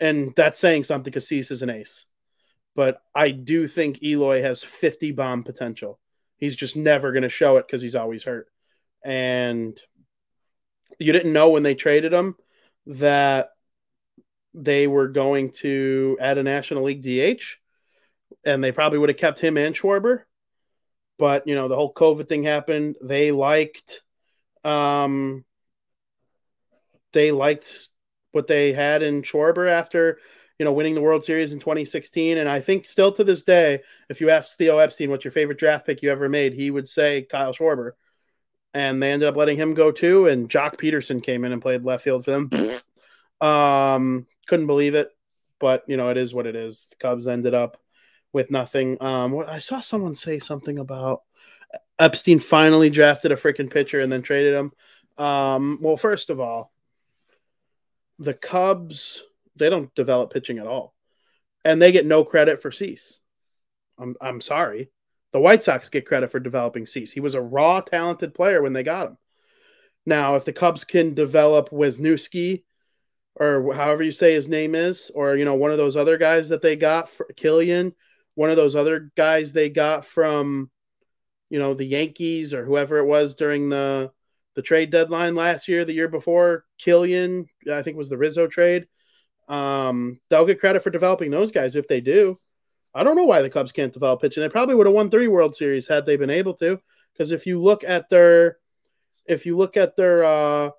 And 0.00 0.32
that's 0.34 0.58
saying 0.58 0.84
something 0.84 1.10
because 1.10 1.28
Cease 1.28 1.50
is 1.50 1.62
an 1.62 1.70
ace. 1.70 2.06
But 2.74 3.02
I 3.14 3.30
do 3.32 3.68
think 3.68 4.02
Eloy 4.02 4.40
has 4.42 4.62
50 4.62 5.12
bomb 5.12 5.42
potential. 5.42 5.98
He's 6.38 6.56
just 6.56 6.76
never 6.76 7.12
going 7.12 7.22
to 7.22 7.28
show 7.28 7.56
it 7.58 7.66
because 7.66 7.82
he's 7.82 7.96
always 7.96 8.24
hurt. 8.24 8.48
And 9.04 9.78
you 10.98 11.12
didn't 11.12 11.32
know 11.32 11.50
when 11.50 11.62
they 11.62 11.74
traded 11.74 12.12
him 12.12 12.36
that 12.86 13.50
they 14.54 14.86
were 14.86 15.08
going 15.08 15.50
to 15.50 16.18
add 16.20 16.38
a 16.38 16.42
National 16.42 16.84
League 16.84 17.02
DH, 17.02 17.58
and 18.44 18.62
they 18.62 18.72
probably 18.72 18.98
would 18.98 19.08
have 19.08 19.18
kept 19.18 19.40
him 19.40 19.56
and 19.56 19.74
Schwarber. 19.74 20.22
But 21.18 21.46
you 21.46 21.54
know, 21.54 21.68
the 21.68 21.76
whole 21.76 21.92
COVID 21.92 22.28
thing 22.28 22.42
happened. 22.42 22.96
They 23.02 23.32
liked 23.32 24.02
um 24.64 25.44
they 27.12 27.32
liked 27.32 27.88
what 28.32 28.46
they 28.46 28.72
had 28.72 29.02
in 29.02 29.22
Schwarber 29.22 29.70
after 29.70 30.18
you 30.58 30.64
know 30.64 30.72
winning 30.72 30.94
the 30.94 31.00
World 31.00 31.24
Series 31.24 31.52
in 31.52 31.60
2016. 31.60 32.38
And 32.38 32.48
I 32.48 32.60
think 32.60 32.86
still 32.86 33.12
to 33.12 33.24
this 33.24 33.42
day, 33.42 33.80
if 34.08 34.20
you 34.20 34.30
ask 34.30 34.56
Theo 34.56 34.78
Epstein 34.78 35.10
what's 35.10 35.24
your 35.24 35.32
favorite 35.32 35.58
draft 35.58 35.86
pick 35.86 36.02
you 36.02 36.10
ever 36.10 36.28
made, 36.28 36.54
he 36.54 36.70
would 36.70 36.88
say 36.88 37.22
Kyle 37.22 37.52
Schwarber. 37.52 37.92
And 38.74 39.02
they 39.02 39.12
ended 39.12 39.28
up 39.28 39.36
letting 39.36 39.58
him 39.58 39.74
go 39.74 39.92
too. 39.92 40.26
And 40.28 40.48
Joc 40.48 40.78
Pederson 40.78 41.22
came 41.22 41.44
in 41.44 41.52
and 41.52 41.60
played 41.60 41.84
left 41.84 42.04
field 42.04 42.24
for 42.24 42.30
them. 42.30 42.50
um, 43.46 44.26
couldn't 44.46 44.66
believe 44.66 44.94
it, 44.94 45.10
but 45.58 45.84
you 45.86 45.96
know 45.96 46.08
it 46.08 46.16
is 46.16 46.32
what 46.32 46.46
it 46.46 46.56
is. 46.56 46.88
The 46.90 46.96
Cubs 46.96 47.28
ended 47.28 47.54
up 47.54 47.81
with 48.32 48.50
nothing. 48.50 49.02
Um, 49.02 49.38
I 49.46 49.58
saw 49.58 49.80
someone 49.80 50.14
say 50.14 50.38
something 50.38 50.78
about 50.78 51.22
Epstein 51.98 52.38
finally 52.38 52.90
drafted 52.90 53.32
a 53.32 53.36
freaking 53.36 53.70
pitcher 53.70 54.00
and 54.00 54.10
then 54.10 54.22
traded 54.22 54.54
him. 54.54 54.72
Um, 55.24 55.78
well, 55.80 55.96
first 55.96 56.30
of 56.30 56.40
all, 56.40 56.72
the 58.18 58.34
Cubs 58.34 59.22
they 59.56 59.68
don't 59.68 59.94
develop 59.94 60.32
pitching 60.32 60.58
at 60.58 60.66
all, 60.66 60.94
and 61.64 61.80
they 61.80 61.92
get 61.92 62.06
no 62.06 62.24
credit 62.24 62.60
for 62.60 62.70
Cease. 62.70 63.18
I'm 63.98 64.16
I'm 64.20 64.40
sorry. 64.40 64.90
The 65.32 65.40
White 65.40 65.64
Sox 65.64 65.88
get 65.88 66.06
credit 66.06 66.30
for 66.30 66.40
developing 66.40 66.86
Cease. 66.86 67.12
He 67.12 67.20
was 67.20 67.34
a 67.34 67.40
raw, 67.40 67.80
talented 67.80 68.34
player 68.34 68.62
when 68.62 68.74
they 68.74 68.82
got 68.82 69.08
him. 69.08 69.18
Now, 70.04 70.36
if 70.36 70.44
the 70.44 70.52
Cubs 70.52 70.84
can 70.84 71.14
develop 71.14 71.70
Wesneski, 71.70 72.64
or 73.36 73.72
however 73.74 74.02
you 74.02 74.12
say 74.12 74.34
his 74.34 74.48
name 74.48 74.74
is, 74.74 75.10
or 75.14 75.36
you 75.36 75.44
know 75.44 75.54
one 75.54 75.70
of 75.70 75.78
those 75.78 75.96
other 75.96 76.18
guys 76.18 76.48
that 76.50 76.62
they 76.62 76.76
got 76.76 77.08
for 77.08 77.26
Kilian, 77.34 77.94
one 78.34 78.50
of 78.50 78.56
those 78.56 78.76
other 78.76 79.10
guys 79.16 79.52
they 79.52 79.68
got 79.70 80.04
from, 80.04 80.70
you 81.50 81.58
know, 81.58 81.74
the 81.74 81.84
Yankees 81.84 82.54
or 82.54 82.64
whoever 82.64 82.98
it 82.98 83.06
was 83.06 83.34
during 83.34 83.68
the 83.68 84.10
the 84.54 84.62
trade 84.62 84.90
deadline 84.90 85.34
last 85.34 85.66
year, 85.66 85.84
the 85.84 85.94
year 85.94 86.08
before, 86.08 86.64
Kilian, 86.78 87.46
I 87.72 87.82
think 87.82 87.96
was 87.96 88.10
the 88.10 88.18
Rizzo 88.18 88.46
trade. 88.46 88.86
Um, 89.48 90.20
they'll 90.28 90.46
get 90.46 90.60
credit 90.60 90.82
for 90.82 90.90
developing 90.90 91.30
those 91.30 91.52
guys 91.52 91.74
if 91.74 91.88
they 91.88 92.00
do. 92.00 92.38
I 92.94 93.02
don't 93.02 93.16
know 93.16 93.24
why 93.24 93.40
the 93.40 93.50
Cubs 93.50 93.72
can't 93.72 93.92
develop 93.92 94.20
pitching. 94.20 94.42
They 94.42 94.50
probably 94.50 94.74
would 94.74 94.86
have 94.86 94.94
won 94.94 95.10
three 95.10 95.28
World 95.28 95.54
Series 95.54 95.88
had 95.88 96.04
they 96.04 96.16
been 96.16 96.30
able 96.30 96.54
to. 96.54 96.78
Because 97.12 97.30
if 97.30 97.46
you 97.46 97.62
look 97.62 97.84
at 97.84 98.10
their, 98.10 98.58
if 99.26 99.46
you 99.46 99.56
look 99.56 99.76
at 99.76 99.96
their, 99.96 100.24
uh, 100.24 100.70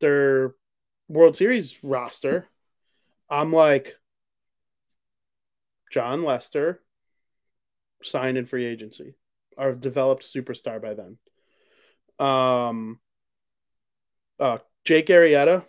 their 0.00 0.54
World 1.08 1.36
Series 1.36 1.76
roster, 1.82 2.46
I'm 3.30 3.52
like, 3.52 3.96
Jon 5.90 6.22
Lester, 6.22 6.82
signed 8.02 8.38
in 8.38 8.46
free 8.46 8.64
agency, 8.64 9.14
or 9.56 9.74
developed 9.74 10.24
superstar 10.24 10.80
by 10.80 10.94
then. 10.94 11.18
Um, 12.18 12.98
uh, 14.38 14.58
Jake 14.84 15.06
Arrieta, 15.06 15.64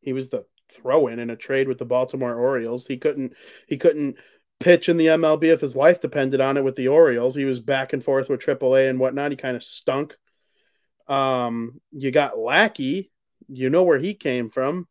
he 0.00 0.12
was 0.12 0.28
the 0.28 0.44
throw 0.72 1.06
in 1.06 1.18
in 1.18 1.30
a 1.30 1.36
trade 1.36 1.68
with 1.68 1.78
the 1.78 1.84
Baltimore 1.84 2.34
Orioles. 2.34 2.86
He 2.86 2.96
couldn't 2.96 3.34
he 3.66 3.76
couldn't 3.76 4.16
pitch 4.60 4.88
in 4.88 4.96
the 4.96 5.06
MLB 5.06 5.44
if 5.44 5.60
his 5.60 5.76
life 5.76 6.00
depended 6.00 6.40
on 6.40 6.56
it 6.56 6.64
with 6.64 6.76
the 6.76 6.88
Orioles. 6.88 7.34
He 7.34 7.44
was 7.44 7.60
back 7.60 7.92
and 7.92 8.02
forth 8.02 8.28
with 8.28 8.40
AAA 8.40 8.88
and 8.88 8.98
whatnot. 8.98 9.30
He 9.30 9.36
kind 9.36 9.56
of 9.56 9.62
stunk. 9.62 10.16
Um, 11.08 11.80
you 11.92 12.10
got 12.10 12.38
Lackey. 12.38 13.10
You 13.48 13.70
know 13.70 13.82
where 13.82 13.98
he 13.98 14.14
came 14.14 14.48
from. 14.48 14.88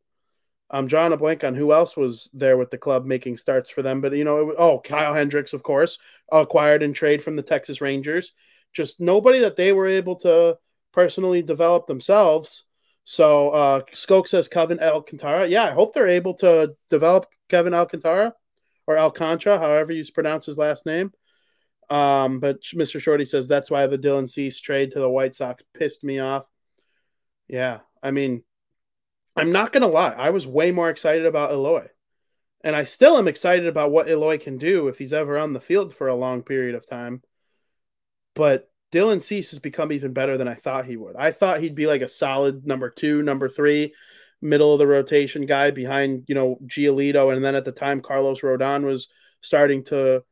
I'm 0.73 0.87
drawing 0.87 1.13
a 1.13 1.17
blank 1.17 1.43
on 1.43 1.53
who 1.53 1.71
else 1.71 1.95
was 1.95 2.29
there 2.33 2.57
with 2.57 2.71
the 2.71 2.79
club 2.79 3.05
making 3.05 3.37
starts 3.37 3.69
for 3.69 3.83
them, 3.83 4.01
but 4.01 4.13
you 4.13 4.23
know, 4.23 4.49
it, 4.49 4.55
oh, 4.57 4.79
Kyle 4.79 5.13
Hendricks, 5.13 5.53
of 5.53 5.61
course, 5.61 5.99
acquired 6.31 6.81
in 6.81 6.93
trade 6.93 7.23
from 7.23 7.35
the 7.35 7.43
Texas 7.43 7.79
Rangers. 7.79 8.33
Just 8.73 8.99
nobody 8.99 9.39
that 9.39 9.55
they 9.55 9.71
were 9.71 9.87
able 9.87 10.15
to 10.17 10.57
personally 10.91 11.43
develop 11.43 11.85
themselves. 11.85 12.65
So 13.05 13.49
uh 13.51 13.81
Skoke 13.93 14.27
says 14.27 14.47
Kevin 14.47 14.79
Alcantara. 14.79 15.47
Yeah, 15.47 15.63
I 15.63 15.71
hope 15.71 15.93
they're 15.93 16.07
able 16.07 16.33
to 16.35 16.75
develop 16.89 17.27
Kevin 17.49 17.73
Alcantara 17.73 18.33
or 18.87 18.97
Alcantara, 18.97 19.59
however 19.59 19.93
you 19.93 20.03
pronounce 20.11 20.45
his 20.45 20.57
last 20.57 20.85
name. 20.85 21.11
Um, 21.89 22.39
but 22.39 22.61
Mr. 22.61 22.99
Shorty 22.99 23.25
says 23.25 23.47
that's 23.47 23.69
why 23.69 23.85
the 23.87 23.97
Dylan 23.97 24.27
Cease 24.27 24.59
trade 24.59 24.91
to 24.91 24.99
the 24.99 25.09
White 25.09 25.35
Sox 25.35 25.63
pissed 25.73 26.03
me 26.03 26.19
off. 26.19 26.47
Yeah, 27.47 27.79
I 28.01 28.11
mean, 28.11 28.43
I'm 29.35 29.51
not 29.51 29.71
gonna 29.73 29.87
lie, 29.87 30.13
I 30.13 30.29
was 30.29 30.45
way 30.45 30.71
more 30.71 30.89
excited 30.89 31.25
about 31.25 31.51
Eloy. 31.51 31.87
And 32.63 32.75
I 32.75 32.85
still 32.85 33.17
am 33.17 33.27
excited 33.27 33.67
about 33.67 33.91
what 33.91 34.07
Eloy 34.07 34.37
can 34.37 34.57
do 34.57 34.87
if 34.87 34.97
he's 34.97 35.13
ever 35.13 35.37
on 35.37 35.53
the 35.53 35.59
field 35.59 35.93
for 35.95 36.07
a 36.07 36.15
long 36.15 36.43
period 36.43 36.75
of 36.75 36.87
time. 36.87 37.21
But 38.35 38.69
Dylan 38.93 39.21
Cease 39.21 39.49
has 39.49 39.59
become 39.59 39.91
even 39.91 40.13
better 40.13 40.37
than 40.37 40.47
I 40.47 40.53
thought 40.53 40.85
he 40.85 40.95
would. 40.95 41.15
I 41.17 41.31
thought 41.31 41.59
he'd 41.59 41.75
be 41.75 41.87
like 41.87 42.01
a 42.01 42.07
solid 42.07 42.65
number 42.65 42.89
two, 42.89 43.23
number 43.23 43.49
three, 43.49 43.93
middle 44.41 44.71
of 44.71 44.79
the 44.79 44.87
rotation 44.87 45.45
guy 45.45 45.71
behind, 45.71 46.25
you 46.27 46.35
know, 46.35 46.57
Giolito. 46.65 47.35
And 47.35 47.43
then 47.43 47.55
at 47.55 47.65
the 47.65 47.71
time, 47.71 48.01
Carlos 48.01 48.41
Rodon 48.41 48.83
was 48.83 49.09
starting 49.41 49.83
to 49.85 50.23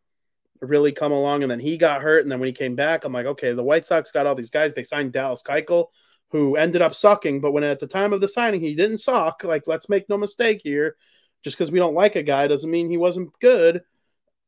really 0.61 0.91
come 0.91 1.11
along. 1.11 1.41
And 1.41 1.51
then 1.51 1.59
he 1.59 1.77
got 1.77 2.03
hurt. 2.03 2.21
And 2.21 2.31
then 2.31 2.39
when 2.39 2.47
he 2.47 2.53
came 2.53 2.75
back, 2.75 3.03
I'm 3.03 3.13
like, 3.13 3.25
okay, 3.25 3.53
the 3.53 3.63
White 3.63 3.85
Sox 3.85 4.11
got 4.11 4.27
all 4.27 4.35
these 4.35 4.51
guys. 4.51 4.73
They 4.73 4.83
signed 4.83 5.11
Dallas 5.11 5.41
Keuchel, 5.41 5.87
who 6.31 6.55
ended 6.55 6.81
up 6.81 6.95
sucking. 6.95 7.41
But 7.41 7.51
when 7.51 7.63
at 7.63 7.79
the 7.79 7.87
time 7.87 8.13
of 8.13 8.21
the 8.21 8.27
signing, 8.27 8.61
he 8.61 8.75
didn't 8.75 8.99
suck. 8.99 9.43
Like, 9.43 9.67
let's 9.67 9.89
make 9.89 10.09
no 10.09 10.17
mistake 10.17 10.61
here. 10.63 10.95
Just 11.43 11.57
because 11.57 11.71
we 11.71 11.79
don't 11.79 11.95
like 11.95 12.15
a 12.15 12.23
guy 12.23 12.47
doesn't 12.47 12.69
mean 12.69 12.89
he 12.89 12.97
wasn't 12.97 13.37
good, 13.39 13.81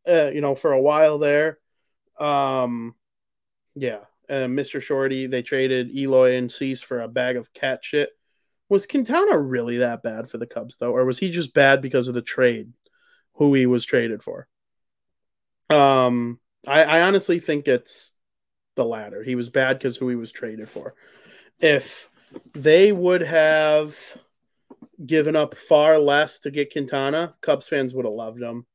uh, 0.08 0.30
you 0.32 0.42
know, 0.42 0.56
for 0.56 0.72
a 0.72 0.82
while 0.82 1.18
there. 1.18 1.58
Um, 2.20 2.96
yeah. 3.76 4.00
Mr. 4.30 4.82
Shorty, 4.82 5.28
they 5.28 5.42
traded 5.42 5.96
Eloy 5.96 6.36
and 6.36 6.52
Cease 6.52 6.82
for 6.82 7.02
a 7.02 7.08
bag 7.08 7.36
of 7.36 7.54
cat 7.54 7.80
shit. 7.84 8.10
Was 8.70 8.88
Quintana 8.88 9.38
really 9.38 9.78
that 9.78 10.02
bad 10.02 10.30
for 10.30 10.38
the 10.38 10.48
Cubs, 10.48 10.78
though? 10.78 10.96
Or 10.96 11.06
was 11.06 11.20
he 11.20 11.30
just 11.30 11.54
bad 11.54 11.82
because 11.82 12.08
of 12.08 12.14
the 12.14 12.22
trade, 12.22 12.72
who 13.34 13.54
he 13.54 13.66
was 13.66 13.86
traded 13.86 14.24
for? 14.24 14.48
Um, 15.70 16.40
I, 16.68 16.84
I 16.84 17.02
honestly 17.02 17.40
think 17.40 17.68
it's 17.68 18.14
the 18.76 18.86
latter. 18.86 19.22
He 19.24 19.36
was 19.36 19.50
bad 19.50 19.78
because 19.78 19.98
who 19.98 20.10
he 20.10 20.16
was 20.16 20.32
traded 20.32 20.70
for. 20.70 20.96
If 21.60 22.10
they 22.54 22.92
would 22.92 23.22
have 23.22 23.98
given 25.06 25.36
up 25.36 25.56
far 25.56 26.00
less 26.00 26.40
to 26.40 26.52
get 26.52 26.72
Quintana, 26.72 27.36
Cubs 27.42 27.68
fans 27.68 27.94
would 27.94 28.06
have 28.06 28.14
loved 28.14 28.42
him. 28.42 28.66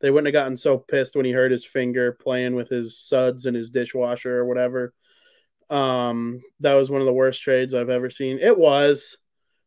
They 0.00 0.10
wouldn't 0.10 0.26
have 0.26 0.40
gotten 0.40 0.56
so 0.56 0.78
pissed 0.78 1.16
when 1.16 1.24
he 1.24 1.32
hurt 1.32 1.50
his 1.50 1.64
finger 1.64 2.12
playing 2.12 2.54
with 2.54 2.68
his 2.68 2.98
suds 2.98 3.46
and 3.46 3.56
his 3.56 3.70
dishwasher 3.70 4.38
or 4.38 4.44
whatever. 4.44 4.94
Um, 5.70 6.40
that 6.60 6.74
was 6.74 6.90
one 6.90 7.00
of 7.00 7.06
the 7.06 7.12
worst 7.12 7.42
trades 7.42 7.74
I've 7.74 7.90
ever 7.90 8.10
seen. 8.10 8.38
It 8.38 8.56
was. 8.56 9.18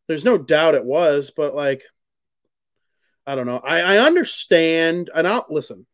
There's 0.08 0.24
no 0.24 0.38
doubt 0.38 0.74
it 0.74 0.84
was, 0.84 1.30
but 1.30 1.54
like, 1.54 1.82
I 3.26 3.34
don't 3.34 3.46
know. 3.46 3.58
I, 3.58 3.80
I 3.80 3.98
understand, 3.98 5.10
and 5.14 5.28
I'll 5.28 5.46
listen 5.48 5.86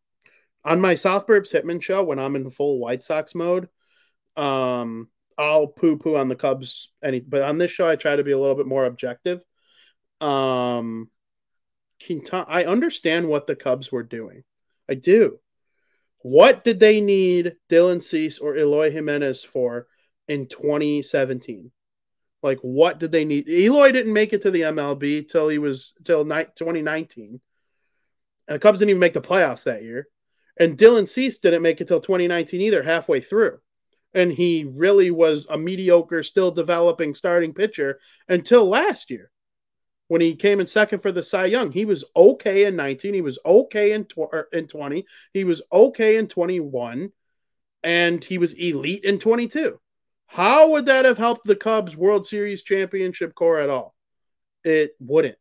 on 0.63 0.81
my 0.81 0.95
South 0.95 1.27
Burbs 1.27 1.53
Hitman 1.53 1.81
show 1.81 2.03
when 2.03 2.19
I'm 2.19 2.35
in 2.35 2.49
full 2.49 2.79
White 2.79 3.03
Sox 3.03 3.35
mode. 3.35 3.69
Um, 4.35 5.09
I'll 5.39 5.67
poo 5.67 5.97
poo 5.97 6.17
on 6.17 6.27
the 6.27 6.35
Cubs, 6.35 6.91
any, 7.01 7.21
but 7.21 7.41
on 7.41 7.57
this 7.57 7.71
show 7.71 7.87
I 7.87 7.95
try 7.95 8.13
to 8.13 8.23
be 8.25 8.31
a 8.31 8.37
little 8.37 8.55
bit 8.55 8.67
more 8.67 8.85
objective. 8.85 9.41
Um, 10.19 11.09
Quintana, 12.05 12.45
I 12.47 12.65
understand 12.65 13.27
what 13.27 13.47
the 13.47 13.55
Cubs 13.55 13.89
were 13.89 14.03
doing. 14.03 14.43
I 14.89 14.95
do. 14.95 15.39
What 16.21 16.65
did 16.65 16.81
they 16.81 16.99
need 16.99 17.55
Dylan 17.69 18.03
Cease 18.03 18.39
or 18.39 18.57
Eloy 18.57 18.91
Jimenez 18.91 19.41
for 19.43 19.87
in 20.27 20.47
2017? 20.47 21.71
Like, 22.43 22.59
what 22.59 22.99
did 22.99 23.13
they 23.13 23.23
need? 23.23 23.47
Eloy 23.47 23.93
didn't 23.93 24.11
make 24.11 24.33
it 24.33 24.41
to 24.41 24.51
the 24.51 24.61
MLB 24.61 25.29
till 25.29 25.47
he 25.47 25.57
was 25.57 25.93
till 26.03 26.25
ni- 26.25 26.45
2019. 26.57 27.39
And 28.47 28.55
the 28.55 28.59
Cubs 28.59 28.79
didn't 28.79 28.89
even 28.89 28.99
make 28.99 29.13
the 29.13 29.21
playoffs 29.21 29.63
that 29.63 29.83
year. 29.83 30.09
And 30.57 30.77
Dylan 30.77 31.07
Cease 31.07 31.37
didn't 31.37 31.61
make 31.61 31.79
it 31.79 31.87
till 31.87 32.01
2019 32.01 32.59
either, 32.59 32.83
halfway 32.83 33.21
through. 33.21 33.59
And 34.13 34.31
he 34.31 34.65
really 34.67 35.11
was 35.11 35.47
a 35.49 35.57
mediocre, 35.57 36.23
still 36.23 36.51
developing 36.51 37.13
starting 37.13 37.53
pitcher 37.53 37.99
until 38.27 38.67
last 38.67 39.09
year 39.09 39.31
when 40.09 40.21
he 40.21 40.35
came 40.35 40.59
in 40.59 40.67
second 40.67 40.99
for 40.99 41.11
the 41.11 41.21
Cy 41.21 41.45
Young. 41.45 41.71
He 41.71 41.85
was 41.85 42.03
okay 42.15 42.65
in 42.65 42.75
19. 42.75 43.13
He 43.13 43.21
was 43.21 43.39
okay 43.45 43.91
in, 43.91 44.05
tw- 44.05 44.33
er, 44.33 44.47
in 44.51 44.67
20. 44.67 45.05
He 45.33 45.43
was 45.43 45.61
okay 45.71 46.17
in 46.17 46.27
21. 46.27 47.11
And 47.83 48.25
he 48.25 48.39
was 48.39 48.53
elite 48.53 49.05
in 49.05 49.19
22. 49.19 49.79
How 50.25 50.71
would 50.71 50.87
that 50.87 51.05
have 51.05 51.17
helped 51.17 51.45
the 51.45 51.55
Cubs 51.55 51.95
World 51.95 52.27
Series 52.27 52.63
championship 52.63 53.33
core 53.35 53.59
at 53.59 53.69
all? 53.69 53.95
It 54.63 54.91
wouldn't. 54.99 55.37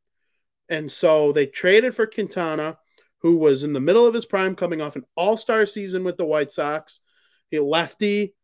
And 0.68 0.92
so 0.92 1.32
they 1.32 1.46
traded 1.46 1.94
for 1.94 2.06
Quintana, 2.06 2.78
who 3.22 3.36
was 3.38 3.64
in 3.64 3.72
the 3.72 3.80
middle 3.80 4.06
of 4.06 4.14
his 4.14 4.26
prime, 4.26 4.54
coming 4.54 4.80
off 4.80 4.96
an 4.96 5.04
all 5.16 5.36
star 5.36 5.66
season 5.66 6.04
with 6.04 6.16
the 6.16 6.26
White 6.26 6.52
Sox. 6.52 7.00
He 7.50 7.58
lefty. 7.58 8.34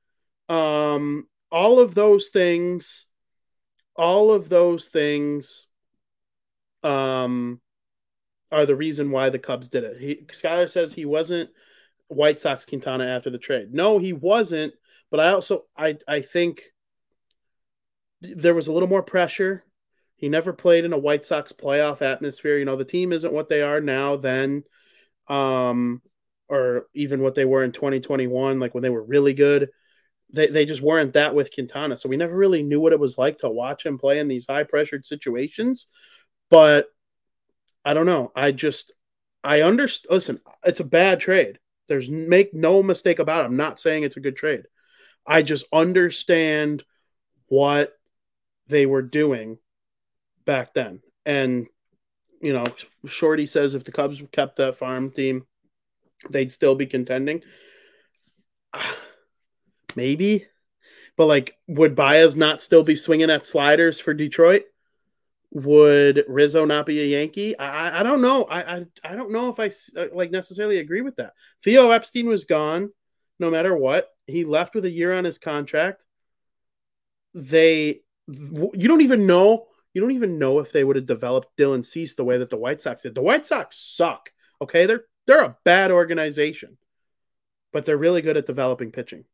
Um, 0.48 1.26
all 1.50 1.80
of 1.80 1.94
those 1.94 2.28
things, 2.28 3.06
all 3.96 4.32
of 4.32 4.48
those 4.48 4.88
things 4.88 5.66
um, 6.82 7.60
are 8.50 8.66
the 8.66 8.76
reason 8.76 9.10
why 9.10 9.30
the 9.30 9.38
Cubs 9.38 9.68
did 9.68 9.84
it. 9.84 10.00
He, 10.00 10.16
Skyler 10.26 10.68
says 10.68 10.92
he 10.92 11.04
wasn't 11.04 11.50
White 12.08 12.40
Sox 12.40 12.64
Quintana 12.64 13.06
after 13.06 13.30
the 13.30 13.38
trade. 13.38 13.72
No, 13.72 13.98
he 13.98 14.12
wasn't. 14.12 14.74
But 15.10 15.20
I 15.20 15.28
also 15.30 15.64
I 15.76 15.96
I 16.08 16.20
think 16.20 16.62
there 18.20 18.54
was 18.54 18.66
a 18.66 18.72
little 18.72 18.88
more 18.88 19.02
pressure. 19.02 19.64
He 20.16 20.28
never 20.28 20.52
played 20.52 20.84
in 20.84 20.92
a 20.92 20.98
White 20.98 21.26
Sox 21.26 21.52
playoff 21.52 22.02
atmosphere. 22.02 22.58
You 22.58 22.64
know, 22.64 22.76
the 22.76 22.84
team 22.84 23.12
isn't 23.12 23.32
what 23.32 23.48
they 23.48 23.62
are 23.62 23.80
now 23.80 24.16
then, 24.16 24.64
um, 25.28 26.02
or 26.48 26.86
even 26.94 27.20
what 27.20 27.34
they 27.34 27.44
were 27.44 27.64
in 27.64 27.72
2021, 27.72 28.58
like 28.58 28.74
when 28.74 28.82
they 28.82 28.90
were 28.90 29.02
really 29.02 29.34
good. 29.34 29.70
They, 30.34 30.48
they 30.48 30.66
just 30.66 30.82
weren't 30.82 31.12
that 31.12 31.34
with 31.34 31.54
Quintana. 31.54 31.96
So 31.96 32.08
we 32.08 32.16
never 32.16 32.36
really 32.36 32.62
knew 32.62 32.80
what 32.80 32.92
it 32.92 32.98
was 32.98 33.16
like 33.16 33.38
to 33.38 33.48
watch 33.48 33.86
him 33.86 33.98
play 33.98 34.18
in 34.18 34.26
these 34.28 34.46
high 34.46 34.64
pressured 34.64 35.06
situations. 35.06 35.86
But 36.50 36.88
I 37.84 37.94
don't 37.94 38.06
know. 38.06 38.32
I 38.34 38.50
just 38.50 38.92
I 39.44 39.60
understand. 39.60 40.12
Listen, 40.12 40.40
it's 40.64 40.80
a 40.80 40.84
bad 40.84 41.20
trade. 41.20 41.58
There's 41.86 42.10
make 42.10 42.52
no 42.52 42.82
mistake 42.82 43.20
about 43.20 43.42
it. 43.42 43.46
I'm 43.46 43.56
not 43.56 43.78
saying 43.78 44.02
it's 44.02 44.16
a 44.16 44.20
good 44.20 44.36
trade. 44.36 44.64
I 45.26 45.42
just 45.42 45.66
understand 45.72 46.84
what 47.46 47.92
they 48.66 48.86
were 48.86 49.02
doing 49.02 49.58
back 50.44 50.74
then. 50.74 51.00
And 51.24 51.68
you 52.40 52.52
know, 52.52 52.64
Shorty 53.06 53.46
says 53.46 53.74
if 53.74 53.84
the 53.84 53.92
Cubs 53.92 54.20
kept 54.32 54.56
that 54.56 54.76
farm 54.76 55.10
team, 55.10 55.46
they'd 56.28 56.52
still 56.52 56.74
be 56.74 56.86
contending. 56.86 57.42
Ah, 58.72 58.96
Maybe, 59.96 60.46
but 61.16 61.26
like, 61.26 61.56
would 61.68 61.94
Baez 61.94 62.36
not 62.36 62.60
still 62.60 62.82
be 62.82 62.96
swinging 62.96 63.30
at 63.30 63.46
sliders 63.46 64.00
for 64.00 64.14
Detroit? 64.14 64.64
would 65.54 66.24
Rizzo 66.26 66.64
not 66.64 66.84
be 66.84 67.00
a 67.00 67.18
Yankee? 67.18 67.56
I, 67.56 68.00
I 68.00 68.02
don't 68.02 68.20
know. 68.20 68.44
I, 68.44 68.76
I 68.76 68.84
I 69.04 69.14
don't 69.14 69.30
know 69.30 69.48
if 69.48 69.60
I 69.60 69.70
uh, 69.98 70.08
like 70.12 70.32
necessarily 70.32 70.78
agree 70.78 71.00
with 71.00 71.16
that. 71.16 71.32
Theo 71.62 71.92
Epstein 71.92 72.26
was 72.26 72.44
gone, 72.44 72.90
no 73.38 73.50
matter 73.50 73.74
what. 73.74 74.10
He 74.26 74.44
left 74.44 74.74
with 74.74 74.84
a 74.84 74.90
year 74.90 75.12
on 75.14 75.24
his 75.24 75.38
contract. 75.38 76.02
They, 77.34 78.00
you 78.28 78.88
don't 78.88 79.00
even 79.02 79.26
know. 79.26 79.66
You 79.92 80.00
don't 80.00 80.12
even 80.12 80.40
know 80.40 80.58
if 80.58 80.72
they 80.72 80.82
would 80.82 80.96
have 80.96 81.06
developed 81.06 81.56
Dylan 81.56 81.84
Cease 81.84 82.14
the 82.14 82.24
way 82.24 82.38
that 82.38 82.50
the 82.50 82.56
White 82.56 82.80
Sox 82.80 83.02
did. 83.02 83.14
The 83.14 83.22
White 83.22 83.46
Sox 83.46 83.76
suck. 83.76 84.30
Okay, 84.60 84.86
they're 84.86 85.04
they're 85.26 85.44
a 85.44 85.56
bad 85.64 85.92
organization, 85.92 86.78
but 87.72 87.86
they're 87.86 87.96
really 87.96 88.22
good 88.22 88.36
at 88.36 88.46
developing 88.46 88.90
pitching. 88.90 89.24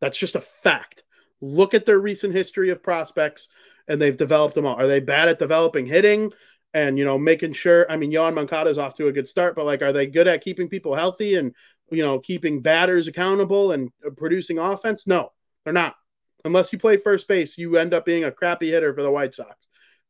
That's 0.00 0.18
just 0.18 0.36
a 0.36 0.40
fact. 0.40 1.04
Look 1.40 1.74
at 1.74 1.86
their 1.86 1.98
recent 1.98 2.34
history 2.34 2.70
of 2.70 2.82
prospects 2.82 3.48
and 3.88 4.00
they've 4.00 4.16
developed 4.16 4.54
them 4.54 4.66
all. 4.66 4.76
Are 4.76 4.86
they 4.86 5.00
bad 5.00 5.28
at 5.28 5.38
developing 5.38 5.86
hitting 5.86 6.32
and 6.74 6.98
you 6.98 7.04
know 7.04 7.18
making 7.18 7.52
sure? 7.52 7.90
I 7.90 7.96
mean, 7.96 8.12
Yoan 8.12 8.34
Moncada 8.34 8.70
is 8.70 8.78
off 8.78 8.94
to 8.96 9.08
a 9.08 9.12
good 9.12 9.28
start, 9.28 9.54
but 9.54 9.66
like, 9.66 9.82
are 9.82 9.92
they 9.92 10.06
good 10.06 10.28
at 10.28 10.44
keeping 10.44 10.68
people 10.68 10.94
healthy 10.94 11.34
and 11.34 11.54
you 11.90 12.04
know 12.04 12.18
keeping 12.18 12.62
batters 12.62 13.08
accountable 13.08 13.72
and 13.72 13.90
uh, 14.06 14.10
producing 14.10 14.58
offense? 14.58 15.06
No, 15.06 15.32
they're 15.64 15.72
not. 15.72 15.96
Unless 16.44 16.72
you 16.72 16.78
play 16.78 16.96
first 16.96 17.28
base, 17.28 17.58
you 17.58 17.76
end 17.76 17.92
up 17.92 18.06
being 18.06 18.24
a 18.24 18.32
crappy 18.32 18.70
hitter 18.70 18.94
for 18.94 19.02
the 19.02 19.10
White 19.10 19.34
Sox 19.34 19.56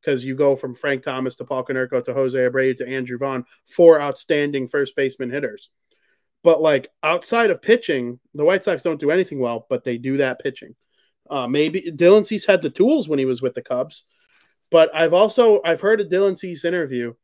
because 0.00 0.24
you 0.24 0.34
go 0.34 0.56
from 0.56 0.74
Frank 0.74 1.02
Thomas 1.02 1.36
to 1.36 1.44
Paul 1.44 1.64
Konerko 1.64 2.02
to 2.04 2.14
Jose 2.14 2.38
Abreu 2.38 2.76
to 2.76 2.88
Andrew 2.88 3.18
Vaughn, 3.18 3.44
four 3.66 4.00
outstanding 4.00 4.68
first 4.68 4.96
baseman 4.96 5.30
hitters. 5.30 5.70
But 6.42 6.62
like 6.62 6.88
outside 7.02 7.50
of 7.50 7.60
pitching, 7.60 8.18
the 8.34 8.44
White 8.44 8.64
Sox 8.64 8.82
don't 8.82 9.00
do 9.00 9.10
anything 9.10 9.40
well, 9.40 9.66
but 9.68 9.84
they 9.84 9.98
do 9.98 10.18
that 10.18 10.40
pitching. 10.40 10.74
Uh, 11.28 11.46
maybe 11.46 11.92
Dylan 11.94 12.24
Cease 12.26 12.46
had 12.46 12.62
the 12.62 12.70
tools 12.70 13.08
when 13.08 13.18
he 13.18 13.24
was 13.24 13.42
with 13.42 13.54
the 13.54 13.62
Cubs, 13.62 14.04
but 14.70 14.90
I've 14.94 15.12
also 15.12 15.60
I've 15.64 15.80
heard 15.80 16.00
a 16.00 16.04
Dylan 16.04 16.36
Cease 16.36 16.64
interview 16.64 17.14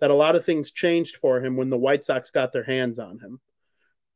that 0.00 0.10
a 0.10 0.14
lot 0.14 0.36
of 0.36 0.44
things 0.44 0.72
changed 0.72 1.16
for 1.16 1.42
him 1.42 1.56
when 1.56 1.70
the 1.70 1.78
White 1.78 2.04
Sox 2.04 2.30
got 2.30 2.52
their 2.52 2.64
hands 2.64 2.98
on 2.98 3.18
him. 3.20 3.40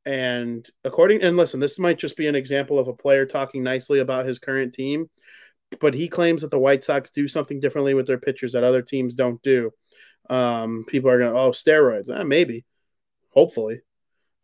And 0.05 0.69
according 0.85 1.23
and 1.23 1.37
listen, 1.37 1.61
this 1.61 1.79
might 1.79 1.99
just 1.99 2.17
be 2.17 2.27
an 2.27 2.35
example 2.35 2.79
of 2.79 2.89
a 2.89 2.93
player 2.93 3.27
talking 3.27 3.63
nicely 3.63 4.01
about 4.01 4.27
his 4.27 4.39
current 4.39 4.75
team, 4.75 5.09
but 5.81 5.95
he 5.95 6.09
claims 6.09 6.43
that 6.43 6.51
the 6.51 6.59
White 6.59 6.85
Sox 6.85 7.11
do 7.11 7.29
something 7.29 7.61
differently 7.61 7.95
with 7.95 8.07
their 8.07 8.19
pitchers 8.19 8.53
that 8.53 8.65
other 8.65 8.83
teams 8.83 9.15
don't 9.15 9.41
do. 9.43 9.71
Um, 10.29 10.85
people 10.87 11.11
are 11.11 11.19
going, 11.19 11.37
oh, 11.37 11.51
steroids, 11.51 12.09
eh, 12.11 12.25
maybe, 12.25 12.65
hopefully. 13.31 13.81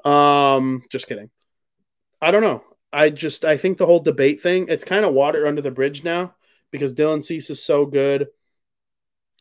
Um, 0.05 0.83
just 0.91 1.07
kidding. 1.07 1.31
I 2.21 2.31
don't 2.31 2.43
know. 2.43 2.63
I 2.93 3.11
just 3.11 3.45
I 3.45 3.57
think 3.57 3.79
the 3.79 3.87
whole 3.87 4.01
debate 4.01 4.41
thing 4.41 4.67
it's 4.69 4.85
kind 4.85 5.05
of 5.05 5.13
water 5.13 5.47
under 5.47 5.61
the 5.61 5.71
bridge 5.71 6.05
now 6.05 6.35
because 6.71 6.95
Dylan 6.95 7.23
Cease 7.23 7.51
is 7.51 7.63
so 7.63 7.87
good. 7.87 8.29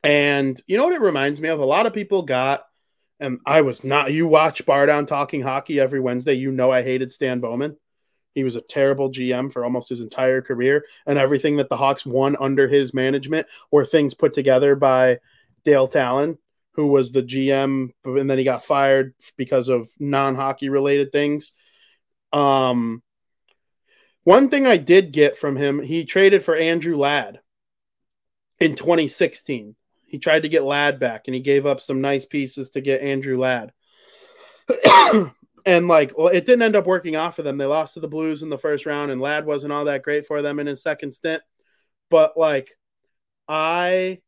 And 0.04 0.60
you 0.68 0.78
know 0.78 0.86
what 0.86 0.94
it 0.94 1.02
reminds 1.02 1.40
me 1.40 1.50
of? 1.50 1.60
A 1.60 1.66
lot 1.66 1.86
of 1.86 1.94
people 1.94 2.24
got, 2.24 2.66
and 3.20 3.40
I 3.46 3.62
was 3.62 3.84
not. 3.84 4.12
You 4.12 4.28
watch 4.28 4.66
Bar 4.66 4.86
Down 4.86 5.06
Talking 5.06 5.42
Hockey 5.42 5.80
every 5.80 6.00
Wednesday. 6.00 6.34
You 6.34 6.52
know 6.52 6.72
I 6.72 6.82
hated 6.84 7.12
Stan 7.12 7.40
Bowman. 7.40 7.78
He 8.36 8.44
was 8.44 8.56
a 8.56 8.62
terrible 8.62 9.12
GM 9.12 9.54
for 9.54 9.64
almost 9.64 9.90
his 9.90 10.02
entire 10.02 10.42
career, 10.42 10.86
and 11.06 11.18
everything 11.18 11.58
that 11.58 11.70
the 11.70 11.78
Hawks 11.78 12.06
won 12.06 12.36
under 12.40 12.68
his 12.68 12.94
management 12.94 13.48
were 13.72 13.86
things 13.86 14.14
put 14.14 14.34
together 14.34 14.76
by 14.76 15.20
Dale 15.64 15.88
Tallon 15.88 16.38
who 16.74 16.88
was 16.88 17.12
the 17.12 17.24
GM, 17.24 17.90
and 18.04 18.30
then 18.30 18.38
he 18.38 18.44
got 18.44 18.64
fired 18.64 19.14
because 19.38 19.70
of 19.70 19.88
non-hockey 20.00 20.70
related 20.70 21.12
things. 21.12 21.54
Um, 22.32 23.04
one 24.24 24.50
thing 24.50 24.66
I 24.66 24.78
did 24.78 25.12
get 25.12 25.38
from 25.38 25.56
him, 25.56 25.82
he 25.82 26.06
traded 26.06 26.44
for 26.44 26.56
Andrew 26.56 26.96
Ladd 26.98 27.40
in 28.60 28.76
2016. 28.76 29.76
He 30.06 30.20
tried 30.20 30.44
to 30.44 30.50
get 30.50 30.64
Ladd 30.64 31.00
back, 31.00 31.24
and 31.28 31.36
he 31.36 31.42
gave 31.42 31.66
up 31.66 31.82
some 31.82 32.02
nice 32.02 32.26
pieces 32.26 32.72
to 32.72 32.82
get 32.82 33.02
Andrew 33.02 33.38
Ladd. 33.38 33.72
and 35.66 35.88
like, 35.88 36.18
well, 36.18 36.28
it 36.28 36.46
didn't 36.46 36.62
end 36.62 36.76
up 36.76 36.86
working 36.88 37.16
out 37.16 37.36
for 37.36 37.44
them. 37.44 37.58
They 37.58 37.66
lost 37.66 37.96
to 37.96 38.00
the 38.00 38.08
Blues 38.08 38.44
in 38.44 38.50
the 38.50 38.58
first 38.58 38.86
round, 38.86 39.12
and 39.12 39.22
Ladd 39.22 39.46
wasn't 39.46 39.74
all 39.74 39.86
that 39.86 40.04
great 40.04 40.26
for 40.26 40.42
them 40.42 40.60
in 40.60 40.68
his 40.68 40.82
second 40.82 41.12
stint. 41.12 41.44
But 42.10 42.38
like, 42.38 42.72
I 43.48 44.22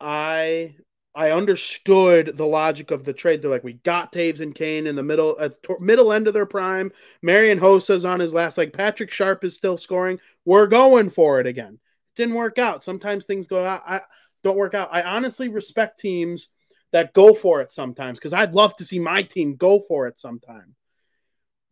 I 0.00 0.76
I 1.16 1.30
understood 1.30 2.36
the 2.36 2.46
logic 2.46 2.90
of 2.90 3.04
the 3.04 3.14
trade. 3.14 3.40
They're 3.40 3.50
like, 3.50 3.64
we 3.64 3.72
got 3.72 4.12
Toews 4.12 4.40
and 4.40 4.54
Kane 4.54 4.86
in 4.86 4.94
the 4.94 5.02
middle, 5.02 5.34
at 5.40 5.54
middle 5.80 6.12
end 6.12 6.28
of 6.28 6.34
their 6.34 6.44
prime. 6.44 6.92
Marian 7.22 7.56
Hossa's 7.56 8.04
on 8.04 8.20
his 8.20 8.34
last. 8.34 8.58
Like 8.58 8.74
Patrick 8.74 9.10
Sharp 9.10 9.42
is 9.42 9.56
still 9.56 9.78
scoring. 9.78 10.20
We're 10.44 10.66
going 10.66 11.08
for 11.08 11.40
it 11.40 11.46
again. 11.46 11.78
Didn't 12.16 12.34
work 12.34 12.58
out. 12.58 12.84
Sometimes 12.84 13.24
things 13.24 13.48
go 13.48 13.64
out. 13.64 13.82
I 13.86 14.02
don't 14.44 14.58
work 14.58 14.74
out. 14.74 14.90
I 14.92 15.02
honestly 15.02 15.48
respect 15.48 15.98
teams 15.98 16.50
that 16.92 17.14
go 17.14 17.32
for 17.32 17.62
it 17.62 17.72
sometimes 17.72 18.18
because 18.18 18.34
I'd 18.34 18.52
love 18.52 18.76
to 18.76 18.84
see 18.84 18.98
my 18.98 19.22
team 19.22 19.56
go 19.56 19.80
for 19.80 20.08
it 20.08 20.20
sometime. 20.20 20.74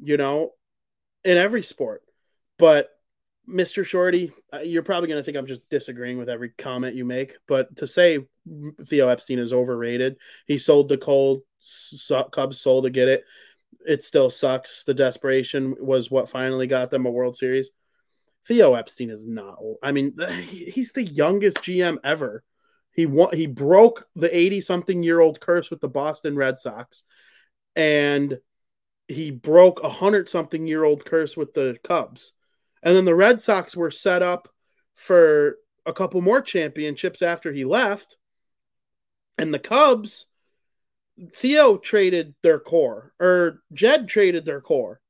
You 0.03 0.17
know, 0.17 0.53
in 1.23 1.37
every 1.37 1.63
sport. 1.63 2.03
But 2.59 2.89
Mr. 3.47 3.85
Shorty, 3.85 4.33
uh, 4.55 4.61
you're 4.61 4.83
probably 4.83 5.09
going 5.11 5.21
to 5.21 5.23
think 5.23 5.37
I'm 5.37 5.47
just 5.47 5.69
disagreeing 5.69 6.17
with 6.17 6.31
every 6.31 6.49
comment 6.57 6.97
you 6.97 7.05
make, 7.05 7.37
but 7.47 7.77
to 7.77 7.87
say 7.87 8.27
Theo 8.87 9.09
Epstein 9.09 9.39
is 9.39 9.53
overrated, 9.53 10.17
he 10.47 10.59
sold 10.59 10.89
the 10.89 10.99
cold 10.99 11.43
Cubs 12.33 12.61
soul 12.61 12.83
to 12.83 12.91
get 12.91 13.09
it. 13.09 13.25
It 13.87 14.03
still 14.03 14.31
sucks. 14.31 14.85
The 14.85 14.95
desperation 14.95 15.75
was 15.81 16.11
what 16.11 16.29
finally 16.29 16.67
got 16.67 16.91
them 16.91 17.07
a 17.07 17.11
World 17.11 17.37
Series. 17.37 17.71
Theo 18.47 18.75
Epstein 18.75 19.11
is 19.11 19.27
not 19.27 19.57
old. 19.59 19.79
I 19.83 19.93
mean, 19.93 20.17
he's 20.49 20.93
the 20.93 21.05
youngest 21.05 21.59
GM 21.59 21.99
ever. 22.05 22.45
He 22.93 23.07
won, 23.07 23.35
he 23.35 23.47
broke 23.47 24.07
the 24.15 24.35
80 24.37 24.61
something 24.61 25.03
year 25.03 25.21
old 25.21 25.41
curse 25.41 25.71
with 25.71 25.81
the 25.81 25.89
Boston 25.89 26.37
Red 26.37 26.61
Sox 26.61 27.05
and 27.75 28.39
he 29.09 29.31
broke 29.31 29.83
a 29.83 29.89
hundred 29.89 30.29
something 30.29 30.67
year 30.67 30.85
old 30.85 31.05
curse 31.05 31.37
with 31.37 31.55
the 31.55 31.77
Cubs 31.83 32.33
and 32.85 32.95
then 32.95 33.05
the 33.05 33.15
Red 33.15 33.41
Sox 33.41 33.77
were 33.77 33.91
set 33.91 34.23
up 34.23 34.49
for 34.95 35.57
a 35.87 35.93
couple 35.93 36.21
more 36.21 36.41
championships 36.41 37.23
after 37.23 37.51
he 37.51 37.65
left. 37.65 38.17
And 39.39 39.53
the 39.53 39.59
Cubs, 39.59 40.27
Theo 41.37 41.77
traded 41.77 42.35
their 42.43 42.61
core, 42.61 43.13
or 43.21 43.63
Jed 43.73 44.09
traded 44.09 44.45
their 44.45 44.61
core. 44.61 45.01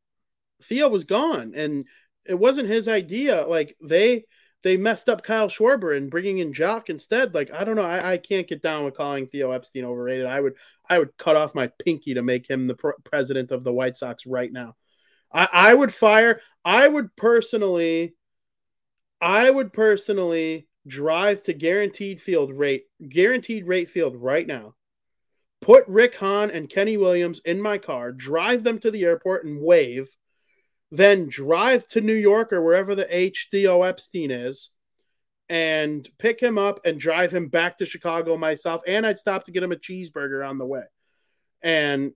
Theo 0.63 0.89
was 0.89 1.05
gone, 1.05 1.53
and 1.55 1.85
it 2.25 2.39
wasn't 2.39 2.69
his 2.69 2.89
idea. 2.89 3.47
Like 3.47 3.77
they 3.83 4.25
they 4.63 4.77
messed 4.79 5.11
up 5.11 5.23
Kyle 5.23 5.49
Schwarber 5.49 5.95
and 5.97 6.11
bringing 6.11 6.39
in 6.39 6.53
Joc 6.53 6.89
instead. 6.89 7.35
Like 7.35 7.53
I 7.53 7.65
don't 7.65 7.77
know, 7.77 7.83
I, 7.83 8.13
I 8.13 8.17
can't 8.17 8.49
get 8.49 8.63
down 8.63 8.85
with 8.85 8.97
calling 8.97 9.27
Theo 9.27 9.51
Epstein 9.51 9.85
overrated. 9.85 10.27
I 10.27 10.41
would 10.41 10.55
I 10.89 10.99
would 10.99 11.17
cut 11.19 11.37
off 11.37 11.55
my 11.55 11.71
pinky 11.85 12.15
to 12.15 12.23
make 12.23 12.49
him 12.49 12.67
the 12.67 12.95
president 13.05 13.51
of 13.51 13.63
the 13.63 13.73
White 13.73 13.97
Sox 13.97 14.27
right 14.27 14.51
now. 14.51 14.75
I, 15.33 15.49
I 15.53 15.75
would 15.75 15.93
fire. 15.93 16.41
I 16.65 16.89
would 16.89 17.15
personally, 17.17 18.15
I 19.21 19.51
would 19.51 19.73
personally 19.73 20.67
drive 20.87 21.43
to 21.45 21.53
guaranteed 21.53 22.21
field 22.21 22.53
rate, 22.53 22.85
guaranteed 23.09 23.67
rate 23.67 23.89
field 23.89 24.17
right 24.17 24.47
now. 24.47 24.75
Put 25.61 25.87
Rick 25.89 26.17
Hahn 26.17 26.51
and 26.51 26.69
Kenny 26.69 26.97
Williams 26.97 27.41
in 27.45 27.61
my 27.61 27.79
car, 27.79 28.13
drive 28.13 28.65
them 28.65 28.79
to 28.81 28.91
the 28.91 29.05
airport 29.05 29.47
and 29.47 29.63
wave, 29.63 30.15
then 30.91 31.29
drive 31.29 31.89
to 31.89 32.01
New 32.01 32.15
York 32.15 32.53
or 32.53 32.63
wherever 32.63 32.95
the 32.95 33.07
HDO 33.07 33.89
Epstein 33.89 34.31
is 34.31 34.71
and 35.49 36.09
pick 36.19 36.41
him 36.41 36.59
up 36.59 36.81
and 36.85 37.01
drive 37.01 37.33
him 37.33 37.49
back 37.49 37.79
to 37.79 37.87
Chicago 37.87 38.37
myself. 38.37 38.83
And 38.87 39.07
I'd 39.07 39.19
stop 39.19 39.45
to 39.45 39.53
get 39.53 39.63
him 39.63 39.73
a 39.73 39.77
cheeseburger 39.77 40.47
on 40.47 40.59
the 40.59 40.67
way. 40.67 40.85
And 41.63 42.13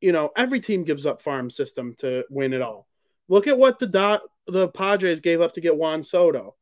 you 0.00 0.12
know, 0.12 0.30
every 0.36 0.60
team 0.60 0.84
gives 0.84 1.06
up 1.06 1.20
farm 1.20 1.50
system 1.50 1.94
to 1.98 2.24
win 2.30 2.52
it 2.52 2.62
all. 2.62 2.86
Look 3.28 3.46
at 3.46 3.58
what 3.58 3.78
the 3.78 3.86
dot 3.86 4.22
the 4.46 4.68
Padres 4.68 5.20
gave 5.20 5.40
up 5.40 5.52
to 5.52 5.60
get 5.60 5.76
Juan 5.76 6.02
Soto, 6.02 6.56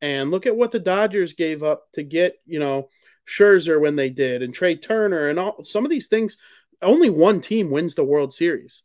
and 0.00 0.30
look 0.30 0.46
at 0.46 0.56
what 0.56 0.70
the 0.72 0.78
Dodgers 0.78 1.34
gave 1.34 1.62
up 1.62 1.84
to 1.94 2.02
get 2.02 2.36
you 2.46 2.58
know 2.58 2.88
Scherzer 3.26 3.80
when 3.80 3.96
they 3.96 4.10
did, 4.10 4.42
and 4.42 4.54
Trea 4.54 4.76
Turner, 4.76 5.28
and 5.28 5.38
all 5.38 5.64
some 5.64 5.84
of 5.84 5.90
these 5.90 6.08
things. 6.08 6.36
Only 6.82 7.08
one 7.08 7.40
team 7.40 7.70
wins 7.70 7.94
the 7.94 8.04
World 8.04 8.34
Series. 8.34 8.82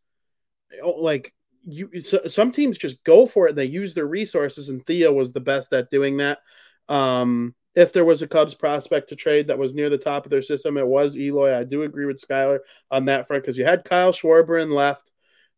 Oh, 0.81 0.91
like 0.91 1.33
you, 1.65 2.01
some 2.01 2.51
teams 2.51 2.77
just 2.77 3.03
go 3.03 3.25
for 3.25 3.47
it. 3.47 3.49
and 3.51 3.57
They 3.57 3.65
use 3.65 3.93
their 3.93 4.05
resources, 4.05 4.69
and 4.69 4.85
Theo 4.85 5.11
was 5.11 5.33
the 5.33 5.39
best 5.39 5.73
at 5.73 5.89
doing 5.89 6.17
that. 6.17 6.39
Um, 6.87 7.55
if 7.75 7.93
there 7.93 8.05
was 8.05 8.21
a 8.21 8.27
Cubs 8.27 8.53
prospect 8.53 9.09
to 9.09 9.15
trade 9.15 9.47
that 9.47 9.57
was 9.57 9.75
near 9.75 9.89
the 9.89 9.97
top 9.97 10.25
of 10.25 10.29
their 10.31 10.41
system, 10.41 10.77
it 10.77 10.87
was 10.87 11.17
Eloy. 11.17 11.55
I 11.55 11.63
do 11.63 11.83
agree 11.83 12.05
with 12.05 12.21
Skyler 12.21 12.59
on 12.89 13.05
that 13.05 13.27
front 13.27 13.43
because 13.43 13.57
you 13.57 13.65
had 13.65 13.85
Kyle 13.85 14.11
Schwarber 14.11 14.61
in 14.61 14.71
left, 14.71 15.11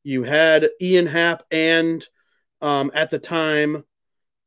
you 0.04 0.24
had 0.24 0.70
Ian 0.82 1.08
Happ, 1.08 1.43
and 1.52 2.06
um, 2.62 2.91
at 2.93 3.12
the 3.12 3.20
time, 3.20 3.84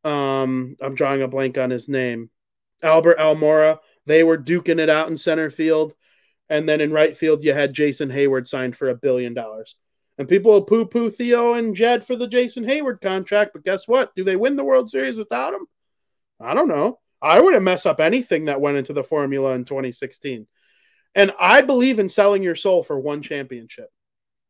um, 0.05 0.77
I'm 0.81 0.95
drawing 0.95 1.23
a 1.23 1.29
blank 1.29 1.59
on 1.59 1.71
his 1.71 1.89
name, 1.89 2.31
Albert 2.83 3.19
Almora. 3.19 3.79
They 4.07 4.23
were 4.23 4.39
duking 4.39 4.79
it 4.79 4.91
out 4.91 5.09
in 5.09 5.17
center 5.17 5.51
field. 5.51 5.95
And 6.51 6.69
then 6.69 6.81
in 6.81 6.93
right 6.93 7.17
field, 7.17 7.43
you 7.43 7.55
had 7.55 7.73
Jason 7.73 8.11
Heyward 8.11 8.47
signed 8.47 8.77
for 8.77 8.91
a 8.91 8.95
billion 8.95 9.33
dollars. 9.33 9.77
And 10.19 10.29
people 10.29 10.53
will 10.53 10.63
poo 10.63 10.87
poo 10.87 11.11
Theo 11.11 11.55
and 11.55 11.75
Jed 11.75 12.07
for 12.07 12.17
the 12.17 12.29
Jason 12.29 12.65
Heyward 12.65 13.01
contract. 13.01 13.53
But 13.55 13.65
guess 13.65 13.89
what? 13.89 14.15
Do 14.15 14.25
they 14.25 14.37
win 14.37 14.57
the 14.57 14.65
World 14.65 14.91
Series 14.91 15.17
without 15.17 15.55
him? 15.55 15.67
I 16.41 16.55
don't 16.55 16.69
know. 16.69 17.01
I 17.23 17.41
wouldn't 17.41 17.65
mess 17.65 17.87
up 17.87 18.01
anything 18.01 18.45
that 18.45 18.61
went 18.61 18.77
into 18.77 18.93
the 18.93 19.03
formula 19.03 19.55
in 19.55 19.65
2016. 19.65 20.47
And 21.15 21.33
I 21.41 21.63
believe 21.63 21.99
in 21.99 22.09
selling 22.09 22.43
your 22.43 22.55
soul 22.55 22.83
for 22.83 22.99
one 22.99 23.23
championship 23.23 23.89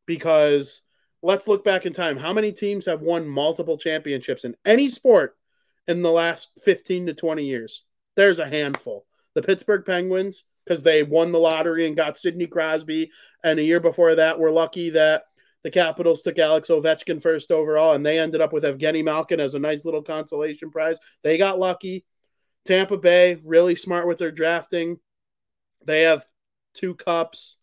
because 0.06 0.82
let's 1.22 1.46
look 1.46 1.64
back 1.64 1.86
in 1.86 1.92
time. 1.92 2.16
How 2.16 2.32
many 2.32 2.52
teams 2.52 2.86
have 2.86 3.00
won 3.00 3.28
multiple 3.28 3.78
championships 3.78 4.44
in 4.44 4.56
any 4.64 4.88
sport 4.88 5.36
in 5.86 6.02
the 6.02 6.10
last 6.10 6.50
15 6.64 7.06
to 7.06 7.14
20 7.14 7.44
years? 7.44 7.84
There's 8.16 8.38
a 8.38 8.48
handful. 8.48 9.06
The 9.34 9.42
Pittsburgh 9.42 9.84
Penguins, 9.84 10.44
because 10.64 10.82
they 10.82 11.02
won 11.02 11.32
the 11.32 11.38
lottery 11.38 11.86
and 11.86 11.96
got 11.96 12.18
Sidney 12.18 12.46
Crosby. 12.46 13.10
And 13.42 13.58
a 13.58 13.62
year 13.62 13.80
before 13.80 14.14
that, 14.14 14.38
we're 14.38 14.50
lucky 14.50 14.90
that 14.90 15.24
the 15.62 15.70
Capitals 15.70 16.22
took 16.22 16.38
Alex 16.38 16.68
Ovechkin 16.68 17.20
first 17.20 17.50
overall, 17.50 17.94
and 17.94 18.04
they 18.04 18.18
ended 18.18 18.40
up 18.40 18.52
with 18.52 18.64
Evgeny 18.64 19.02
Malkin 19.02 19.40
as 19.40 19.54
a 19.54 19.58
nice 19.58 19.84
little 19.84 20.02
consolation 20.02 20.70
prize. 20.70 20.98
They 21.22 21.38
got 21.38 21.58
lucky. 21.58 22.04
Tampa 22.66 22.96
Bay, 22.96 23.40
really 23.44 23.74
smart 23.74 24.06
with 24.06 24.18
their 24.18 24.30
drafting. 24.30 24.98
They 25.84 26.02
have 26.02 26.24
two 26.74 26.94
cups. 26.94 27.56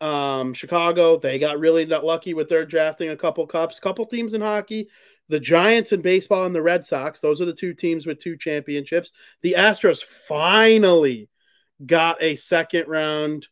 Um, 0.00 0.54
Chicago, 0.54 1.18
they 1.18 1.38
got 1.38 1.58
really 1.58 1.86
lucky 1.86 2.34
with 2.34 2.48
their 2.48 2.64
drafting 2.64 3.08
a 3.08 3.16
couple 3.16 3.46
cups. 3.46 3.80
Couple 3.80 4.04
teams 4.04 4.34
in 4.34 4.40
hockey 4.40 4.88
The 5.28 5.40
Giants 5.40 5.92
in 5.92 6.00
baseball 6.00 6.44
and 6.44 6.54
the 6.54 6.62
Red 6.62 6.84
Sox, 6.84 7.20
those 7.20 7.40
are 7.40 7.44
the 7.44 7.52
two 7.52 7.74
teams 7.74 8.06
with 8.06 8.18
two 8.18 8.36
championships. 8.36 9.12
The 9.42 9.56
Astros 9.58 10.02
finally 10.02 11.28
got 11.84 12.22
a 12.22 12.36
second 12.36 12.88
round 12.88 13.46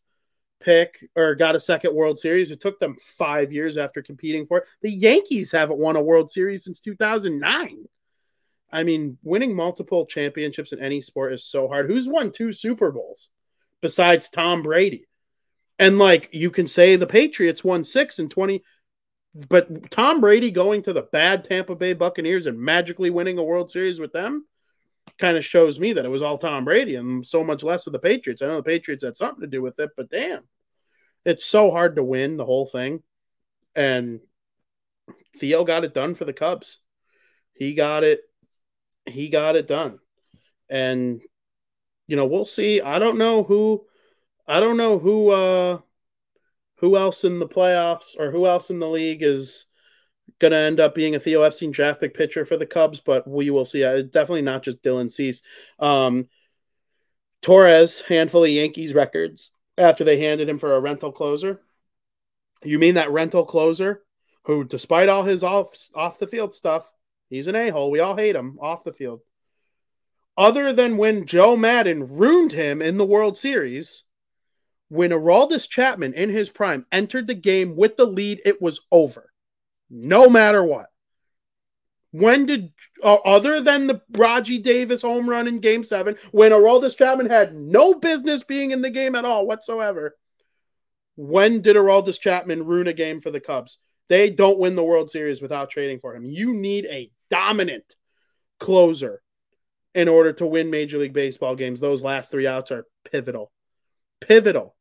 pick 0.60 1.08
or 1.14 1.34
got 1.34 1.54
a 1.54 1.60
second 1.60 1.94
World 1.94 2.18
Series. 2.18 2.50
It 2.50 2.60
took 2.60 2.80
them 2.80 2.96
five 3.00 3.52
years 3.52 3.76
after 3.76 4.02
competing 4.02 4.46
for 4.46 4.58
it. 4.58 4.64
The 4.82 4.90
Yankees 4.90 5.52
haven't 5.52 5.78
won 5.78 5.96
a 5.96 6.02
World 6.02 6.30
Series 6.30 6.64
since 6.64 6.80
2009. 6.80 7.84
I 8.72 8.82
mean, 8.82 9.16
winning 9.22 9.54
multiple 9.54 10.06
championships 10.06 10.72
in 10.72 10.80
any 10.80 11.00
sport 11.00 11.32
is 11.32 11.44
so 11.44 11.68
hard. 11.68 11.88
Who's 11.88 12.08
won 12.08 12.32
two 12.32 12.52
Super 12.52 12.90
Bowls 12.90 13.28
besides 13.80 14.28
Tom 14.28 14.62
Brady? 14.62 15.06
And 15.78 15.98
like 15.98 16.30
you 16.32 16.50
can 16.50 16.66
say 16.66 16.96
the 16.96 17.06
Patriots 17.06 17.62
won 17.62 17.84
six 17.84 18.18
and 18.18 18.30
20, 18.30 18.62
but 19.48 19.90
Tom 19.90 20.20
Brady 20.20 20.50
going 20.50 20.82
to 20.82 20.92
the 20.92 21.02
bad 21.02 21.44
Tampa 21.44 21.74
Bay 21.74 21.92
Buccaneers 21.92 22.46
and 22.46 22.58
magically 22.58 23.10
winning 23.10 23.38
a 23.38 23.44
World 23.44 23.70
Series 23.70 24.00
with 24.00 24.12
them 24.12 24.46
kind 25.18 25.36
of 25.36 25.44
shows 25.44 25.78
me 25.78 25.92
that 25.92 26.04
it 26.04 26.10
was 26.10 26.22
all 26.22 26.38
Tom 26.38 26.64
Brady 26.64 26.96
and 26.96 27.26
so 27.26 27.44
much 27.44 27.62
less 27.62 27.86
of 27.86 27.92
the 27.92 27.98
Patriots. 27.98 28.42
I 28.42 28.46
know 28.46 28.56
the 28.56 28.62
Patriots 28.62 29.04
had 29.04 29.16
something 29.16 29.40
to 29.40 29.46
do 29.46 29.62
with 29.62 29.78
it, 29.78 29.90
but 29.96 30.10
damn, 30.10 30.42
it's 31.24 31.44
so 31.44 31.70
hard 31.70 31.96
to 31.96 32.04
win 32.04 32.36
the 32.36 32.44
whole 32.44 32.66
thing. 32.66 33.02
And 33.74 34.20
Theo 35.38 35.64
got 35.64 35.84
it 35.84 35.94
done 35.94 36.14
for 36.14 36.24
the 36.24 36.32
Cubs. 36.32 36.80
He 37.54 37.74
got 37.74 38.04
it. 38.04 38.20
He 39.06 39.28
got 39.28 39.56
it 39.56 39.68
done. 39.68 39.98
And 40.68 41.22
you 42.06 42.16
know, 42.16 42.26
we'll 42.26 42.44
see. 42.44 42.80
I 42.80 42.98
don't 42.98 43.18
know 43.18 43.42
who 43.42 43.84
I 44.46 44.60
don't 44.60 44.76
know 44.76 44.98
who 44.98 45.30
uh 45.30 45.78
who 46.78 46.96
else 46.96 47.24
in 47.24 47.38
the 47.38 47.48
playoffs 47.48 48.18
or 48.18 48.30
who 48.30 48.46
else 48.46 48.70
in 48.70 48.78
the 48.78 48.88
league 48.88 49.22
is 49.22 49.66
going 50.38 50.52
to 50.52 50.58
end 50.58 50.80
up 50.80 50.94
being 50.94 51.14
a 51.14 51.20
Theo 51.20 51.42
Epstein 51.42 51.70
draft 51.70 52.00
pick 52.00 52.14
pitcher 52.14 52.44
for 52.44 52.56
the 52.56 52.66
Cubs, 52.66 53.00
but 53.00 53.26
we 53.26 53.50
will 53.50 53.64
see. 53.64 53.84
Uh, 53.84 54.02
definitely 54.02 54.42
not 54.42 54.62
just 54.62 54.82
Dylan 54.82 55.10
Cease. 55.10 55.42
Um, 55.78 56.28
Torres, 57.42 58.00
handful 58.02 58.44
of 58.44 58.50
Yankees 58.50 58.92
records 58.92 59.52
after 59.78 60.04
they 60.04 60.18
handed 60.18 60.48
him 60.48 60.58
for 60.58 60.74
a 60.74 60.80
rental 60.80 61.12
closer. 61.12 61.60
You 62.62 62.78
mean 62.78 62.94
that 62.94 63.12
rental 63.12 63.44
closer 63.44 64.02
who, 64.44 64.64
despite 64.64 65.08
all 65.08 65.22
his 65.22 65.42
off 65.42 65.76
off 65.94 66.18
the 66.18 66.26
field 66.26 66.54
stuff, 66.54 66.90
he's 67.28 67.46
an 67.46 67.56
a 67.56 67.68
hole. 67.68 67.90
We 67.90 68.00
all 68.00 68.16
hate 68.16 68.36
him 68.36 68.58
off 68.60 68.84
the 68.84 68.92
field. 68.92 69.20
Other 70.36 70.72
than 70.72 70.96
when 70.96 71.26
Joe 71.26 71.56
Maddon 71.56 72.16
ruined 72.16 72.52
him 72.52 72.82
in 72.82 72.98
the 72.98 73.06
World 73.06 73.38
Series, 73.38 74.04
when 74.88 75.10
Aroldis 75.10 75.68
Chapman 75.68 76.14
in 76.14 76.30
his 76.30 76.48
prime 76.48 76.86
entered 76.92 77.26
the 77.26 77.34
game 77.34 77.76
with 77.76 77.96
the 77.96 78.06
lead, 78.06 78.40
it 78.44 78.62
was 78.62 78.80
over 78.90 79.32
no 79.90 80.28
matter 80.28 80.62
what. 80.62 80.86
When 82.12 82.46
did, 82.46 82.72
uh, 83.02 83.14
other 83.14 83.60
than 83.60 83.86
the 83.86 84.00
Rajai 84.12 84.62
Davis 84.62 85.02
home 85.02 85.28
run 85.28 85.48
in 85.48 85.58
game 85.58 85.84
seven, 85.84 86.16
when 86.30 86.52
Aroldis 86.52 86.96
Chapman 86.96 87.28
had 87.28 87.54
no 87.54 87.94
business 87.94 88.42
being 88.42 88.70
in 88.70 88.80
the 88.80 88.90
game 88.90 89.14
at 89.14 89.24
all 89.24 89.46
whatsoever, 89.46 90.16
when 91.16 91.60
did 91.60 91.76
Aroldis 91.76 92.20
Chapman 92.20 92.64
ruin 92.64 92.86
a 92.86 92.92
game 92.92 93.20
for 93.20 93.30
the 93.30 93.40
Cubs? 93.40 93.78
They 94.08 94.30
don't 94.30 94.58
win 94.58 94.76
the 94.76 94.84
World 94.84 95.10
Series 95.10 95.42
without 95.42 95.68
trading 95.68 95.98
for 95.98 96.14
him. 96.14 96.24
You 96.24 96.54
need 96.54 96.86
a 96.86 97.10
dominant 97.28 97.96
closer 98.60 99.20
in 99.94 100.08
order 100.08 100.32
to 100.34 100.46
win 100.46 100.70
Major 100.70 100.98
League 100.98 101.12
Baseball 101.12 101.56
games. 101.56 101.80
Those 101.80 102.02
last 102.02 102.30
three 102.30 102.46
outs 102.46 102.70
are 102.70 102.86
pivotal. 103.10 103.50
Pivotal. 104.20 104.75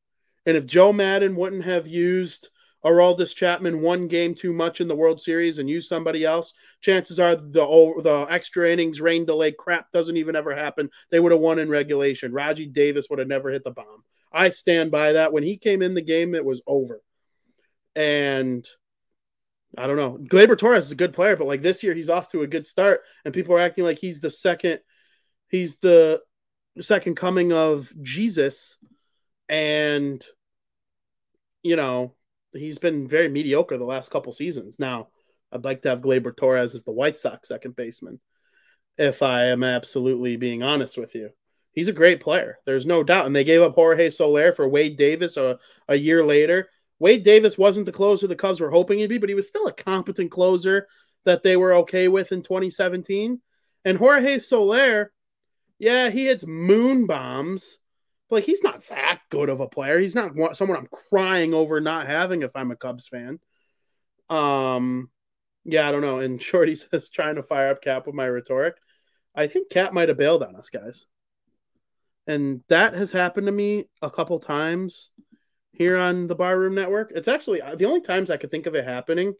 And 0.45 0.55
if 0.55 0.65
Joe 0.65 0.93
Maddon 0.93 1.35
wouldn't 1.35 1.65
have 1.65 1.87
used 1.87 2.49
Aroldis 2.85 3.35
Chapman 3.35 3.81
one 3.81 4.07
game 4.07 4.35
too 4.35 4.53
much 4.53 4.79
in 4.79 4.87
the 4.87 4.95
World 4.95 5.19
Series 5.19 5.57
and 5.57 5.69
used 5.69 5.89
somebody 5.89 6.23
else, 6.23 6.53
chances 6.81 7.19
are 7.19 7.35
the 7.35 7.65
the 8.03 8.27
extra 8.29 8.69
innings 8.69 9.01
rain 9.01 9.25
delay 9.25 9.51
crap 9.51 9.91
doesn't 9.91 10.17
even 10.17 10.35
ever 10.35 10.55
happen. 10.55 10.89
They 11.09 11.19
would 11.19 11.31
have 11.31 11.41
won 11.41 11.57
in 11.57 11.69
regulation. 11.69 12.31
Rajai 12.31 12.71
Davis 12.71 13.07
would 13.09 13.19
have 13.19 13.27
never 13.27 13.49
hit 13.49 13.63
the 13.63 13.71
bomb. 13.71 14.03
I 14.31 14.51
stand 14.51 14.91
by 14.91 15.13
that. 15.13 15.33
When 15.33 15.43
he 15.43 15.57
came 15.57 15.81
in 15.81 15.95
the 15.95 16.01
game, 16.01 16.35
it 16.35 16.45
was 16.45 16.61
over. 16.67 17.01
And 17.95 18.67
I 19.77 19.87
don't 19.87 19.97
know. 19.97 20.19
Gleyber 20.21 20.57
Torres 20.57 20.85
is 20.85 20.91
a 20.91 20.95
good 20.95 21.13
player, 21.13 21.35
but 21.35 21.47
like 21.47 21.61
this 21.61 21.81
year, 21.81 21.93
he's 21.93 22.09
off 22.09 22.29
to 22.29 22.43
a 22.43 22.47
good 22.47 22.65
start, 22.65 23.01
and 23.23 23.33
people 23.33 23.55
are 23.55 23.59
acting 23.59 23.83
like 23.83 23.97
he's 23.97 24.19
the 24.19 24.29
second, 24.31 24.79
he's 25.49 25.77
the 25.77 26.21
second 26.79 27.15
coming 27.15 27.51
of 27.51 27.91
Jesus, 28.01 28.77
and 29.49 30.25
you 31.65 31.75
know 31.75 32.13
he's 32.53 32.77
been 32.77 33.07
very 33.07 33.27
mediocre 33.27 33.77
the 33.77 33.83
last 33.83 34.11
couple 34.11 34.31
seasons. 34.31 34.77
Now, 34.79 35.09
I'd 35.51 35.65
like 35.65 35.81
to 35.81 35.89
have 35.89 36.01
Gleyber 36.01 36.35
Torres 36.35 36.75
as 36.75 36.83
the 36.83 36.91
White 36.91 37.17
Sox 37.17 37.47
second 37.47 37.75
baseman, 37.75 38.19
if 38.97 39.23
I 39.23 39.45
am 39.45 39.63
absolutely 39.63 40.37
being 40.37 40.63
honest 40.63 40.97
with 40.97 41.15
you. 41.15 41.31
He's 41.73 41.87
a 41.87 41.93
great 41.93 42.21
player. 42.21 42.59
There's 42.65 42.85
no 42.85 43.03
doubt. 43.03 43.25
And 43.25 43.35
they 43.35 43.43
gave 43.43 43.61
up 43.61 43.75
Jorge 43.75 44.09
Soler 44.09 44.53
for 44.53 44.69
Wade 44.69 44.95
Davis 44.95 45.35
a, 45.35 45.59
a 45.89 45.95
year 45.95 46.25
later. 46.25 46.69
Wade 46.99 47.23
Davis 47.23 47.57
wasn't 47.57 47.85
the 47.85 47.91
closer 47.91 48.27
the 48.27 48.35
Cubs 48.35 48.61
were 48.61 48.71
hoping 48.71 48.99
he'd 48.99 49.07
be, 49.07 49.17
but 49.17 49.27
he 49.27 49.35
was 49.35 49.49
still 49.49 49.67
a 49.67 49.73
competent 49.73 50.31
closer 50.31 50.87
that 51.25 51.43
they 51.43 51.57
were 51.57 51.73
okay 51.77 52.07
with 52.07 52.31
in 52.31 52.43
2017. 52.43 53.41
And 53.83 53.97
Jorge 53.97 54.39
Soler, 54.39 55.11
yeah, 55.77 56.09
he 56.09 56.27
hits 56.27 56.47
moon 56.47 57.07
bombs, 57.07 57.79
like 58.29 58.43
he's 58.43 58.63
not 58.63 58.87
that 58.87 59.19
good 59.29 59.49
of 59.49 59.59
a 59.59 59.67
player. 59.67 59.99
He's 59.99 60.15
not 60.15 60.33
someone 60.55 60.77
I'm 60.77 60.89
crying 61.09 61.53
over 61.53 61.79
not 61.79 62.07
having 62.07 62.41
if 62.41 62.55
I'm 62.55 62.71
a 62.71 62.75
Cubs 62.75 63.07
fan. 63.07 63.39
Um, 64.29 65.09
yeah, 65.63 65.87
I 65.87 65.91
don't 65.91 66.01
know. 66.01 66.19
And 66.19 66.41
Shorty 66.41 66.75
says 66.75 67.09
trying 67.09 67.35
to 67.35 67.43
fire 67.43 67.69
up 67.69 67.81
Cap 67.81 68.07
with 68.07 68.15
my 68.15 68.27
rhetoric. 68.27 68.75
I 69.35 69.47
think 69.47 69.69
Cap 69.69 69.93
might 69.93 70.09
have 70.09 70.17
bailed 70.17 70.43
on 70.43 70.55
us, 70.55 70.69
guys. 70.69 71.05
And 72.27 72.61
that 72.69 72.93
has 72.93 73.11
happened 73.11 73.45
to 73.45 73.51
me 73.51 73.85
a 74.01 74.09
couple 74.09 74.39
times 74.39 75.11
here 75.73 75.97
on 75.97 76.27
the 76.27 76.35
Barroom 76.35 76.73
Network. 76.73 77.11
It's 77.13 77.27
actually 77.27 77.61
uh, 77.61 77.75
the 77.75 77.85
only 77.85 78.01
times 78.01 78.31
I 78.31 78.37
could 78.37 78.49
think 78.49 78.65
of 78.65 78.73
it 78.73 78.85
happening 78.85 79.35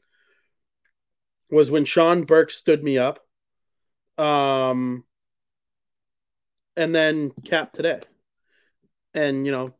was 1.49 1.71
when 1.71 1.85
Sean 1.85 2.25
Burke 2.25 2.51
stood 2.51 2.83
me 2.83 2.99
up. 2.99 3.19
Um, 4.17 5.05
and 6.77 6.93
then 6.93 7.31
Cap 7.43 7.71
today 7.73 8.01
and 9.15 9.45
you 9.45 9.51
know, 9.51 9.73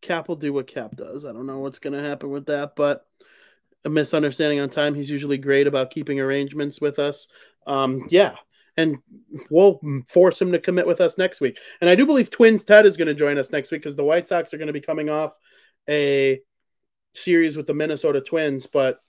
Cap 0.00 0.28
will 0.28 0.36
do 0.36 0.52
what 0.52 0.68
Cap 0.68 0.96
does. 0.96 1.26
I 1.26 1.32
don't 1.32 1.46
know 1.46 1.58
what's 1.58 1.80
going 1.80 1.92
to 1.92 2.02
happen 2.02 2.30
with 2.30 2.46
that, 2.46 2.76
but 2.76 3.04
a 3.84 3.90
misunderstanding 3.90 4.60
on 4.60 4.70
time. 4.70 4.94
He's 4.94 5.10
usually 5.10 5.38
great 5.38 5.66
about 5.66 5.90
keeping 5.90 6.20
arrangements 6.20 6.80
with 6.80 6.98
us. 6.98 7.28
Um, 7.66 8.06
yeah, 8.08 8.36
and 8.76 8.98
we'll 9.50 9.80
force 10.06 10.40
him 10.40 10.52
to 10.52 10.58
commit 10.58 10.86
with 10.86 11.00
us 11.00 11.18
next 11.18 11.40
week. 11.40 11.58
And 11.80 11.90
I 11.90 11.94
do 11.94 12.06
believe 12.06 12.30
Twins 12.30 12.64
Ted 12.64 12.86
is 12.86 12.96
going 12.96 13.08
to 13.08 13.14
join 13.14 13.36
us 13.36 13.50
next 13.50 13.70
week 13.70 13.82
because 13.82 13.96
the 13.96 14.04
White 14.04 14.28
Sox 14.28 14.54
are 14.54 14.58
going 14.58 14.68
to 14.68 14.72
be 14.72 14.80
coming 14.80 15.10
off 15.10 15.36
a 15.88 16.40
series 17.14 17.56
with 17.56 17.66
the 17.66 17.74
Minnesota 17.74 18.20
Twins. 18.20 18.66
But 18.66 19.00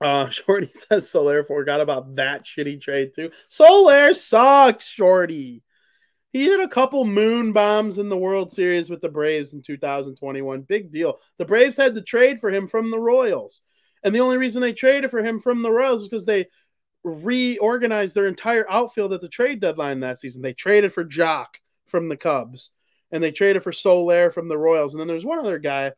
uh, 0.00 0.28
Shorty 0.30 0.70
says 0.72 1.10
Soler 1.10 1.44
forgot 1.44 1.80
about 1.80 2.14
that 2.16 2.44
shitty 2.44 2.80
trade 2.80 3.12
too. 3.14 3.30
Soler 3.48 4.14
sucks, 4.14 4.86
Shorty. 4.86 5.64
He 6.32 6.44
hit 6.44 6.60
a 6.60 6.68
couple 6.68 7.04
moon 7.04 7.52
bombs 7.52 7.98
in 7.98 8.08
the 8.08 8.16
World 8.16 8.52
Series 8.52 8.88
with 8.88 9.00
the 9.00 9.08
Braves 9.08 9.52
in 9.52 9.62
2021. 9.62 10.62
Big 10.62 10.92
deal. 10.92 11.18
The 11.38 11.44
Braves 11.44 11.76
had 11.76 11.94
to 11.94 12.02
trade 12.02 12.40
for 12.40 12.50
him 12.50 12.68
from 12.68 12.90
the 12.90 12.98
Royals. 12.98 13.62
And 14.02 14.14
the 14.14 14.20
only 14.20 14.36
reason 14.36 14.60
they 14.60 14.72
traded 14.72 15.10
for 15.10 15.24
him 15.24 15.40
from 15.40 15.62
the 15.62 15.72
Royals 15.72 16.02
was 16.02 16.08
because 16.08 16.26
they 16.26 16.46
reorganized 17.02 18.14
their 18.14 18.28
entire 18.28 18.70
outfield 18.70 19.12
at 19.12 19.20
the 19.20 19.28
trade 19.28 19.60
deadline 19.60 20.00
that 20.00 20.18
season. 20.18 20.42
They 20.42 20.52
traded 20.52 20.92
for 20.92 21.04
Joc 21.04 21.46
from 21.86 22.08
the 22.08 22.16
Cubs 22.16 22.70
and 23.10 23.22
they 23.22 23.32
traded 23.32 23.62
for 23.62 23.72
Soler 23.72 24.30
from 24.30 24.48
the 24.48 24.58
Royals. 24.58 24.94
And 24.94 25.00
then 25.00 25.08
there's 25.08 25.24
one 25.24 25.40
other 25.40 25.58
guy 25.58 25.92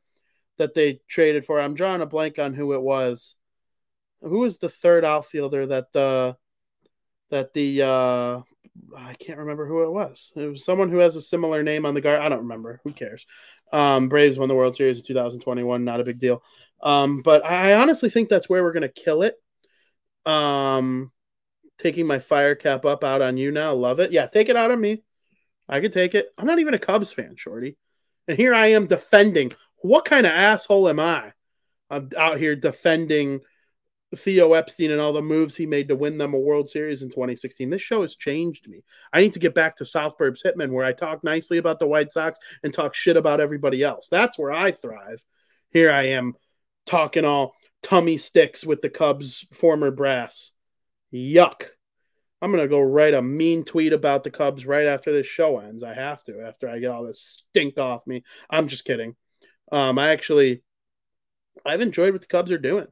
that 0.59 0.74
they 0.74 1.01
traded 1.09 1.45
for. 1.45 1.61
I'm 1.61 1.74
drawing 1.74 2.01
a 2.01 2.07
blank 2.07 2.39
on 2.39 2.55
who 2.55 2.72
it 2.72 2.83
was. 2.83 3.37
Who 4.22 4.39
was 4.39 4.59
the 4.59 4.68
third 4.68 5.05
outfielder 5.05 5.66
that 5.66 5.93
the 5.93 6.37
that 7.30 7.53
the 7.55 7.83
uh 7.83 8.41
I 8.96 9.14
can't 9.14 9.38
remember 9.38 9.66
who 9.66 9.82
it 9.84 9.90
was. 9.90 10.32
It 10.36 10.46
was 10.46 10.64
someone 10.64 10.90
who 10.90 10.98
has 10.98 11.16
a 11.16 11.22
similar 11.22 11.62
name 11.62 11.84
on 11.84 11.94
the 11.94 12.00
guard. 12.00 12.20
I 12.20 12.28
don't 12.28 12.40
remember. 12.40 12.80
Who 12.84 12.92
cares? 12.92 13.26
Um, 13.72 14.08
Braves 14.08 14.38
won 14.38 14.48
the 14.48 14.54
World 14.54 14.76
Series 14.76 14.98
in 14.98 15.04
2021. 15.04 15.84
Not 15.84 16.00
a 16.00 16.04
big 16.04 16.18
deal. 16.18 16.42
Um, 16.82 17.22
but 17.22 17.44
I 17.44 17.74
honestly 17.74 18.10
think 18.10 18.28
that's 18.28 18.48
where 18.48 18.62
we're 18.62 18.72
going 18.72 18.82
to 18.82 18.88
kill 18.88 19.22
it. 19.22 19.36
Um, 20.26 21.10
taking 21.78 22.06
my 22.06 22.18
fire 22.18 22.54
cap 22.54 22.84
up 22.84 23.04
out 23.04 23.22
on 23.22 23.36
you 23.36 23.50
now. 23.50 23.74
Love 23.74 24.00
it. 24.00 24.12
Yeah, 24.12 24.26
take 24.26 24.48
it 24.48 24.56
out 24.56 24.70
on 24.70 24.80
me. 24.80 25.02
I 25.68 25.80
could 25.80 25.92
take 25.92 26.14
it. 26.14 26.28
I'm 26.36 26.46
not 26.46 26.58
even 26.58 26.74
a 26.74 26.78
Cubs 26.78 27.12
fan, 27.12 27.36
Shorty. 27.36 27.76
And 28.28 28.36
here 28.36 28.54
I 28.54 28.68
am 28.68 28.86
defending. 28.86 29.52
What 29.78 30.04
kind 30.04 30.26
of 30.26 30.32
asshole 30.32 30.88
am 30.88 31.00
I? 31.00 31.32
I'm 31.90 32.10
out 32.16 32.38
here 32.38 32.56
defending 32.56 33.40
Theo 34.14 34.52
Epstein 34.52 34.90
and 34.90 35.00
all 35.00 35.12
the 35.12 35.22
moves 35.22 35.56
he 35.56 35.66
made 35.66 35.88
to 35.88 35.96
win 35.96 36.18
them 36.18 36.34
a 36.34 36.38
World 36.38 36.68
Series 36.68 37.02
in 37.02 37.08
2016. 37.08 37.70
This 37.70 37.80
show 37.80 38.02
has 38.02 38.16
changed 38.16 38.68
me. 38.68 38.84
I 39.12 39.20
need 39.20 39.32
to 39.32 39.38
get 39.38 39.54
back 39.54 39.76
to 39.76 39.84
South 39.84 40.18
Burbs 40.18 40.44
Hitman, 40.44 40.70
where 40.70 40.84
I 40.84 40.92
talk 40.92 41.24
nicely 41.24 41.58
about 41.58 41.78
the 41.78 41.86
White 41.86 42.12
Sox 42.12 42.38
and 42.62 42.74
talk 42.74 42.94
shit 42.94 43.16
about 43.16 43.40
everybody 43.40 43.82
else. 43.82 44.08
That's 44.10 44.38
where 44.38 44.52
I 44.52 44.72
thrive. 44.72 45.24
Here 45.70 45.90
I 45.90 46.08
am 46.08 46.34
talking 46.84 47.24
all 47.24 47.54
tummy 47.82 48.18
sticks 48.18 48.66
with 48.66 48.82
the 48.82 48.90
Cubs' 48.90 49.46
former 49.52 49.90
brass. 49.90 50.52
Yuck. 51.12 51.64
I'm 52.42 52.50
gonna 52.50 52.68
go 52.68 52.80
write 52.80 53.14
a 53.14 53.22
mean 53.22 53.64
tweet 53.64 53.92
about 53.92 54.24
the 54.24 54.30
Cubs 54.30 54.66
right 54.66 54.86
after 54.86 55.12
this 55.12 55.28
show 55.28 55.58
ends. 55.58 55.84
I 55.84 55.94
have 55.94 56.24
to 56.24 56.40
after 56.40 56.68
I 56.68 56.80
get 56.80 56.90
all 56.90 57.04
this 57.04 57.44
stink 57.50 57.78
off 57.78 58.06
me. 58.06 58.24
I'm 58.50 58.66
just 58.66 58.84
kidding. 58.84 59.14
Um, 59.70 59.98
I 59.98 60.10
actually, 60.10 60.62
I've 61.64 61.80
enjoyed 61.80 62.12
what 62.12 62.20
the 62.20 62.26
Cubs 62.26 62.50
are 62.50 62.58
doing, 62.58 62.88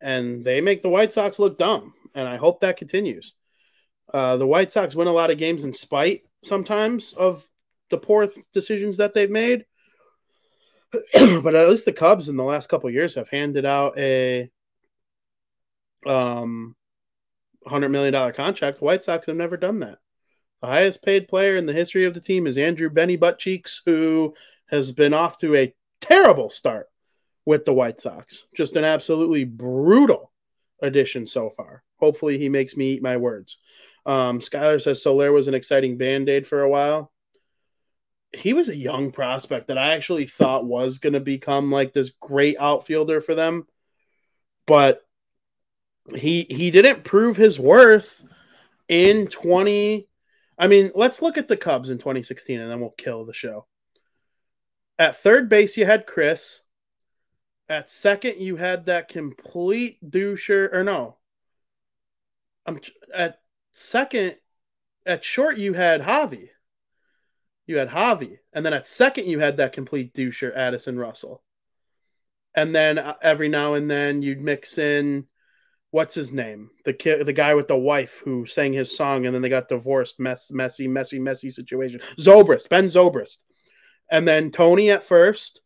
and 0.00 0.44
they 0.44 0.60
make 0.60 0.82
the 0.82 0.88
White 0.88 1.12
Sox 1.12 1.38
look 1.38 1.58
dumb, 1.58 1.94
and 2.14 2.28
I 2.28 2.36
hope 2.36 2.60
that 2.60 2.76
continues. 2.76 3.34
Uh, 4.12 4.36
the 4.36 4.46
White 4.46 4.72
Sox 4.72 4.94
win 4.94 5.08
a 5.08 5.12
lot 5.12 5.30
of 5.30 5.38
games 5.38 5.64
in 5.64 5.72
spite 5.72 6.22
sometimes 6.42 7.12
of 7.12 7.46
the 7.90 7.98
poor 7.98 8.26
th- 8.26 8.44
decisions 8.52 8.96
that 8.96 9.14
they've 9.14 9.30
made, 9.30 9.64
but 11.14 11.54
at 11.54 11.68
least 11.68 11.84
the 11.84 11.92
Cubs 11.92 12.28
in 12.28 12.36
the 12.36 12.44
last 12.44 12.68
couple 12.68 12.90
years 12.90 13.14
have 13.14 13.28
handed 13.28 13.64
out 13.64 13.98
a 13.98 14.50
um 16.06 16.74
hundred 17.66 17.90
million 17.90 18.12
dollar 18.12 18.32
contract. 18.32 18.78
The 18.78 18.84
White 18.84 19.04
Sox 19.04 19.26
have 19.26 19.36
never 19.36 19.56
done 19.56 19.80
that. 19.80 19.98
The 20.60 20.66
highest 20.66 21.02
paid 21.02 21.28
player 21.28 21.56
in 21.56 21.66
the 21.66 21.72
history 21.72 22.04
of 22.04 22.14
the 22.14 22.20
team 22.20 22.46
is 22.46 22.58
Andrew 22.58 22.90
Benny 22.90 23.16
Buttcheeks, 23.16 23.80
who 23.84 24.34
has 24.66 24.92
been 24.92 25.14
off 25.14 25.38
to 25.38 25.54
a 25.56 25.74
terrible 26.00 26.50
start 26.50 26.89
with 27.44 27.64
the 27.64 27.72
White 27.72 27.98
Sox. 27.98 28.46
Just 28.54 28.76
an 28.76 28.84
absolutely 28.84 29.44
brutal 29.44 30.32
addition 30.82 31.26
so 31.26 31.50
far. 31.50 31.82
Hopefully, 31.96 32.38
he 32.38 32.48
makes 32.48 32.76
me 32.76 32.92
eat 32.92 33.02
my 33.02 33.16
words. 33.16 33.58
Um, 34.06 34.38
Skylar 34.40 34.80
says 34.80 35.02
Soler 35.02 35.32
was 35.32 35.48
an 35.48 35.54
exciting 35.54 35.98
band 35.98 36.28
aid 36.28 36.46
for 36.46 36.62
a 36.62 36.68
while. 36.68 37.12
He 38.32 38.52
was 38.52 38.68
a 38.68 38.76
young 38.76 39.10
prospect 39.10 39.68
that 39.68 39.78
I 39.78 39.94
actually 39.94 40.26
thought 40.26 40.64
was 40.64 40.98
going 40.98 41.14
to 41.14 41.20
become 41.20 41.70
like 41.70 41.92
this 41.92 42.10
great 42.10 42.56
outfielder 42.58 43.20
for 43.20 43.34
them, 43.34 43.66
but 44.66 45.02
he 46.14 46.46
he 46.48 46.70
didn't 46.70 47.04
prove 47.04 47.36
his 47.36 47.58
worth 47.58 48.24
in 48.88 49.26
20 49.26 50.08
I 50.60 50.66
mean, 50.66 50.90
let's 50.94 51.22
look 51.22 51.38
at 51.38 51.48
the 51.48 51.56
Cubs 51.56 51.88
in 51.88 51.96
2016 51.96 52.60
and 52.60 52.70
then 52.70 52.80
we'll 52.80 52.90
kill 52.90 53.24
the 53.24 53.32
show. 53.32 53.66
At 54.98 55.16
third 55.16 55.48
base 55.48 55.78
you 55.78 55.86
had 55.86 56.06
Kris. 56.06 56.60
At 57.70 57.88
second 57.88 58.40
you 58.40 58.56
had 58.56 58.86
that 58.86 59.06
complete 59.06 59.98
doucher 60.10 60.74
or 60.74 60.82
no. 60.82 61.18
I'm 62.66 62.80
at 63.14 63.40
second 63.70 64.34
at 65.06 65.24
short 65.24 65.56
you 65.56 65.72
had 65.72 66.02
Javi. 66.02 66.48
You 67.66 67.76
had 67.76 67.90
Javi 67.90 68.38
and 68.52 68.66
then 68.66 68.72
at 68.72 68.88
second 68.88 69.26
you 69.26 69.38
had 69.38 69.58
that 69.58 69.72
complete 69.72 70.12
doucher 70.14 70.54
Addison 70.54 70.98
Russell. 70.98 71.44
And 72.56 72.74
then 72.74 72.98
uh, 72.98 73.14
every 73.22 73.48
now 73.48 73.74
and 73.74 73.88
then 73.88 74.20
you'd 74.20 74.40
mix 74.40 74.76
in 74.76 75.28
what's 75.92 76.16
his 76.16 76.32
name? 76.32 76.70
The 76.84 76.92
kid, 76.92 77.24
the 77.24 77.32
guy 77.32 77.54
with 77.54 77.68
the 77.68 77.78
wife 77.78 78.20
who 78.24 78.46
sang 78.46 78.72
his 78.72 78.96
song 78.96 79.26
and 79.26 79.34
then 79.34 79.42
they 79.42 79.48
got 79.48 79.68
divorced. 79.68 80.18
Mess, 80.18 80.50
messy, 80.50 80.88
messy, 80.88 81.20
messy 81.20 81.50
situation. 81.50 82.00
Zobrist, 82.18 82.68
Ben 82.68 82.86
Zobrist, 82.86 83.38
and 84.10 84.26
then 84.26 84.50
Tony 84.50 84.90
at 84.90 85.04
first. 85.04 85.60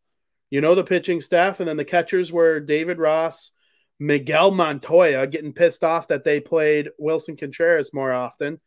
You 0.55 0.61
know 0.61 0.76
the 0.76 0.84
pitching 0.84 1.20
staff, 1.20 1.59
and 1.59 1.68
then 1.68 1.76
the 1.76 1.84
catchers 1.84 2.30
were 2.30 2.61
David 2.61 3.00
Ross, 3.00 3.50
Miguel 3.98 4.52
Montoya, 4.52 5.26
getting 5.26 5.52
pissed 5.52 5.82
off 5.82 6.07
that 6.07 6.22
they 6.22 6.38
played 6.38 6.90
Willson 6.96 7.36
Contreras 7.36 7.92
more 7.92 8.12
often. 8.12 8.61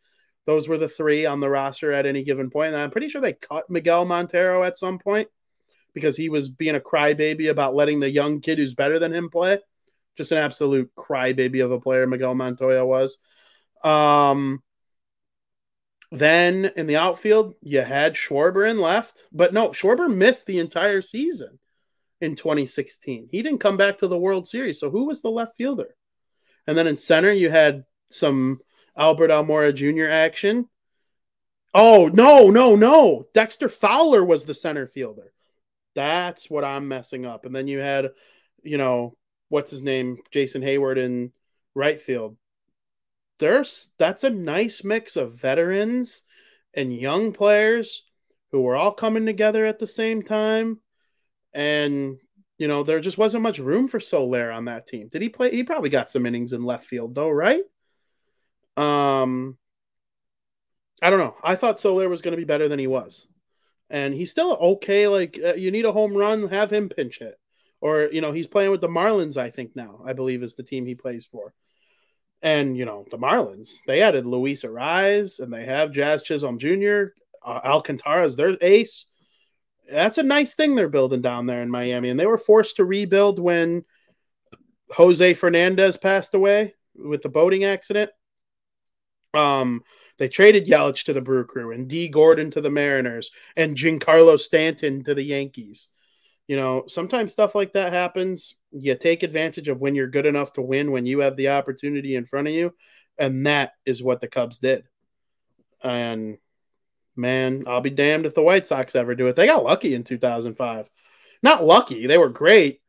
Those 0.45 0.67
were 0.67 0.77
the 0.77 0.89
three 0.89 1.25
on 1.25 1.39
the 1.39 1.49
roster 1.49 1.93
at 1.93 2.05
any 2.05 2.25
given 2.25 2.49
point. 2.49 2.73
And 2.73 2.81
I'm 2.81 2.91
pretty 2.91 3.07
sure 3.07 3.21
they 3.21 3.31
cut 3.31 3.69
Miguel 3.69 4.03
Montero 4.03 4.65
at 4.65 4.77
some 4.77 4.99
point 4.99 5.29
because 5.93 6.17
he 6.17 6.27
was 6.27 6.49
being 6.49 6.75
a 6.75 6.81
crybaby 6.81 7.49
about 7.49 7.73
letting 7.73 8.01
the 8.01 8.09
young 8.09 8.41
kid 8.41 8.57
who's 8.57 8.73
better 8.73 8.99
than 8.99 9.13
him 9.13 9.29
play 9.29 9.57
just 10.17 10.33
an 10.33 10.39
absolute 10.39 10.91
crybaby 10.93 11.63
of 11.63 11.71
a 11.71 11.79
player 11.79 12.05
Miguel 12.05 12.35
Montoya 12.35 12.85
was. 12.85 13.17
Um, 13.81 14.61
then 16.11 16.69
in 16.75 16.85
the 16.85 16.97
outfield, 16.97 17.55
you 17.61 17.79
had 17.79 18.15
Schwarber 18.15 18.69
in 18.69 18.77
left, 18.77 19.23
but 19.31 19.53
no, 19.53 19.69
Schwarber 19.69 20.13
missed 20.13 20.47
the 20.47 20.59
entire 20.59 21.01
season 21.01 21.57
in 22.21 22.35
2016. 22.35 23.29
He 23.31 23.41
didn't 23.41 23.59
come 23.59 23.77
back 23.77 23.99
to 23.99 24.07
the 24.07 24.17
World 24.17 24.47
Series. 24.47 24.79
So 24.79 24.89
who 24.89 25.05
was 25.05 25.21
the 25.21 25.29
left 25.29 25.55
fielder? 25.55 25.95
And 26.65 26.77
then 26.77 26.87
in 26.87 26.97
center, 26.97 27.31
you 27.31 27.49
had 27.49 27.85
some 28.09 28.59
Albert 28.95 29.29
Almora 29.29 29.73
Jr. 29.73 30.09
action. 30.09 30.67
Oh, 31.73 32.09
no, 32.11 32.49
no, 32.49 32.75
no. 32.75 33.25
Dexter 33.33 33.69
Fowler 33.69 34.23
was 34.23 34.45
the 34.45 34.53
center 34.53 34.87
fielder. 34.87 35.31
That's 35.95 36.49
what 36.49 36.63
I'm 36.63 36.87
messing 36.87 37.25
up. 37.25 37.45
And 37.45 37.55
then 37.55 37.67
you 37.67 37.79
had, 37.79 38.09
you 38.63 38.77
know, 38.77 39.15
what's 39.49 39.71
his 39.71 39.83
name, 39.83 40.17
Jason 40.31 40.61
Heyward 40.61 40.97
in 40.97 41.31
right 41.75 42.01
field. 42.01 42.37
There's 43.39 43.89
that's 43.99 44.23
a 44.23 44.29
nice 44.29 44.83
mix 44.83 45.15
of 45.15 45.39
veterans 45.39 46.23
and 46.73 46.95
young 46.95 47.33
players 47.33 48.03
who 48.51 48.61
were 48.61 48.75
all 48.75 48.91
coming 48.91 49.25
together 49.25 49.65
at 49.65 49.79
the 49.79 49.87
same 49.87 50.23
time. 50.23 50.79
And 51.53 52.17
you 52.57 52.67
know, 52.67 52.83
there 52.83 52.99
just 52.99 53.17
wasn't 53.17 53.43
much 53.43 53.59
room 53.59 53.87
for 53.87 53.99
Soler 53.99 54.51
on 54.51 54.65
that 54.65 54.87
team. 54.87 55.09
Did 55.09 55.21
he 55.21 55.29
play? 55.29 55.51
He 55.51 55.63
probably 55.63 55.89
got 55.89 56.09
some 56.09 56.25
innings 56.25 56.53
in 56.53 56.63
left 56.63 56.85
field 56.87 57.15
though, 57.15 57.29
right? 57.29 57.63
Um 58.75 59.57
I 61.01 61.09
don't 61.09 61.19
know. 61.19 61.35
I 61.43 61.55
thought 61.55 61.79
Soler 61.79 62.09
was 62.09 62.23
going 62.23 62.31
to 62.31 62.37
be 62.37 62.43
better 62.43 62.67
than 62.67 62.79
he 62.79 62.87
was. 62.87 63.27
And 63.91 64.15
he's 64.15 64.31
still 64.31 64.53
okay. 64.53 65.07
Like, 65.07 65.39
uh, 65.43 65.53
you 65.53 65.69
need 65.69 65.85
a 65.85 65.91
home 65.91 66.17
run, 66.17 66.47
have 66.47 66.73
him 66.73 66.89
pinch 66.89 67.19
hit 67.19 67.35
or 67.81 68.09
you 68.11 68.21
know 68.21 68.31
he's 68.31 68.47
playing 68.47 68.71
with 68.71 68.81
the 68.81 68.87
Marlins. 68.87 69.37
I 69.37 69.49
think 69.49 69.75
now 69.75 70.01
I 70.05 70.13
believe 70.13 70.43
is 70.43 70.55
the 70.55 70.63
team 70.63 70.85
he 70.85 70.95
plays 70.95 71.25
for. 71.25 71.53
And 72.41 72.77
you 72.77 72.85
know 72.85 73.05
the 73.09 73.17
Marlins, 73.17 73.71
they 73.87 74.01
added 74.01 74.25
Luis 74.25 74.63
Arraez, 74.63 75.39
and 75.39 75.51
they 75.51 75.65
have 75.65 75.91
Jazz 75.91 76.23
Chisholm 76.23 76.59
Jr. 76.59 77.13
Uh, 77.43 77.61
Alcantara's 77.63 78.35
their 78.35 78.57
ace. 78.61 79.07
That's 79.91 80.17
a 80.17 80.23
nice 80.23 80.53
thing 80.53 80.75
they're 80.75 80.89
building 80.89 81.21
down 81.21 81.45
there 81.45 81.61
in 81.61 81.69
Miami, 81.69 82.09
and 82.09 82.19
they 82.19 82.25
were 82.25 82.37
forced 82.37 82.77
to 82.77 82.85
rebuild 82.85 83.39
when 83.39 83.85
Jose 84.91 85.33
Fernandez 85.35 85.97
passed 85.97 86.33
away 86.33 86.75
with 86.95 87.21
the 87.21 87.29
boating 87.29 87.63
accident. 87.63 88.11
Um, 89.33 89.83
they 90.17 90.29
traded 90.29 90.67
Yelich 90.67 91.03
to 91.05 91.13
the 91.13 91.21
Brew 91.21 91.45
Crew 91.45 91.71
and 91.71 91.87
Dee 91.87 92.07
Gordon 92.07 92.51
to 92.51 92.61
the 92.61 92.71
Mariners 92.71 93.31
and 93.55 93.77
Giancarlo 93.77 94.39
Stanton 94.39 95.03
to 95.03 95.13
the 95.13 95.23
Yankees 95.23 95.89
you 96.47 96.55
know, 96.55 96.85
sometimes 96.87 97.33
stuff 97.33 97.55
like 97.55 97.73
that 97.73 97.91
happens. 97.91 98.55
You 98.71 98.95
take 98.95 99.23
advantage 99.23 99.67
of 99.67 99.79
when 99.79 99.95
you're 99.95 100.07
good 100.07 100.25
enough 100.25 100.53
to 100.53 100.61
win 100.61 100.91
when 100.91 101.05
you 101.05 101.19
have 101.19 101.35
the 101.35 101.49
opportunity 101.49 102.15
in 102.15 102.25
front 102.25 102.47
of 102.47 102.53
you. 102.53 102.73
And 103.17 103.45
that 103.45 103.73
is 103.85 104.01
what 104.01 104.21
the 104.21 104.27
Cubs 104.27 104.59
did. 104.59 104.85
And 105.83 106.37
man, 107.17 107.63
I'll 107.67 107.81
be 107.81 107.89
damned 107.89 108.25
if 108.25 108.35
the 108.35 108.43
White 108.43 108.67
Sox 108.67 108.95
ever 108.95 109.15
do 109.15 109.27
it. 109.27 109.35
They 109.35 109.47
got 109.47 109.63
lucky 109.63 109.93
in 109.93 110.03
2005. 110.03 110.89
Not 111.43 111.63
lucky, 111.63 112.07
they 112.07 112.17
were 112.17 112.29
great, 112.29 112.81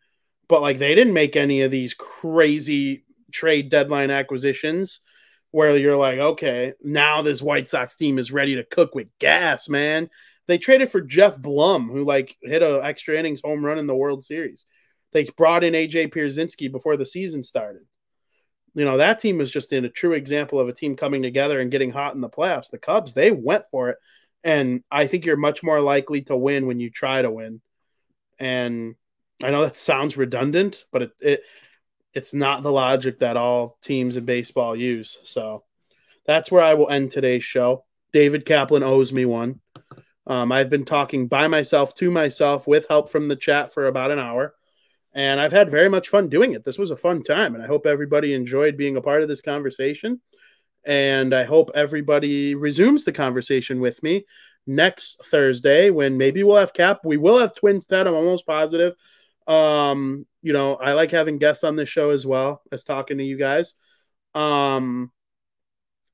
but 0.49 0.63
like 0.63 0.79
they 0.79 0.95
didn't 0.95 1.15
make 1.15 1.37
any 1.37 1.63
of 1.63 1.71
these 1.71 1.95
crazy 1.95 3.05
trade 3.33 3.71
deadline 3.71 4.11
acquisitions 4.11 5.01
where 5.51 5.77
you're 5.77 5.97
like, 5.97 6.19
okay, 6.19 6.75
now 6.83 7.23
this 7.23 7.43
White 7.43 7.69
Sox 7.69 7.97
team 7.97 8.19
is 8.19 8.33
ready 8.33 8.57
to 8.57 8.65
cook 8.65 8.95
with 8.95 9.09
gas, 9.19 9.69
man. 9.69 10.11
They 10.47 10.59
traded 10.59 10.91
for 10.91 11.01
Geoff 11.01 11.37
Blum, 11.39 11.89
who 11.89 12.05
like 12.05 12.37
hit 12.43 12.63
a 12.63 12.83
extra 12.83 13.17
innings 13.17 13.43
home 13.43 13.65
run 13.65 13.79
in 13.79 13.87
the 13.87 13.95
World 13.95 14.25
Series. 14.25 14.67
They 15.13 15.25
brought 15.37 15.65
in 15.65 15.75
AJ 15.75 16.13
Pierzynski 16.13 16.71
before 16.71 16.97
the 16.97 17.07
season 17.07 17.43
started. 17.43 17.83
You 18.75 18.85
know, 18.85 18.99
that 18.99 19.21
team 19.21 19.39
was 19.39 19.51
just 19.51 19.73
in 19.73 19.85
a 19.85 19.91
true 19.91 20.13
example 20.13 20.61
of 20.61 20.69
a 20.69 20.73
team 20.73 20.97
coming 20.97 21.23
together 21.23 21.61
and 21.61 21.71
getting 21.71 21.91
hot 21.91 22.15
in 22.15 22.21
the 22.21 22.29
playoffs. 22.29 22.71
The 22.71 22.79
Cubs, 22.79 23.13
they 23.13 23.31
went 23.31 23.65
for 23.71 23.91
it. 23.91 23.99
And 24.45 24.83
I 24.91 25.07
think 25.07 25.25
you're 25.25 25.37
much 25.37 25.63
more 25.63 25.81
likely 25.81 26.23
to 26.23 26.37
win 26.37 26.67
when 26.67 26.81
you 26.81 26.91
try 26.91 27.23
to 27.23 27.31
win. 27.31 27.61
And 28.39 28.95
I 29.43 29.51
know 29.51 29.63
that 29.63 29.77
sounds 29.77 30.17
redundant, 30.17 30.85
but 30.93 31.03
it, 31.03 31.11
it 31.21 31.43
it's 32.15 32.35
not 32.35 32.63
the 32.63 32.73
logic 32.73 33.21
that 33.21 33.37
all 33.37 33.79
teams 33.83 34.17
in 34.17 34.25
baseball 34.25 34.75
use. 34.75 35.19
So 35.25 35.65
that's 36.27 36.51
where 36.51 36.63
I 36.63 36.75
will 36.75 36.89
end 36.91 37.11
today's 37.11 37.45
show. 37.45 37.85
David 38.13 38.45
Kaplan 38.45 38.83
owes 38.83 39.13
me 39.13 39.25
one. 39.25 39.61
Um, 40.27 40.53
I've 40.53 40.71
been 40.71 40.85
talking 40.85 41.27
by 41.27 41.49
myself 41.49 41.95
to 41.95 42.11
myself 42.11 42.67
with 42.67 42.87
help 42.89 43.11
from 43.11 43.29
the 43.29 43.37
chat 43.37 43.73
for 43.73 43.87
about 43.87 44.11
an 44.11 44.19
hour, 44.19 44.55
and 45.15 45.41
I've 45.41 45.53
had 45.53 45.71
very 45.71 45.89
much 45.89 46.11
fun 46.11 46.29
doing 46.29 46.53
it. 46.53 46.65
This 46.65 46.79
was 46.79 46.91
a 46.91 46.97
fun 46.97 47.23
time, 47.23 47.55
and 47.55 47.65
I 47.65 47.67
hope 47.67 47.87
everybody 47.87 48.35
enjoyed 48.35 48.77
being 48.77 48.97
a 48.97 49.03
part 49.03 49.23
of 49.23 49.29
this 49.29 49.41
conversation. 49.41 50.21
And 50.87 51.35
I 51.35 51.45
hope 51.45 51.71
everybody 51.75 52.55
resumes 52.55 53.05
the 53.05 53.13
conversation 53.13 53.81
with 53.81 54.03
me 54.03 54.25
next 54.67 55.25
Thursday 55.25 55.91
when 55.91 56.17
maybe 56.17 56.43
we'll 56.43 56.57
have 56.57 56.73
Cap. 56.73 57.01
We 57.05 57.17
will 57.17 57.39
have 57.39 57.55
Twins 57.55 57.87
Ted. 57.87 58.07
I'm 58.07 58.15
almost 58.15 58.47
positive. 58.47 58.95
Um, 59.47 60.27
you 60.43 60.53
know, 60.53 60.77
I 60.77 60.93
like 60.93 61.11
having 61.11 61.39
guests 61.39 61.65
on 61.65 61.77
this 61.77 61.89
show 61.89 62.11
as 62.11 62.27
well 62.27 62.63
as 62.71 62.85
talking 62.85 63.19
to 63.19 63.25
you 63.25 63.39
guys. 63.39 63.75
Um, 64.35 65.11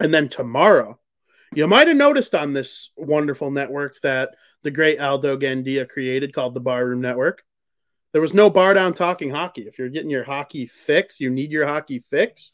and 0.01 0.15
then 0.15 0.29
tomorrow, 0.29 0.99
you 1.55 1.67
might 1.67 1.89
have 1.89 1.97
noticed 1.97 2.35
on 2.35 2.53
this 2.53 2.91
wonderful 2.97 3.51
network 3.51 4.01
that 4.01 4.31
the 4.63 4.71
great 4.71 5.01
Aldo 5.01 5.37
Gandia 5.37 5.89
created 5.89 6.35
called 6.35 6.55
the 6.55 6.61
Barroom 6.61 7.01
Network. 7.01 7.43
There 8.13 8.21
was 8.21 8.35
no 8.35 8.51
bar 8.51 8.75
down 8.75 8.95
talking 8.95 9.31
hockey. 9.31 9.63
If 9.63 9.79
you're 9.79 9.89
getting 9.89 10.11
your 10.11 10.25
hockey 10.25 10.67
fix, 10.67 11.21
you 11.21 11.31
need 11.31 11.51
your 11.51 11.67
hockey 11.67 11.99
fix. 11.99 12.53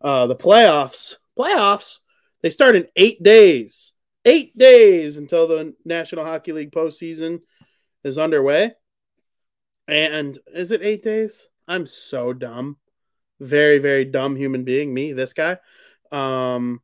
Uh, 0.00 0.26
the 0.26 0.36
playoffs, 0.36 1.16
playoffs, 1.38 1.98
they 2.42 2.50
start 2.50 2.76
in 2.76 2.86
eight 2.96 3.22
days. 3.22 3.92
Eight 4.24 4.56
days 4.56 5.16
until 5.16 5.48
the 5.48 5.74
National 5.84 6.24
Hockey 6.24 6.52
League 6.52 6.70
postseason 6.70 7.40
is 8.04 8.18
underway. 8.18 8.72
And 9.88 10.38
is 10.54 10.70
it 10.70 10.82
eight 10.82 11.02
days? 11.02 11.48
I'm 11.66 11.86
so 11.86 12.32
dumb. 12.32 12.76
Very, 13.40 13.78
very 13.78 14.04
dumb 14.04 14.36
human 14.36 14.62
being, 14.62 14.94
me, 14.94 15.12
this 15.12 15.32
guy. 15.32 15.58
Um, 16.12 16.80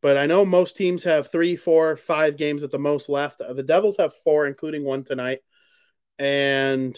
but 0.00 0.16
I 0.16 0.26
know 0.26 0.44
most 0.44 0.76
teams 0.76 1.02
have 1.02 1.32
three, 1.32 1.56
four, 1.56 1.96
five 1.96 2.36
games 2.36 2.62
at 2.62 2.70
the 2.70 2.78
most 2.78 3.08
left. 3.08 3.38
The 3.38 3.62
Devils 3.62 3.96
have 3.98 4.14
four, 4.22 4.46
including 4.46 4.84
one 4.84 5.02
tonight. 5.02 5.40
And 6.18 6.96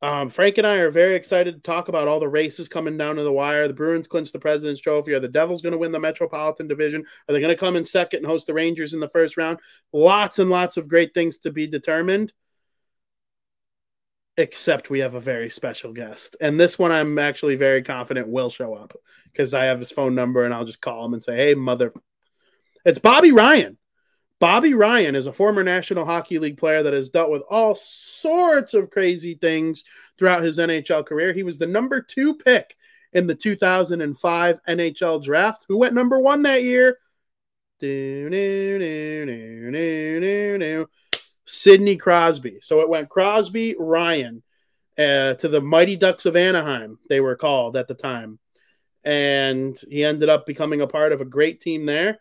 um, 0.00 0.30
Frank 0.30 0.58
and 0.58 0.66
I 0.66 0.76
are 0.76 0.90
very 0.90 1.16
excited 1.16 1.54
to 1.54 1.60
talk 1.60 1.88
about 1.88 2.06
all 2.06 2.20
the 2.20 2.28
races 2.28 2.68
coming 2.68 2.96
down 2.96 3.16
to 3.16 3.22
the 3.22 3.32
wire. 3.32 3.66
The 3.66 3.74
Bruins 3.74 4.06
clinched 4.06 4.32
the 4.32 4.38
President's 4.38 4.80
Trophy. 4.80 5.12
Are 5.12 5.20
the 5.20 5.28
Devils 5.28 5.60
going 5.60 5.72
to 5.72 5.78
win 5.78 5.90
the 5.90 5.98
Metropolitan 5.98 6.68
Division? 6.68 7.04
Are 7.28 7.32
they 7.32 7.40
going 7.40 7.54
to 7.54 7.58
come 7.58 7.74
in 7.74 7.84
second 7.84 8.18
and 8.18 8.26
host 8.26 8.46
the 8.46 8.54
Rangers 8.54 8.94
in 8.94 9.00
the 9.00 9.08
first 9.08 9.36
round? 9.36 9.58
Lots 9.92 10.38
and 10.38 10.50
lots 10.50 10.76
of 10.76 10.88
great 10.88 11.14
things 11.14 11.38
to 11.38 11.50
be 11.50 11.66
determined. 11.66 12.32
Except 14.36 14.88
we 14.88 15.00
have 15.00 15.14
a 15.14 15.20
very 15.20 15.50
special 15.50 15.92
guest. 15.92 16.36
And 16.40 16.60
this 16.60 16.78
one 16.78 16.92
I'm 16.92 17.18
actually 17.18 17.56
very 17.56 17.82
confident 17.82 18.28
will 18.28 18.50
show 18.50 18.74
up 18.74 18.96
because 19.32 19.52
I 19.52 19.64
have 19.64 19.80
his 19.80 19.90
phone 19.90 20.14
number 20.14 20.44
and 20.44 20.54
I'll 20.54 20.64
just 20.64 20.80
call 20.80 21.04
him 21.04 21.14
and 21.14 21.24
say, 21.24 21.36
hey, 21.36 21.54
mother. 21.54 21.92
It's 22.84 23.00
Bobby 23.00 23.32
Ryan. 23.32 23.78
Bobby 24.40 24.74
Ryan 24.74 25.16
is 25.16 25.26
a 25.26 25.32
former 25.32 25.64
National 25.64 26.04
Hockey 26.04 26.38
League 26.38 26.58
player 26.58 26.82
that 26.82 26.92
has 26.92 27.08
dealt 27.08 27.30
with 27.30 27.42
all 27.50 27.74
sorts 27.74 28.74
of 28.74 28.90
crazy 28.90 29.34
things 29.34 29.84
throughout 30.18 30.42
his 30.42 30.58
NHL 30.58 31.04
career. 31.04 31.32
He 31.32 31.42
was 31.42 31.58
the 31.58 31.66
number 31.66 32.00
two 32.00 32.36
pick 32.36 32.76
in 33.12 33.26
the 33.26 33.34
2005 33.34 34.60
NHL 34.68 35.24
draft. 35.24 35.64
Who 35.68 35.78
went 35.78 35.94
number 35.94 36.20
one 36.20 36.42
that 36.42 36.62
year? 36.62 36.98
Sidney 41.44 41.96
Crosby. 41.96 42.58
So 42.60 42.80
it 42.80 42.88
went 42.88 43.08
Crosby, 43.08 43.74
Ryan 43.78 44.42
uh, 44.98 45.34
to 45.34 45.48
the 45.48 45.60
Mighty 45.60 45.96
Ducks 45.96 46.26
of 46.26 46.36
Anaheim, 46.36 46.98
they 47.08 47.20
were 47.20 47.36
called 47.36 47.76
at 47.76 47.86
the 47.86 47.94
time. 47.94 48.38
And 49.04 49.80
he 49.88 50.04
ended 50.04 50.28
up 50.28 50.44
becoming 50.44 50.80
a 50.80 50.88
part 50.88 51.12
of 51.12 51.20
a 51.20 51.24
great 51.24 51.60
team 51.60 51.86
there. 51.86 52.18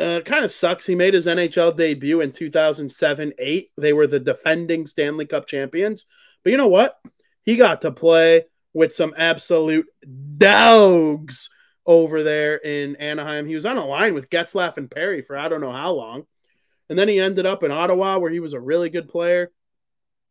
Uh, 0.00 0.18
it 0.18 0.24
kind 0.24 0.44
of 0.44 0.52
sucks. 0.52 0.86
He 0.86 0.94
made 0.94 1.12
his 1.12 1.26
NHL 1.26 1.76
debut 1.76 2.22
in 2.22 2.32
2007 2.32 3.34
8. 3.38 3.70
They 3.76 3.92
were 3.92 4.06
the 4.06 4.18
defending 4.18 4.86
Stanley 4.86 5.26
Cup 5.26 5.46
champions. 5.46 6.06
But 6.42 6.50
you 6.50 6.56
know 6.56 6.68
what? 6.68 6.98
He 7.42 7.56
got 7.56 7.82
to 7.82 7.90
play 7.90 8.44
with 8.72 8.94
some 8.94 9.12
absolute 9.16 9.86
dogs 10.38 11.50
over 11.84 12.22
there 12.22 12.56
in 12.56 12.96
Anaheim. 12.96 13.46
He 13.46 13.54
was 13.54 13.66
on 13.66 13.76
a 13.76 13.84
line 13.84 14.14
with 14.14 14.30
Getzlaf 14.30 14.78
and 14.78 14.90
Perry 14.90 15.22
for 15.22 15.36
I 15.36 15.48
don't 15.48 15.60
know 15.60 15.72
how 15.72 15.92
long. 15.92 16.24
And 16.88 16.98
then 16.98 17.08
he 17.08 17.20
ended 17.20 17.46
up 17.46 17.62
in 17.62 17.70
Ottawa, 17.70 18.18
where 18.18 18.30
he 18.30 18.40
was 18.40 18.52
a 18.52 18.60
really 18.60 18.90
good 18.90 19.08
player. 19.08 19.52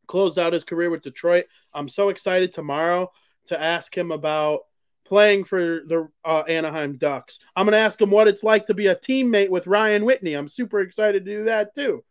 Closed 0.07 0.39
out 0.39 0.53
his 0.53 0.63
career 0.63 0.89
with 0.89 1.03
Detroit. 1.03 1.45
I'm 1.73 1.87
so 1.87 2.09
excited 2.09 2.53
tomorrow 2.53 3.11
to 3.45 3.61
ask 3.61 3.95
him 3.95 4.11
about 4.11 4.61
playing 5.09 5.43
for 5.43 5.81
the 5.87 6.07
uh, 6.23 6.43
Anaheim 6.47 6.95
Ducks. 6.95 7.39
I'm 7.55 7.65
going 7.65 7.73
to 7.73 7.79
ask 7.79 7.99
him 7.99 8.11
what 8.11 8.27
it's 8.27 8.43
like 8.43 8.67
to 8.67 8.73
be 8.75 8.87
a 8.87 8.95
teammate 8.95 9.49
with 9.49 9.67
Ryan 9.67 10.05
Whitney. 10.05 10.35
I'm 10.35 10.47
super 10.47 10.79
excited 10.79 11.25
to 11.25 11.31
do 11.31 11.43
that 11.45 11.73
too. 11.75 12.03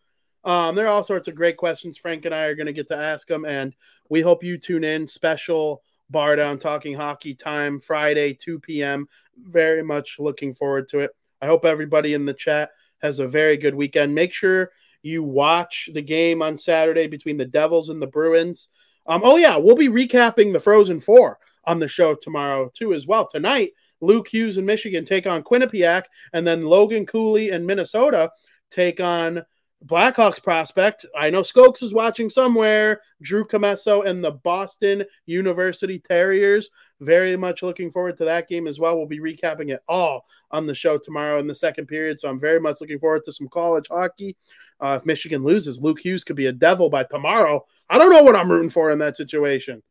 Um, 0.44 0.74
there 0.74 0.86
are 0.86 0.90
all 0.90 1.04
sorts 1.04 1.28
of 1.28 1.34
great 1.34 1.56
questions 1.56 1.96
Frank 1.96 2.24
and 2.24 2.34
I 2.34 2.44
are 2.44 2.54
going 2.54 2.66
to 2.66 2.72
get 2.72 2.88
to 2.88 2.96
ask 2.96 3.30
him, 3.30 3.44
and 3.44 3.74
we 4.10 4.20
hope 4.20 4.42
you 4.42 4.58
tune 4.58 4.84
in. 4.84 5.06
Special 5.06 5.82
Bar 6.10 6.36
Down 6.36 6.58
Talking 6.58 6.94
Hockey 6.94 7.34
time, 7.34 7.80
Friday, 7.80 8.34
2 8.34 8.58
p.m. 8.58 9.08
Very 9.36 9.82
much 9.82 10.16
looking 10.18 10.54
forward 10.54 10.88
to 10.88 11.00
it. 11.00 11.12
I 11.40 11.46
hope 11.46 11.64
everybody 11.64 12.14
in 12.14 12.24
the 12.24 12.34
chat 12.34 12.70
has 13.00 13.20
a 13.20 13.28
very 13.28 13.56
good 13.56 13.74
weekend. 13.74 14.14
Make 14.14 14.32
sure 14.32 14.72
you 15.02 15.22
watch 15.22 15.88
the 15.92 16.02
game 16.02 16.42
on 16.42 16.58
Saturday 16.58 17.06
between 17.06 17.36
the 17.36 17.44
Devils 17.44 17.90
and 17.90 18.02
the 18.02 18.06
Bruins. 18.06 18.68
Um, 19.06 19.22
oh, 19.24 19.36
yeah, 19.36 19.56
we'll 19.56 19.76
be 19.76 19.88
recapping 19.88 20.52
the 20.52 20.60
Frozen 20.60 21.00
Four 21.00 21.38
on 21.68 21.78
the 21.78 21.86
show 21.86 22.14
tomorrow 22.14 22.70
too 22.74 22.94
as 22.94 23.06
well. 23.06 23.28
Tonight, 23.28 23.72
Luke 24.00 24.28
Hughes 24.28 24.56
and 24.56 24.66
Michigan 24.66 25.04
take 25.04 25.26
on 25.26 25.44
Quinnipiac, 25.44 26.04
and 26.32 26.46
then 26.46 26.64
Logan 26.64 27.06
Cooley 27.06 27.50
and 27.50 27.66
Minnesota 27.66 28.30
take 28.70 29.00
on 29.00 29.44
Blackhawks 29.84 30.42
prospect. 30.42 31.06
I 31.16 31.30
know 31.30 31.42
Skokes 31.42 31.84
is 31.84 31.94
watching 31.94 32.28
somewhere. 32.28 33.00
Drew 33.22 33.44
Commesso 33.44 34.04
and 34.04 34.24
the 34.24 34.32
Boston 34.32 35.04
University 35.26 36.00
Terriers. 36.00 36.68
Very 37.00 37.36
much 37.36 37.62
looking 37.62 37.92
forward 37.92 38.16
to 38.18 38.24
that 38.24 38.48
game 38.48 38.66
as 38.66 38.80
well. 38.80 38.96
We'll 38.96 39.06
be 39.06 39.20
recapping 39.20 39.70
it 39.70 39.80
all 39.88 40.26
on 40.50 40.66
the 40.66 40.74
show 40.74 40.98
tomorrow 40.98 41.38
in 41.38 41.46
the 41.46 41.54
second 41.54 41.86
period. 41.86 42.18
So 42.18 42.28
I'm 42.28 42.40
very 42.40 42.58
much 42.58 42.80
looking 42.80 42.98
forward 42.98 43.24
to 43.26 43.32
some 43.32 43.48
college 43.48 43.86
hockey. 43.88 44.36
Uh, 44.80 44.98
if 45.00 45.06
Michigan 45.06 45.44
loses, 45.44 45.80
Luke 45.80 46.00
Hughes 46.00 46.24
could 46.24 46.36
be 46.36 46.46
a 46.46 46.52
devil 46.52 46.90
by 46.90 47.04
tomorrow. 47.04 47.64
I 47.88 47.98
don't 47.98 48.12
know 48.12 48.22
what 48.22 48.36
I'm 48.36 48.50
rooting 48.50 48.70
for 48.70 48.90
in 48.90 48.98
that 48.98 49.16
situation 49.16 49.82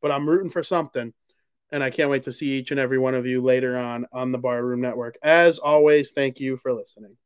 but 0.00 0.10
I'm 0.10 0.28
rooting 0.28 0.50
for 0.50 0.62
something. 0.62 1.12
And 1.70 1.84
I 1.84 1.90
can't 1.90 2.08
wait 2.08 2.22
to 2.22 2.32
see 2.32 2.52
each 2.52 2.70
and 2.70 2.80
every 2.80 2.98
one 2.98 3.14
of 3.14 3.26
you 3.26 3.42
later 3.42 3.76
on 3.76 4.06
on 4.12 4.32
the 4.32 4.38
Barroom 4.38 4.80
Network. 4.80 5.18
As 5.22 5.58
always, 5.58 6.12
thank 6.12 6.40
you 6.40 6.56
for 6.56 6.72
listening. 6.72 7.16